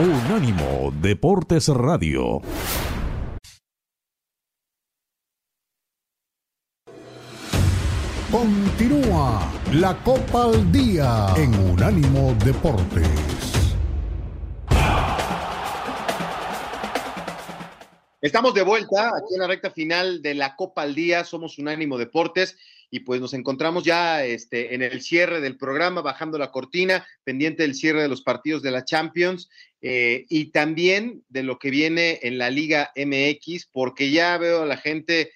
Unánimo 0.00 0.92
Deportes 1.00 1.68
Radio. 1.68 2.40
Continúa 8.42 9.52
la 9.72 9.96
Copa 10.02 10.46
al 10.46 10.72
Día 10.72 11.32
en 11.36 11.54
Unánimo 11.54 12.34
Deportes. 12.44 13.06
Estamos 18.20 18.52
de 18.54 18.62
vuelta 18.62 19.10
aquí 19.10 19.34
en 19.34 19.42
la 19.42 19.46
recta 19.46 19.70
final 19.70 20.22
de 20.22 20.34
la 20.34 20.56
Copa 20.56 20.82
al 20.82 20.96
Día. 20.96 21.22
Somos 21.22 21.56
Unánimo 21.58 21.98
Deportes 21.98 22.58
y 22.90 23.00
pues 23.00 23.20
nos 23.20 23.32
encontramos 23.32 23.84
ya 23.84 24.24
este, 24.24 24.74
en 24.74 24.82
el 24.82 25.02
cierre 25.02 25.40
del 25.40 25.56
programa, 25.56 26.00
bajando 26.00 26.36
la 26.36 26.50
cortina, 26.50 27.06
pendiente 27.22 27.62
del 27.62 27.76
cierre 27.76 28.02
de 28.02 28.08
los 28.08 28.22
partidos 28.22 28.60
de 28.60 28.72
la 28.72 28.84
Champions 28.84 29.50
eh, 29.82 30.26
y 30.28 30.46
también 30.46 31.22
de 31.28 31.44
lo 31.44 31.60
que 31.60 31.70
viene 31.70 32.18
en 32.22 32.38
la 32.38 32.50
Liga 32.50 32.90
MX, 32.96 33.66
porque 33.70 34.10
ya 34.10 34.36
veo 34.36 34.62
a 34.62 34.66
la 34.66 34.78
gente 34.78 35.30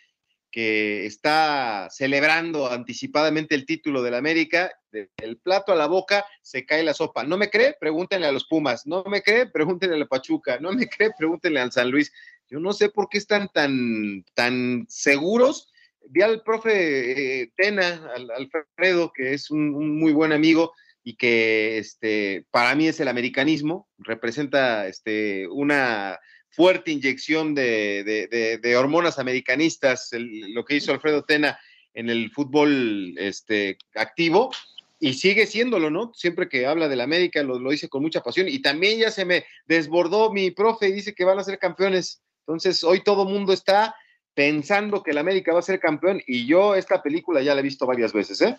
que 0.57 1.05
está 1.05 1.87
celebrando 1.91 2.73
anticipadamente 2.73 3.55
el 3.55 3.67
título 3.67 4.03
del 4.03 4.15
América, 4.15 4.73
del 4.91 5.37
plato 5.37 5.71
a 5.71 5.77
la 5.77 5.87
boca 5.87 6.25
se 6.41 6.65
cae 6.65 6.83
la 6.83 6.95
sopa. 6.95 7.25
¿No 7.25 7.37
me 7.37 7.51
cree? 7.51 7.77
Pregúntenle 7.79 8.27
a 8.27 8.33
los 8.33 8.47
Pumas. 8.47 8.87
¿No 8.87 9.05
me 9.05 9.21
cree? 9.21 9.45
Pregúntenle 9.53 9.97
a 9.97 9.99
la 9.99 10.07
Pachuca. 10.07 10.59
¿No 10.59 10.73
me 10.73 10.89
cree? 10.89 11.11
Pregúntenle 11.19 11.61
al 11.61 11.73
San 11.73 11.91
Luis. 11.91 12.11
Yo 12.49 12.59
no 12.59 12.73
sé 12.73 12.89
por 12.89 13.11
qué 13.11 13.19
están 13.19 13.51
tan, 13.53 14.25
tan 14.33 14.87
seguros. 14.89 15.71
Vi 16.09 16.23
al 16.23 16.43
profe 16.43 17.43
eh, 17.43 17.53
Tena, 17.55 18.11
al 18.15 18.31
Alfredo, 18.31 19.13
que 19.15 19.35
es 19.35 19.51
un, 19.51 19.99
muy 19.99 20.15
buen 20.15 20.33
amigo 20.33 20.73
y 21.05 21.17
que 21.17 21.77
este, 21.77 22.47
para 22.51 22.75
mí 22.75 22.89
es 22.89 22.99
el 23.01 23.09
americanismo, 23.09 23.91
representa 23.99 24.87
este, 24.87 25.47
una 25.49 26.19
fuerte 26.57 26.91
inyección 26.91 27.55
de, 27.55 28.75
hormonas 28.79 29.19
americanistas, 29.19 30.11
lo 30.13 30.65
que 30.65 30.77
hizo 30.77 30.91
Alfredo 30.91 31.23
Tena 31.23 31.59
en 31.93 32.09
el 32.09 32.31
fútbol 32.31 33.15
este, 33.19 33.77
activo, 33.95 34.51
y 34.99 35.13
sigue 35.13 35.47
siéndolo, 35.47 35.91
¿no? 35.91 36.13
Siempre 36.15 36.49
que 36.49 36.67
habla 36.67 36.89
del 36.89 37.03
América 37.03 37.43
lo, 37.43 37.59
lo 37.59 37.71
dice 37.71 37.91
con 37.91 38.03
mucha 38.03 38.23
pasión, 38.23 38.49
y 38.49 38.61
también 38.61 38.99
ya 38.99 39.11
se 39.11 39.27
me 39.27 39.45
desbordó 39.67 40.33
mi 40.33 40.51
profe 40.51 40.89
y 40.89 40.93
dice 40.93 41.15
que 41.15 41.25
van 41.25 41.39
a 41.39 41.45
ser 41.45 41.59
campeones. 41.59 42.23
Entonces, 42.41 42.83
hoy 42.83 43.05
todo 43.05 43.27
mundo 43.27 43.53
está 43.53 43.95
pensando 44.33 45.03
que 45.03 45.11
el 45.11 45.19
América 45.19 45.53
va 45.53 45.59
a 45.59 45.63
ser 45.63 45.79
campeón, 45.79 46.23
y 46.27 46.47
yo 46.47 46.75
esta 46.75 47.03
película 47.03 47.43
ya 47.43 47.55
la 47.55 47.61
he 47.61 47.65
visto 47.65 47.87
varias 47.87 48.15
veces, 48.15 48.41
¿eh? 48.41 48.57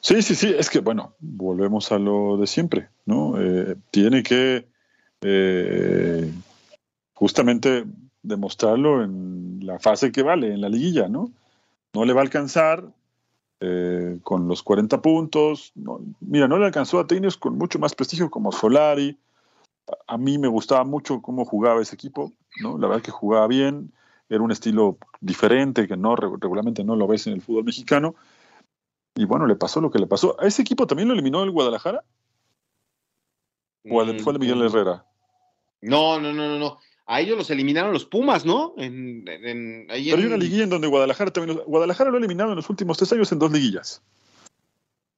Sí, 0.00 0.22
sí, 0.22 0.34
sí, 0.34 0.54
es 0.56 0.70
que 0.70 0.78
bueno, 0.78 1.14
volvemos 1.18 1.92
a 1.92 1.98
lo 1.98 2.38
de 2.38 2.46
siempre, 2.46 2.88
¿no? 3.04 3.34
Eh, 3.40 3.76
tiene 3.90 4.22
que 4.22 4.66
eh, 5.20 6.32
justamente 7.18 7.84
demostrarlo 8.22 9.02
en 9.02 9.58
la 9.66 9.80
fase 9.80 10.12
que 10.12 10.22
vale, 10.22 10.54
en 10.54 10.60
la 10.60 10.68
liguilla, 10.68 11.08
¿no? 11.08 11.32
No 11.92 12.04
le 12.04 12.12
va 12.12 12.20
a 12.20 12.22
alcanzar 12.22 12.84
eh, 13.58 14.20
con 14.22 14.46
los 14.46 14.62
40 14.62 15.02
puntos. 15.02 15.72
mira, 16.20 16.46
no 16.46 16.58
le 16.58 16.66
alcanzó 16.66 17.00
a 17.00 17.08
técnicos 17.08 17.36
con 17.36 17.58
mucho 17.58 17.80
más 17.80 17.96
prestigio 17.96 18.30
como 18.30 18.52
Solari. 18.52 19.18
A, 20.06 20.16
mí 20.16 20.38
me 20.38 20.46
gustaba 20.46 20.84
mucho 20.84 21.20
cómo 21.20 21.44
jugaba 21.44 21.82
ese 21.82 21.96
equipo, 21.96 22.32
¿no? 22.62 22.78
La 22.78 22.86
verdad 22.86 23.02
que 23.02 23.10
jugaba 23.10 23.48
bien, 23.48 23.92
era 24.28 24.42
un 24.42 24.52
estilo 24.52 24.98
diferente 25.20 25.88
que 25.88 25.96
no 25.96 26.14
regularmente 26.14 26.84
no 26.84 26.94
lo 26.94 27.08
ves 27.08 27.26
en 27.26 27.32
el 27.32 27.42
fútbol 27.42 27.64
mexicano. 27.64 28.14
Y 29.16 29.24
bueno, 29.24 29.48
le 29.48 29.56
pasó 29.56 29.80
lo 29.80 29.90
que 29.90 29.98
le 29.98 30.06
pasó. 30.06 30.40
¿A 30.40 30.46
ese 30.46 30.62
equipo 30.62 30.86
también 30.86 31.08
lo 31.08 31.14
eliminó 31.14 31.42
el 31.42 31.50
Guadalajara? 31.50 32.04
¿O 33.90 34.04
fue 34.22 34.32
de 34.34 34.38
Miguel 34.38 34.58
mm. 34.58 34.62
Herrera? 34.62 35.04
No, 35.80 36.20
no, 36.20 36.32
no, 36.32 36.46
no, 36.46 36.58
no 36.60 36.78
a 37.08 37.22
ellos 37.22 37.38
los 37.38 37.50
eliminaron 37.50 37.92
los 37.92 38.04
Pumas, 38.04 38.44
¿no? 38.44 38.74
En, 38.76 39.24
Pero 39.24 39.94
hay 39.94 40.12
una 40.12 40.36
liguilla 40.36 40.64
en 40.64 40.70
donde 40.70 40.88
Guadalajara 40.88 41.32
también. 41.32 41.58
Guadalajara 41.66 42.10
lo 42.10 42.16
ha 42.16 42.18
eliminado 42.18 42.50
en 42.50 42.56
los 42.56 42.68
últimos 42.68 42.98
tres 42.98 43.10
años 43.12 43.32
en 43.32 43.38
dos 43.38 43.50
liguillas. 43.50 44.02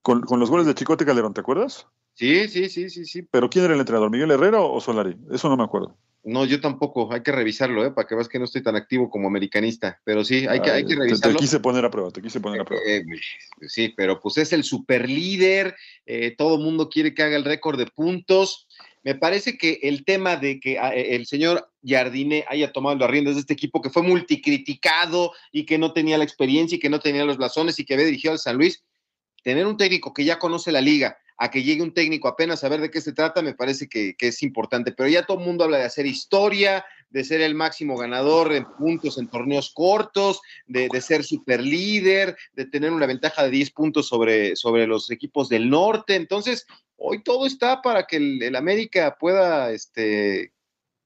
Con, 0.02 0.24
los 0.38 0.48
goles 0.48 0.66
de 0.66 0.74
Chicote 0.74 1.04
Calderón, 1.04 1.34
¿te 1.34 1.40
acuerdas? 1.40 1.86
Sí, 2.14 2.48
sí, 2.48 2.68
sí, 2.68 2.88
sí, 2.90 3.04
sí. 3.04 3.22
¿Pero 3.22 3.50
quién 3.50 3.64
era 3.64 3.74
el 3.74 3.80
entrenador? 3.80 4.08
¿Miguel 4.08 4.30
Herrera 4.30 4.60
o 4.60 4.80
Solari? 4.80 5.16
Eso 5.32 5.48
no 5.48 5.56
me 5.56 5.64
acuerdo. 5.64 5.96
No, 6.22 6.44
yo 6.44 6.60
tampoco. 6.60 7.12
Hay 7.12 7.22
que 7.22 7.32
revisarlo, 7.32 7.84
¿eh? 7.84 7.90
Para 7.90 8.06
que 8.06 8.14
veas 8.14 8.28
que 8.28 8.38
no 8.38 8.44
estoy 8.44 8.62
tan 8.62 8.76
activo 8.76 9.10
como 9.10 9.26
americanista. 9.26 10.00
Pero 10.04 10.24
sí, 10.24 10.46
hay, 10.46 10.60
que, 10.60 10.70
hay 10.70 10.84
que 10.84 10.94
revisarlo. 10.94 11.36
Te, 11.36 11.40
quise 11.40 11.58
poner 11.58 11.84
a 11.84 11.90
prueba, 11.90 12.12
te 12.12 12.22
quise 12.22 12.40
poner 12.40 12.60
a 12.60 12.64
prueba. 12.64 12.84
Eh, 12.86 12.98
eh, 12.98 13.68
sí, 13.68 13.92
pero 13.96 14.20
pues 14.20 14.38
es 14.38 14.52
el 14.52 14.62
super 14.62 15.08
líder. 15.08 15.74
Eh, 16.06 16.36
todo 16.38 16.58
mundo 16.58 16.88
quiere 16.88 17.14
que 17.14 17.24
haga 17.24 17.36
el 17.36 17.44
récord 17.44 17.78
de 17.78 17.86
puntos. 17.86 18.68
Me 19.02 19.14
parece 19.14 19.56
que 19.58 19.80
el 19.82 20.04
tema 20.04 20.36
de 20.36 20.60
que 20.60 20.78
ah, 20.78 20.94
el 20.94 21.26
señor 21.26 21.69
Jardine 21.84 22.44
haya 22.48 22.72
tomado 22.72 22.96
las 22.96 23.10
riendas 23.10 23.34
de 23.34 23.40
este 23.40 23.54
equipo 23.54 23.80
que 23.80 23.90
fue 23.90 24.02
multicriticado 24.02 25.32
y 25.52 25.66
que 25.66 25.78
no 25.78 25.92
tenía 25.92 26.18
la 26.18 26.24
experiencia 26.24 26.76
y 26.76 26.78
que 26.78 26.90
no 26.90 27.00
tenía 27.00 27.24
los 27.24 27.36
blasones 27.36 27.78
y 27.78 27.84
que 27.84 27.94
había 27.94 28.06
dirigido 28.06 28.32
al 28.32 28.38
San 28.38 28.56
Luis, 28.56 28.84
tener 29.42 29.66
un 29.66 29.76
técnico 29.76 30.12
que 30.12 30.24
ya 30.24 30.38
conoce 30.38 30.72
la 30.72 30.80
liga, 30.80 31.18
a 31.42 31.50
que 31.50 31.62
llegue 31.62 31.82
un 31.82 31.94
técnico 31.94 32.28
apenas 32.28 32.62
a 32.62 32.68
ver 32.68 32.82
de 32.82 32.90
qué 32.90 33.00
se 33.00 33.14
trata, 33.14 33.40
me 33.40 33.54
parece 33.54 33.88
que, 33.88 34.14
es 34.18 34.42
importante. 34.42 34.92
Pero 34.92 35.08
ya 35.08 35.24
todo 35.24 35.38
el 35.38 35.46
mundo 35.46 35.64
habla 35.64 35.78
de 35.78 35.84
hacer 35.84 36.04
historia, 36.04 36.84
de 37.08 37.24
ser 37.24 37.40
el 37.40 37.54
máximo 37.54 37.96
ganador 37.96 38.52
en 38.52 38.66
puntos 38.78 39.16
en 39.16 39.26
torneos 39.26 39.72
cortos, 39.72 40.42
de, 40.66 40.88
ser 41.00 41.24
super 41.24 41.62
líder, 41.62 42.36
de 42.52 42.66
tener 42.66 42.92
una 42.92 43.06
ventaja 43.06 43.42
de 43.42 43.50
10 43.50 43.70
puntos 43.70 44.06
sobre, 44.06 44.54
sobre 44.54 44.86
los 44.86 45.10
equipos 45.10 45.48
del 45.48 45.70
norte. 45.70 46.14
Entonces, 46.14 46.66
hoy 46.96 47.22
todo 47.22 47.46
está 47.46 47.80
para 47.80 48.04
que 48.06 48.16
el, 48.16 48.54
América 48.54 49.16
pueda 49.18 49.72
este, 49.72 50.52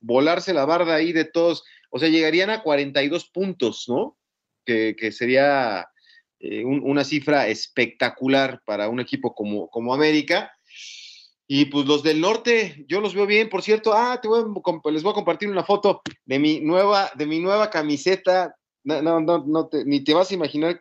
volarse 0.05 0.55
la 0.55 0.65
barda 0.65 0.95
ahí 0.95 1.13
de 1.13 1.25
todos. 1.25 1.65
O 1.91 1.99
sea, 1.99 2.09
llegarían 2.09 2.51
a 2.51 2.63
42 2.63 3.31
puntos, 3.31 3.85
¿no? 3.89 4.17
Que, 4.65 4.95
sería 5.13 5.89
eh, 6.41 6.65
una 6.65 7.05
cifra 7.05 7.49
espectacular 7.49 8.63
para 8.65 8.89
un 8.89 9.01
equipo 9.01 9.35
como, 9.35 9.69
como 9.69 9.95
América. 9.95 10.53
Y 11.47 11.67
pues 11.67 11.87
los 11.87 12.03
del 12.03 12.21
norte, 12.21 12.85
yo 12.89 13.01
los 13.01 13.15
veo 13.15 13.27
bien, 13.27 13.51
por 13.51 13.63
cierto. 13.63 13.93
Ah, 13.93 14.21
te 14.21 14.29
les 14.91 15.03
voy 15.03 15.11
a 15.11 15.15
compartir 15.15 15.49
una 15.51 15.65
foto 15.65 16.01
de 16.25 16.39
mi 16.39 16.61
nueva, 16.61 17.11
de 17.17 17.27
mi 17.27 17.39
nueva 17.39 17.71
camiseta. 17.71 18.57
No, 18.83 19.03
no, 19.03 19.21
no, 19.21 19.69
ni 19.85 20.03
te 20.03 20.15
vas 20.15 20.31
a 20.31 20.35
imaginar 20.35 20.81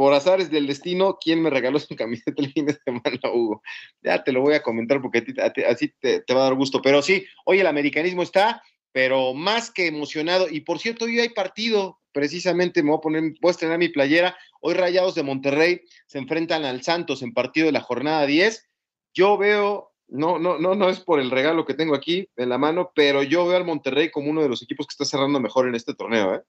por 0.00 0.14
azares 0.14 0.50
del 0.50 0.66
destino 0.66 1.18
quién 1.22 1.42
me 1.42 1.50
regaló 1.50 1.78
su 1.78 1.94
camiseta 1.94 2.40
el 2.40 2.50
fin 2.54 2.64
de 2.64 2.72
semana, 2.72 3.20
Hugo. 3.34 3.62
Ya 4.00 4.24
te 4.24 4.32
lo 4.32 4.40
voy 4.40 4.54
a 4.54 4.62
comentar 4.62 5.02
porque 5.02 5.22
así 5.68 5.92
te, 6.00 6.22
te, 6.22 6.32
va 6.32 6.40
a 6.40 6.44
dar 6.44 6.54
gusto. 6.54 6.80
Pero 6.80 7.02
sí, 7.02 7.26
hoy 7.44 7.60
el 7.60 7.66
americanismo 7.66 8.22
está, 8.22 8.62
pero 8.92 9.34
más 9.34 9.70
que 9.70 9.88
emocionado. 9.88 10.46
Y 10.50 10.60
por 10.60 10.78
cierto, 10.78 11.04
hoy 11.04 11.20
hay 11.20 11.28
partido 11.28 12.00
precisamente 12.12 12.82
me 12.82 12.92
voy 12.92 12.96
a 12.96 13.02
poner, 13.02 13.22
voy 13.42 13.48
a 13.48 13.50
estrenar 13.50 13.76
mi 13.76 13.90
playera. 13.90 14.34
Hoy 14.62 14.72
Rayados 14.72 15.14
de 15.14 15.22
Monterrey 15.22 15.82
se 16.06 16.16
enfrentan 16.16 16.64
al 16.64 16.82
Santos 16.82 17.20
en 17.20 17.34
partido 17.34 17.66
de 17.66 17.72
la 17.72 17.82
jornada 17.82 18.24
10. 18.24 18.70
Yo 19.12 19.36
veo, 19.36 19.92
no, 20.08 20.38
no, 20.38 20.58
no, 20.58 20.74
no 20.76 20.88
es 20.88 21.00
por 21.00 21.20
el 21.20 21.30
regalo 21.30 21.66
que 21.66 21.74
tengo 21.74 21.94
aquí 21.94 22.26
en 22.36 22.48
la 22.48 22.56
mano, 22.56 22.90
pero 22.94 23.22
yo 23.22 23.46
veo 23.46 23.58
al 23.58 23.66
Monterrey 23.66 24.10
como 24.10 24.30
uno 24.30 24.40
de 24.40 24.48
los 24.48 24.62
equipos 24.62 24.86
que 24.86 24.92
está 24.92 25.04
cerrando 25.04 25.40
mejor 25.40 25.68
en 25.68 25.74
este 25.74 25.92
torneo, 25.92 26.36
¿eh? 26.36 26.40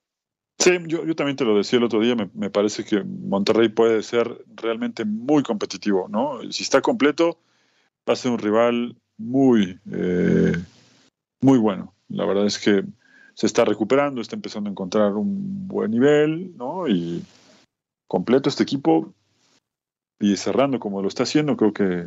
Sí, 0.62 0.70
yo, 0.86 1.04
yo 1.04 1.16
también 1.16 1.36
te 1.36 1.44
lo 1.44 1.58
decía 1.58 1.80
el 1.80 1.86
otro 1.86 2.00
día, 2.02 2.16
me, 2.16 2.52
parece 2.52 2.86
que 2.86 3.04
Monterrey 3.04 3.70
puede 3.70 4.04
ser 4.04 4.46
realmente 4.56 5.06
muy 5.06 5.42
competitivo, 5.42 6.08
¿no? 6.08 6.40
Si 6.52 6.62
está 6.62 6.82
completo, 6.82 7.40
va 8.08 8.14
a 8.14 8.16
ser 8.16 8.32
un 8.32 8.38
rival 8.38 8.96
muy, 9.18 9.80
eh, 9.92 10.54
muy 11.42 11.58
bueno. 11.58 11.96
La 12.10 12.28
verdad 12.28 12.46
es 12.46 12.60
que 12.60 12.84
se 13.34 13.48
está 13.48 13.66
recuperando, 13.66 14.22
está 14.22 14.36
empezando 14.36 14.70
a 14.70 14.72
encontrar 14.72 15.14
un 15.14 15.68
buen 15.68 15.90
nivel, 15.90 16.56
¿no? 16.56 16.88
Y 16.88 17.26
completo 18.08 18.48
este 18.48 18.62
equipo 18.62 19.16
y 20.20 20.38
cerrando 20.38 20.80
como 20.80 21.02
lo 21.02 21.08
está 21.08 21.24
haciendo, 21.24 21.58
creo 21.58 21.74
que 21.74 22.06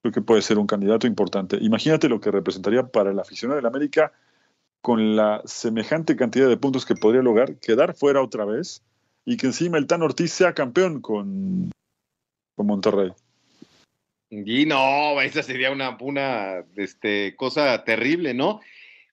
creo 0.00 0.12
que 0.12 0.22
puede 0.22 0.40
ser 0.40 0.58
un 0.58 0.66
candidato 0.66 1.06
importante. 1.06 1.58
Imagínate 1.60 2.08
lo 2.08 2.18
que 2.18 2.30
representaría 2.30 2.86
para 2.86 3.10
el 3.10 3.18
aficionado 3.18 3.56
del 3.56 3.66
América 3.66 4.10
con 4.80 5.16
la 5.16 5.42
semejante 5.44 6.16
cantidad 6.16 6.48
de 6.48 6.56
puntos 6.56 6.86
que 6.86 6.94
podría 6.94 7.22
lograr, 7.22 7.56
quedar 7.56 7.94
fuera 7.94 8.22
otra 8.22 8.44
vez 8.44 8.82
y 9.24 9.36
que 9.36 9.46
encima 9.46 9.78
el 9.78 9.86
Tan 9.86 10.02
Ortiz 10.02 10.32
sea 10.32 10.54
campeón 10.54 11.00
con, 11.00 11.70
con 12.56 12.66
Monterrey. 12.66 13.12
Y 14.30 14.64
no, 14.64 15.20
esa 15.20 15.42
sería 15.42 15.70
una, 15.70 15.98
una 16.00 16.64
este, 16.76 17.34
cosa 17.36 17.84
terrible, 17.84 18.32
¿no? 18.32 18.60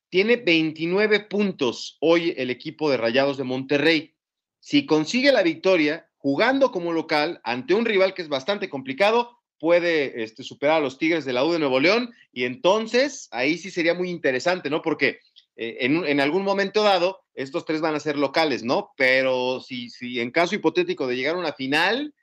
Tiene 0.09 0.38
29 0.38 1.22
puntos 1.22 1.97
hoy 1.99 2.34
el 2.38 2.49
equipo 2.49 2.89
de 2.89 2.97
Rayados 2.97 3.38
de 3.38 3.43
Monterrey. 3.43 4.13
Si 4.59 4.86
consigue 4.86 5.32
la 5.32 5.43
victoria, 5.43 6.07
jugando 6.18 6.72
como 6.72 6.93
local 6.93 7.41
ante 7.43 7.74
un 7.74 7.86
rival 7.86 8.13
que 8.13 8.22
es 8.22 8.30
bastante 8.30 8.70
complicado, 8.70 9.38
puede 9.59 10.24
este, 10.24 10.43
superar 10.43 10.78
a 10.78 10.82
los 10.82 10.97
Tigres 10.97 11.26
de 11.26 11.34
la 11.34 11.43
U 11.43 11.51
de 11.51 11.59
Nuevo 11.59 11.80
León 11.80 12.13
y 12.32 12.43
entonces 12.43 13.28
ahí 13.32 13.57
sí 13.57 13.72
sería 13.72 13.93
muy 13.93 14.09
interesante, 14.09 14.70
¿no? 14.70 14.82
Porque 14.82 15.20
eh, 15.58 15.78
en, 15.82 16.20
algún 16.20 16.43
momento 16.43 16.84
dado 16.84 17.24
estos 17.34 17.66
tres 17.66 17.82
van 17.82 17.95
a 17.95 17.99
ser 17.99 18.16
locales, 18.16 18.64
¿no? 18.64 18.91
Pero 18.95 19.60
si, 19.60 19.89
si 19.89 20.20
en 20.20 20.30
caso 20.30 20.53
hipotético 20.53 21.08
de 21.08 21.16
llegar 21.16 21.36
a 21.36 21.39
una 21.39 21.53
final, 21.53 22.14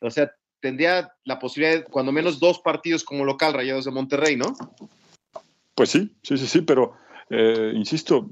o 0.00 0.10
sea, 0.10 0.32
tendría 0.60 1.12
la 1.24 1.38
posibilidad 1.38 1.76
de 1.76 1.84
cuando 1.84 2.10
menos 2.10 2.40
dos 2.40 2.58
partidos 2.60 3.04
como 3.04 3.26
local 3.26 3.52
Rayados 3.52 3.84
de 3.84 3.90
Monterrey, 3.90 4.36
¿no? 4.36 4.56
Pues 5.74 5.90
sí, 5.90 6.10
sí, 6.22 6.38
sí, 6.38 6.46
sí, 6.46 6.62
pero 6.62 6.94
eh, 7.28 7.72
insisto, 7.74 8.30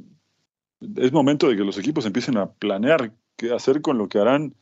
es 0.97 1.13
momento 1.13 1.49
de 1.49 1.57
que 1.57 1.65
los 1.65 1.77
equipos 1.77 2.07
empiecen 2.07 2.39
a 2.39 2.51
planear 2.51 3.13
qué 3.37 3.53
hacer 3.53 3.83
con 3.83 3.99
lo 3.99 4.09
que 4.09 4.19
harán 4.19 4.55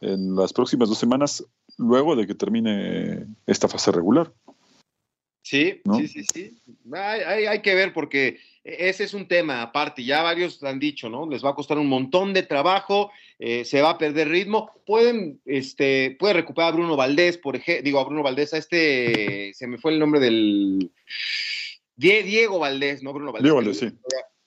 en 0.00 0.36
las 0.36 0.52
próximas 0.52 0.88
dos 0.88 0.98
semanas 0.98 1.44
luego 1.76 2.14
de 2.14 2.28
que 2.28 2.34
termine 2.34 3.26
esta 3.46 3.66
fase 3.66 3.90
regular. 3.90 4.32
Sí, 5.42 5.82
sí, 5.96 6.08
sí, 6.08 6.24
sí. 6.32 6.62
Hay, 6.92 7.46
hay, 7.46 7.62
que 7.62 7.74
ver 7.74 7.92
porque 7.92 8.38
ese 8.64 9.04
es 9.04 9.12
un 9.12 9.28
tema 9.28 9.60
aparte. 9.60 10.02
Ya 10.02 10.22
varios 10.22 10.62
han 10.64 10.78
dicho, 10.78 11.10
¿no? 11.10 11.28
Les 11.28 11.44
va 11.44 11.50
a 11.50 11.54
costar 11.54 11.78
un 11.78 11.86
montón 11.86 12.32
de 12.32 12.42
trabajo, 12.42 13.10
eh, 13.38 13.64
se 13.64 13.82
va 13.82 13.90
a 13.90 13.98
perder 13.98 14.28
ritmo. 14.28 14.72
Pueden, 14.86 15.40
este, 15.44 16.16
puede 16.18 16.34
recuperar 16.34 16.70
a 16.70 16.76
Bruno 16.76 16.96
Valdés, 16.96 17.36
por 17.36 17.56
ejemplo, 17.56 17.84
digo 17.84 18.00
a 18.00 18.04
Bruno 18.04 18.22
Valdés, 18.22 18.54
a 18.54 18.58
este, 18.58 19.52
se 19.54 19.66
me 19.66 19.76
fue 19.76 19.92
el 19.92 19.98
nombre 19.98 20.18
del 20.18 20.90
Diego 21.96 22.58
Valdés, 22.58 23.02
no 23.02 23.12
Bruno 23.12 23.32
Valdés. 23.32 23.44
Diego 23.44 23.56
Valdés, 23.56 23.78
sí. 23.78 23.92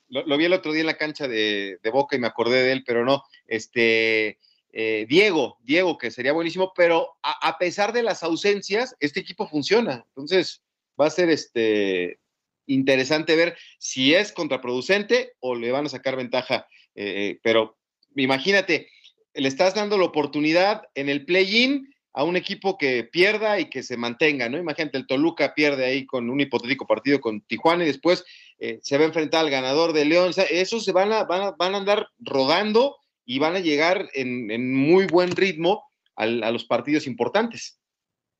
Lo, 0.09 0.37
vi 0.37 0.45
el 0.45 0.53
otro 0.53 0.71
día 0.71 0.81
en 0.81 0.87
la 0.87 0.97
cancha 0.97 1.27
de, 1.27 1.79
Boca 1.91 2.15
y 2.15 2.19
me 2.19 2.27
acordé 2.27 2.63
de 2.63 2.71
él, 2.71 2.83
pero 2.85 3.05
no. 3.05 3.23
Este, 3.45 4.39
eh, 4.71 5.05
Diego, 5.07 5.57
Diego, 5.61 5.97
que 5.97 6.11
sería 6.11 6.31
buenísimo, 6.33 6.71
pero 6.75 7.17
a, 7.21 7.57
pesar 7.57 7.93
de 7.93 8.03
las 8.03 8.23
ausencias, 8.23 8.95
este 8.99 9.19
equipo 9.19 9.47
funciona. 9.47 10.05
Entonces, 10.09 10.63
va 10.99 11.07
a 11.07 11.11
ser 11.11 11.29
este 11.29 12.19
interesante 12.67 13.35
ver 13.35 13.57
si 13.79 14.13
es 14.13 14.31
contraproducente 14.31 15.33
o 15.39 15.55
le 15.55 15.71
van 15.71 15.85
a 15.85 15.89
sacar 15.89 16.15
ventaja. 16.15 16.67
Eh, 16.95 17.29
eh, 17.29 17.39
pero 17.41 17.77
imagínate, 18.15 18.89
le 19.33 19.47
estás 19.47 19.75
dando 19.75 19.97
la 19.97 20.05
oportunidad 20.05 20.83
en 20.95 21.09
el 21.09 21.25
play-in 21.25 21.93
a 22.13 22.23
un 22.23 22.35
equipo 22.35 22.77
que 22.77 23.03
pierda 23.03 23.59
y 23.59 23.69
que 23.69 23.83
se 23.83 23.95
mantenga, 23.95 24.49
¿no? 24.49 24.57
Imagínate, 24.57 24.97
el 24.97 25.05
Toluca 25.05 25.53
pierde 25.53 25.85
ahí 25.85 26.05
con 26.05 26.29
un 26.29 26.39
hipotético 26.39 26.87
partido 26.87 27.21
con 27.21 27.41
Tijuana 27.41 27.83
y 27.83 27.87
después 27.87 28.25
eh, 28.57 28.79
se 28.81 28.97
va 28.97 29.03
a 29.03 29.07
enfrentar 29.07 29.41
al 29.45 29.51
ganador 29.51 29.93
de 29.93 30.05
León. 30.05 30.29
O 30.29 30.33
sea, 30.33 30.45
esos 30.45 30.83
se 30.83 30.91
van 30.91 31.11
a, 31.11 31.25
van 31.25 31.41
a, 31.41 31.51
van 31.51 31.75
a 31.75 31.77
andar 31.77 32.07
rodando 32.17 32.97
y 33.23 33.37
van 33.37 33.55
a 33.55 33.59
llegar 33.59 34.09
en, 34.13 34.73
muy 34.73 35.05
buen 35.05 35.31
ritmo 35.31 35.83
a 36.15 36.25
los 36.25 36.65
partidos 36.65 37.05
importantes. 37.05 37.79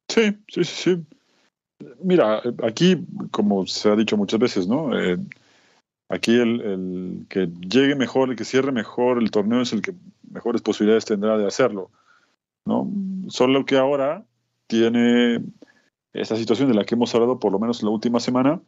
Sí, 0.08 0.32
sí, 0.48 0.64
sí, 0.64 0.96
sí. 0.96 1.17
Mira, 2.02 2.42
aquí, 2.64 3.06
como 3.32 3.68
se 3.68 3.90
ha 3.90 3.96
dicho 3.96 4.18
muchas 4.18 4.40
veces, 4.40 4.68
¿no? 4.68 4.98
Eh, 4.98 5.18
aquí 6.10 6.36
el, 6.36 7.26
que 7.30 7.48
llegue 7.48 7.96
mejor, 7.96 8.30
el 8.30 8.36
que 8.36 8.46
cierre 8.46 8.72
mejor 8.72 9.22
el 9.22 9.32
torneo 9.32 9.62
es 9.62 9.74
el 9.74 9.82
que 9.82 9.94
mejores 10.32 10.62
posibilidades 10.62 11.06
tendrá 11.06 11.38
de 11.38 11.48
hacerlo. 11.48 11.92
¿no? 12.66 12.90
Solo 13.30 13.66
que 13.66 13.78
ahora 13.78 14.26
tiene 14.68 15.42
esta 16.14 16.36
situación 16.36 16.70
de 16.70 16.76
la 16.76 16.84
que 16.84 16.96
hemos 16.96 17.14
hablado 17.16 17.40
por 17.40 17.52
lo 17.52 17.60
menos 17.60 17.84
la 17.84 17.90
última 17.90 18.20
semana, 18.20 18.60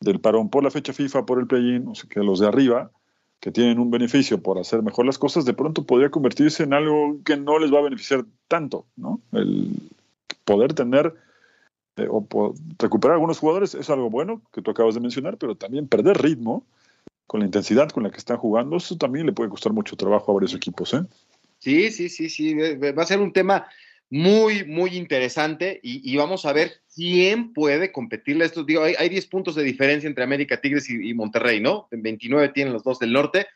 del 0.00 0.20
parón 0.20 0.48
por 0.48 0.64
la 0.64 0.70
fecha 0.70 0.92
FIFA, 0.92 1.26
por 1.26 1.38
el 1.40 1.46
play-in, 1.46 1.88
o 1.88 1.94
sea 1.94 2.08
que 2.08 2.20
los 2.20 2.40
de 2.40 2.46
arriba, 2.46 2.90
que 3.40 3.50
tienen 3.50 3.78
un 3.78 3.90
beneficio 3.90 4.42
por 4.42 4.58
hacer 4.58 4.82
mejor 4.82 5.06
las 5.06 5.18
cosas, 5.18 5.44
de 5.44 5.52
pronto 5.52 5.84
podría 5.84 6.10
convertirse 6.10 6.62
en 6.62 6.74
algo 6.74 7.18
que 7.24 7.36
no 7.36 7.58
les 7.58 7.72
va 7.72 7.78
a 7.78 7.82
beneficiar 7.82 8.24
tanto, 8.48 8.86
¿no? 8.96 9.20
El 9.32 9.90
poder 10.44 10.74
tener 10.74 11.14
eh, 12.00 12.06
o 12.08 12.54
recuperar 12.78 13.14
algunos 13.14 13.38
jugadores 13.38 13.74
es 13.74 13.90
algo 13.90 14.10
bueno 14.10 14.42
que 14.52 14.62
tú 14.62 14.70
acabas 14.70 14.94
de 14.94 15.00
mencionar, 15.00 15.36
pero 15.36 15.54
también 15.54 15.88
perder 15.88 16.20
ritmo 16.20 16.64
con 17.26 17.40
la 17.40 17.46
intensidad 17.46 17.88
con 17.90 18.02
la 18.02 18.10
que 18.10 18.18
están 18.18 18.38
jugando, 18.38 18.76
eso 18.76 18.96
también 18.96 19.26
le 19.26 19.32
puede 19.32 19.50
costar 19.50 19.72
mucho 19.72 19.96
trabajo 19.96 20.32
a 20.32 20.34
varios 20.34 20.54
equipos, 20.54 20.94
¿eh? 20.94 21.02
Sí, 21.60 21.90
sí, 21.90 22.08
sí, 22.08 22.28
sí. 22.28 22.54
Va 22.54 23.02
a 23.02 23.06
ser 23.06 23.20
un 23.20 23.32
tema 23.32 23.66
muy, 24.10 24.64
muy 24.64 24.96
interesante 24.96 25.78
y, 25.82 26.16
vamos 26.16 26.44
a 26.44 26.52
ver 26.52 26.72
quién 26.94 27.52
puede 27.52 27.92
competirle 27.92 28.46
a. 28.46 28.62
Digo, 28.66 28.82
hay, 28.82 29.08
10 29.08 29.26
puntos 29.26 29.54
de 29.54 29.62
diferencia 29.62 30.08
entre 30.08 30.24
América 30.24 30.60
Tigres 30.60 30.90
y, 30.90 31.14
Monterrey, 31.14 31.60
¿no? 31.60 31.86
En 31.92 32.02
29 32.02 32.48
tienen 32.48 32.72
los 32.72 32.82
dos 32.82 32.98
del 32.98 33.12
norte. 33.12 33.46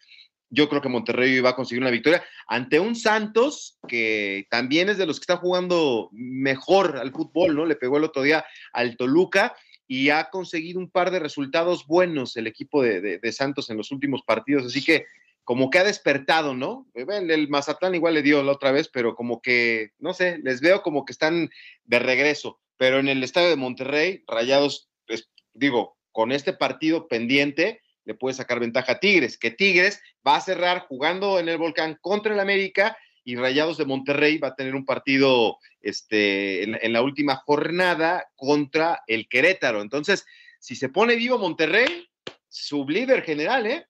Yo 0.55 0.68
creo 0.68 0.80
que 0.80 0.88
Monterrey 0.88 1.40
va 1.40 1.50
a 1.50 1.57
conseguir 1.57 1.82
una 1.82 1.90
victoria 1.90 2.22
ante 2.46 2.78
un 2.78 2.94
Santos 2.94 3.78
que 3.88 4.46
también 4.50 4.88
es 4.88 4.98
de 4.98 5.07
los 5.07 5.18
que 5.18 5.24
está 5.24 5.36
jugando 5.36 6.09
mejor 6.12 6.96
al 6.96 7.12
fútbol, 7.12 7.57
¿no? 7.57 7.66
Le 7.66 7.76
pegó 7.76 7.98
el 7.98 8.05
otro 8.05 8.22
día 8.22 8.44
al 8.72 8.96
Toluca 8.96 9.55
y 9.86 10.11
ha 10.11 10.30
conseguido 10.30 10.78
un 10.78 10.90
par 10.90 11.11
de 11.11 11.18
resultados 11.18 11.86
buenos 11.86 12.36
el 12.36 12.46
equipo 12.46 12.82
de 12.82 13.32
Santos 13.32 13.68
en 13.68 13.76
los 13.76 13.90
últimos 13.90 14.22
partidos. 14.22 14.66
Así 14.66 14.82
que 14.84 15.07
como 15.44 15.68
que 15.68 15.78
ha 15.78 15.84
despertado, 15.84 16.55
¿no? 16.55 16.86
El 16.94 17.48
Mazatlán 17.48 17.94
igual 17.94 18.14
le 18.14 18.22
dio 18.22 18.42
la 18.42 18.52
otra 18.52 18.72
vez, 18.72 18.88
pero 18.88 19.14
como 19.14 19.42
que, 19.42 19.90
no 19.98 20.14
sé, 20.14 20.38
les 20.42 20.62
veo 20.62 20.82
como 20.82 21.05
que 21.05 21.12
están 21.12 21.50
de 21.84 21.98
regreso. 21.98 22.61
Pero 22.78 22.98
en 22.98 23.09
el 23.09 23.22
estadio 23.22 23.50
de 23.50 23.57
Monterrey, 23.57 24.24
Rayados, 24.26 24.88
pues, 25.07 25.28
digo, 25.52 25.98
con 26.12 26.32
este 26.32 26.55
partido 26.55 27.09
pendiente, 27.09 27.82
le 28.05 28.14
puede 28.14 28.34
sacar 28.34 28.61
ventaja 28.61 28.92
a 28.92 29.00
Tigres, 29.00 29.38
que 29.38 29.50
Tigres 29.50 30.00
va 30.26 30.36
a 30.36 30.40
cerrar 30.40 30.86
jugando 30.88 31.38
en 31.38 31.48
el 31.48 31.59
Volcán 31.59 31.98
contra 32.00 32.34
el 32.34 32.40
América 32.40 32.96
y 33.24 33.36
Rayados 33.36 33.78
de 33.78 33.86
Monterrey 33.86 34.38
va 34.38 34.48
a 34.48 34.55
tener 34.55 34.74
un 34.74 34.84
partido 34.84 35.59
este, 35.80 36.62
en, 36.62 36.92
la 36.92 37.02
última 37.02 37.36
jornada 37.36 38.26
contra 38.36 39.02
el 39.07 39.28
Querétaro. 39.28 39.80
Entonces, 39.80 40.26
si 40.59 40.76
se 40.76 40.90
pone 40.90 41.16
vivo 41.16 41.38
Monterrey, 41.38 42.07
su 42.48 42.86
líder 42.86 43.22
general, 43.22 43.66
¿eh? 43.66 43.86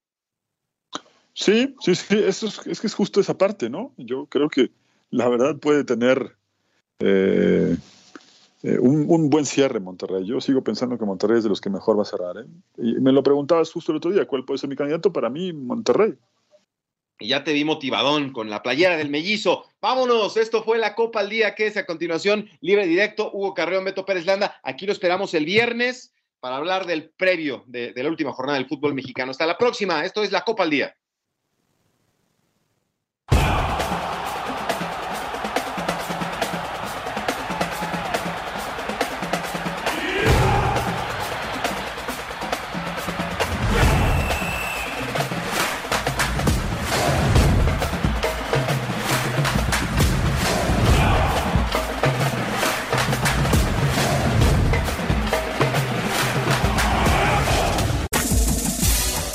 Sí, 1.33 1.75
sí, 1.81 1.95
sí, 1.95 2.23
eso 2.25 2.47
es, 2.47 2.65
es, 2.65 2.79
que 2.79 2.87
es 2.87 2.93
justo 2.93 3.19
esa 3.19 3.37
parte, 3.37 3.69
¿no? 3.69 3.93
Yo 3.97 4.27
creo 4.27 4.49
que 4.49 4.71
la 5.09 5.27
verdad 5.27 5.57
puede 5.57 5.83
tener 5.83 6.37
eh, 6.99 7.75
eh, 8.65 8.79
un, 8.79 9.29
buen 9.29 9.45
cierre 9.45 9.79
Monterrey. 9.79 10.25
Yo 10.25 10.41
sigo 10.41 10.63
pensando 10.63 10.97
que 10.97 11.05
Monterrey 11.05 11.37
es 11.37 11.43
de 11.43 11.49
los 11.49 11.61
que 11.61 11.69
mejor 11.69 11.99
va 11.99 12.01
a 12.01 12.05
cerrar. 12.05 12.37
¿eh? 12.37 12.45
Y 12.77 12.95
me 12.95 13.11
lo 13.11 13.21
preguntabas 13.21 13.71
justo 13.71 13.91
el 13.91 13.97
otro 13.97 14.11
día, 14.11 14.25
¿cuál 14.25 14.43
puede 14.43 14.57
ser 14.57 14.69
mi 14.69 14.75
candidato? 14.75 15.13
Para 15.13 15.29
mí, 15.29 15.53
Monterrey. 15.53 16.15
Y 17.19 17.27
ya 17.27 17.43
te 17.43 17.53
vi 17.53 17.63
motivadón 17.63 18.33
con 18.33 18.49
la 18.49 18.63
playera 18.63 18.97
del 18.97 19.11
mellizo. 19.11 19.65
Vámonos, 19.79 20.35
esto 20.35 20.63
fue 20.63 20.79
la 20.79 20.95
Copa 20.95 21.19
al 21.19 21.29
Día, 21.29 21.53
que 21.53 21.67
es 21.67 21.77
a 21.77 21.85
continuación 21.85 22.49
libre 22.59 22.87
directo. 22.87 23.29
Hugo 23.31 23.53
Carreón, 23.53 23.85
Beto 23.85 24.03
Pérez 24.03 24.25
Landa. 24.25 24.59
Aquí 24.63 24.87
lo 24.87 24.91
esperamos 24.91 25.35
el 25.35 25.45
viernes 25.45 26.11
para 26.39 26.57
hablar 26.57 26.87
del 26.87 27.11
previo 27.11 27.63
de, 27.67 27.93
de 27.93 28.03
la 28.03 28.09
última 28.09 28.33
jornada 28.33 28.57
del 28.57 28.67
fútbol 28.67 28.95
mexicano. 28.95 29.29
Hasta 29.29 29.45
la 29.45 29.59
próxima, 29.59 30.03
esto 30.03 30.23
es 30.23 30.31
la 30.31 30.41
Copa 30.41 30.63
al 30.63 30.71
Día. 30.71 30.95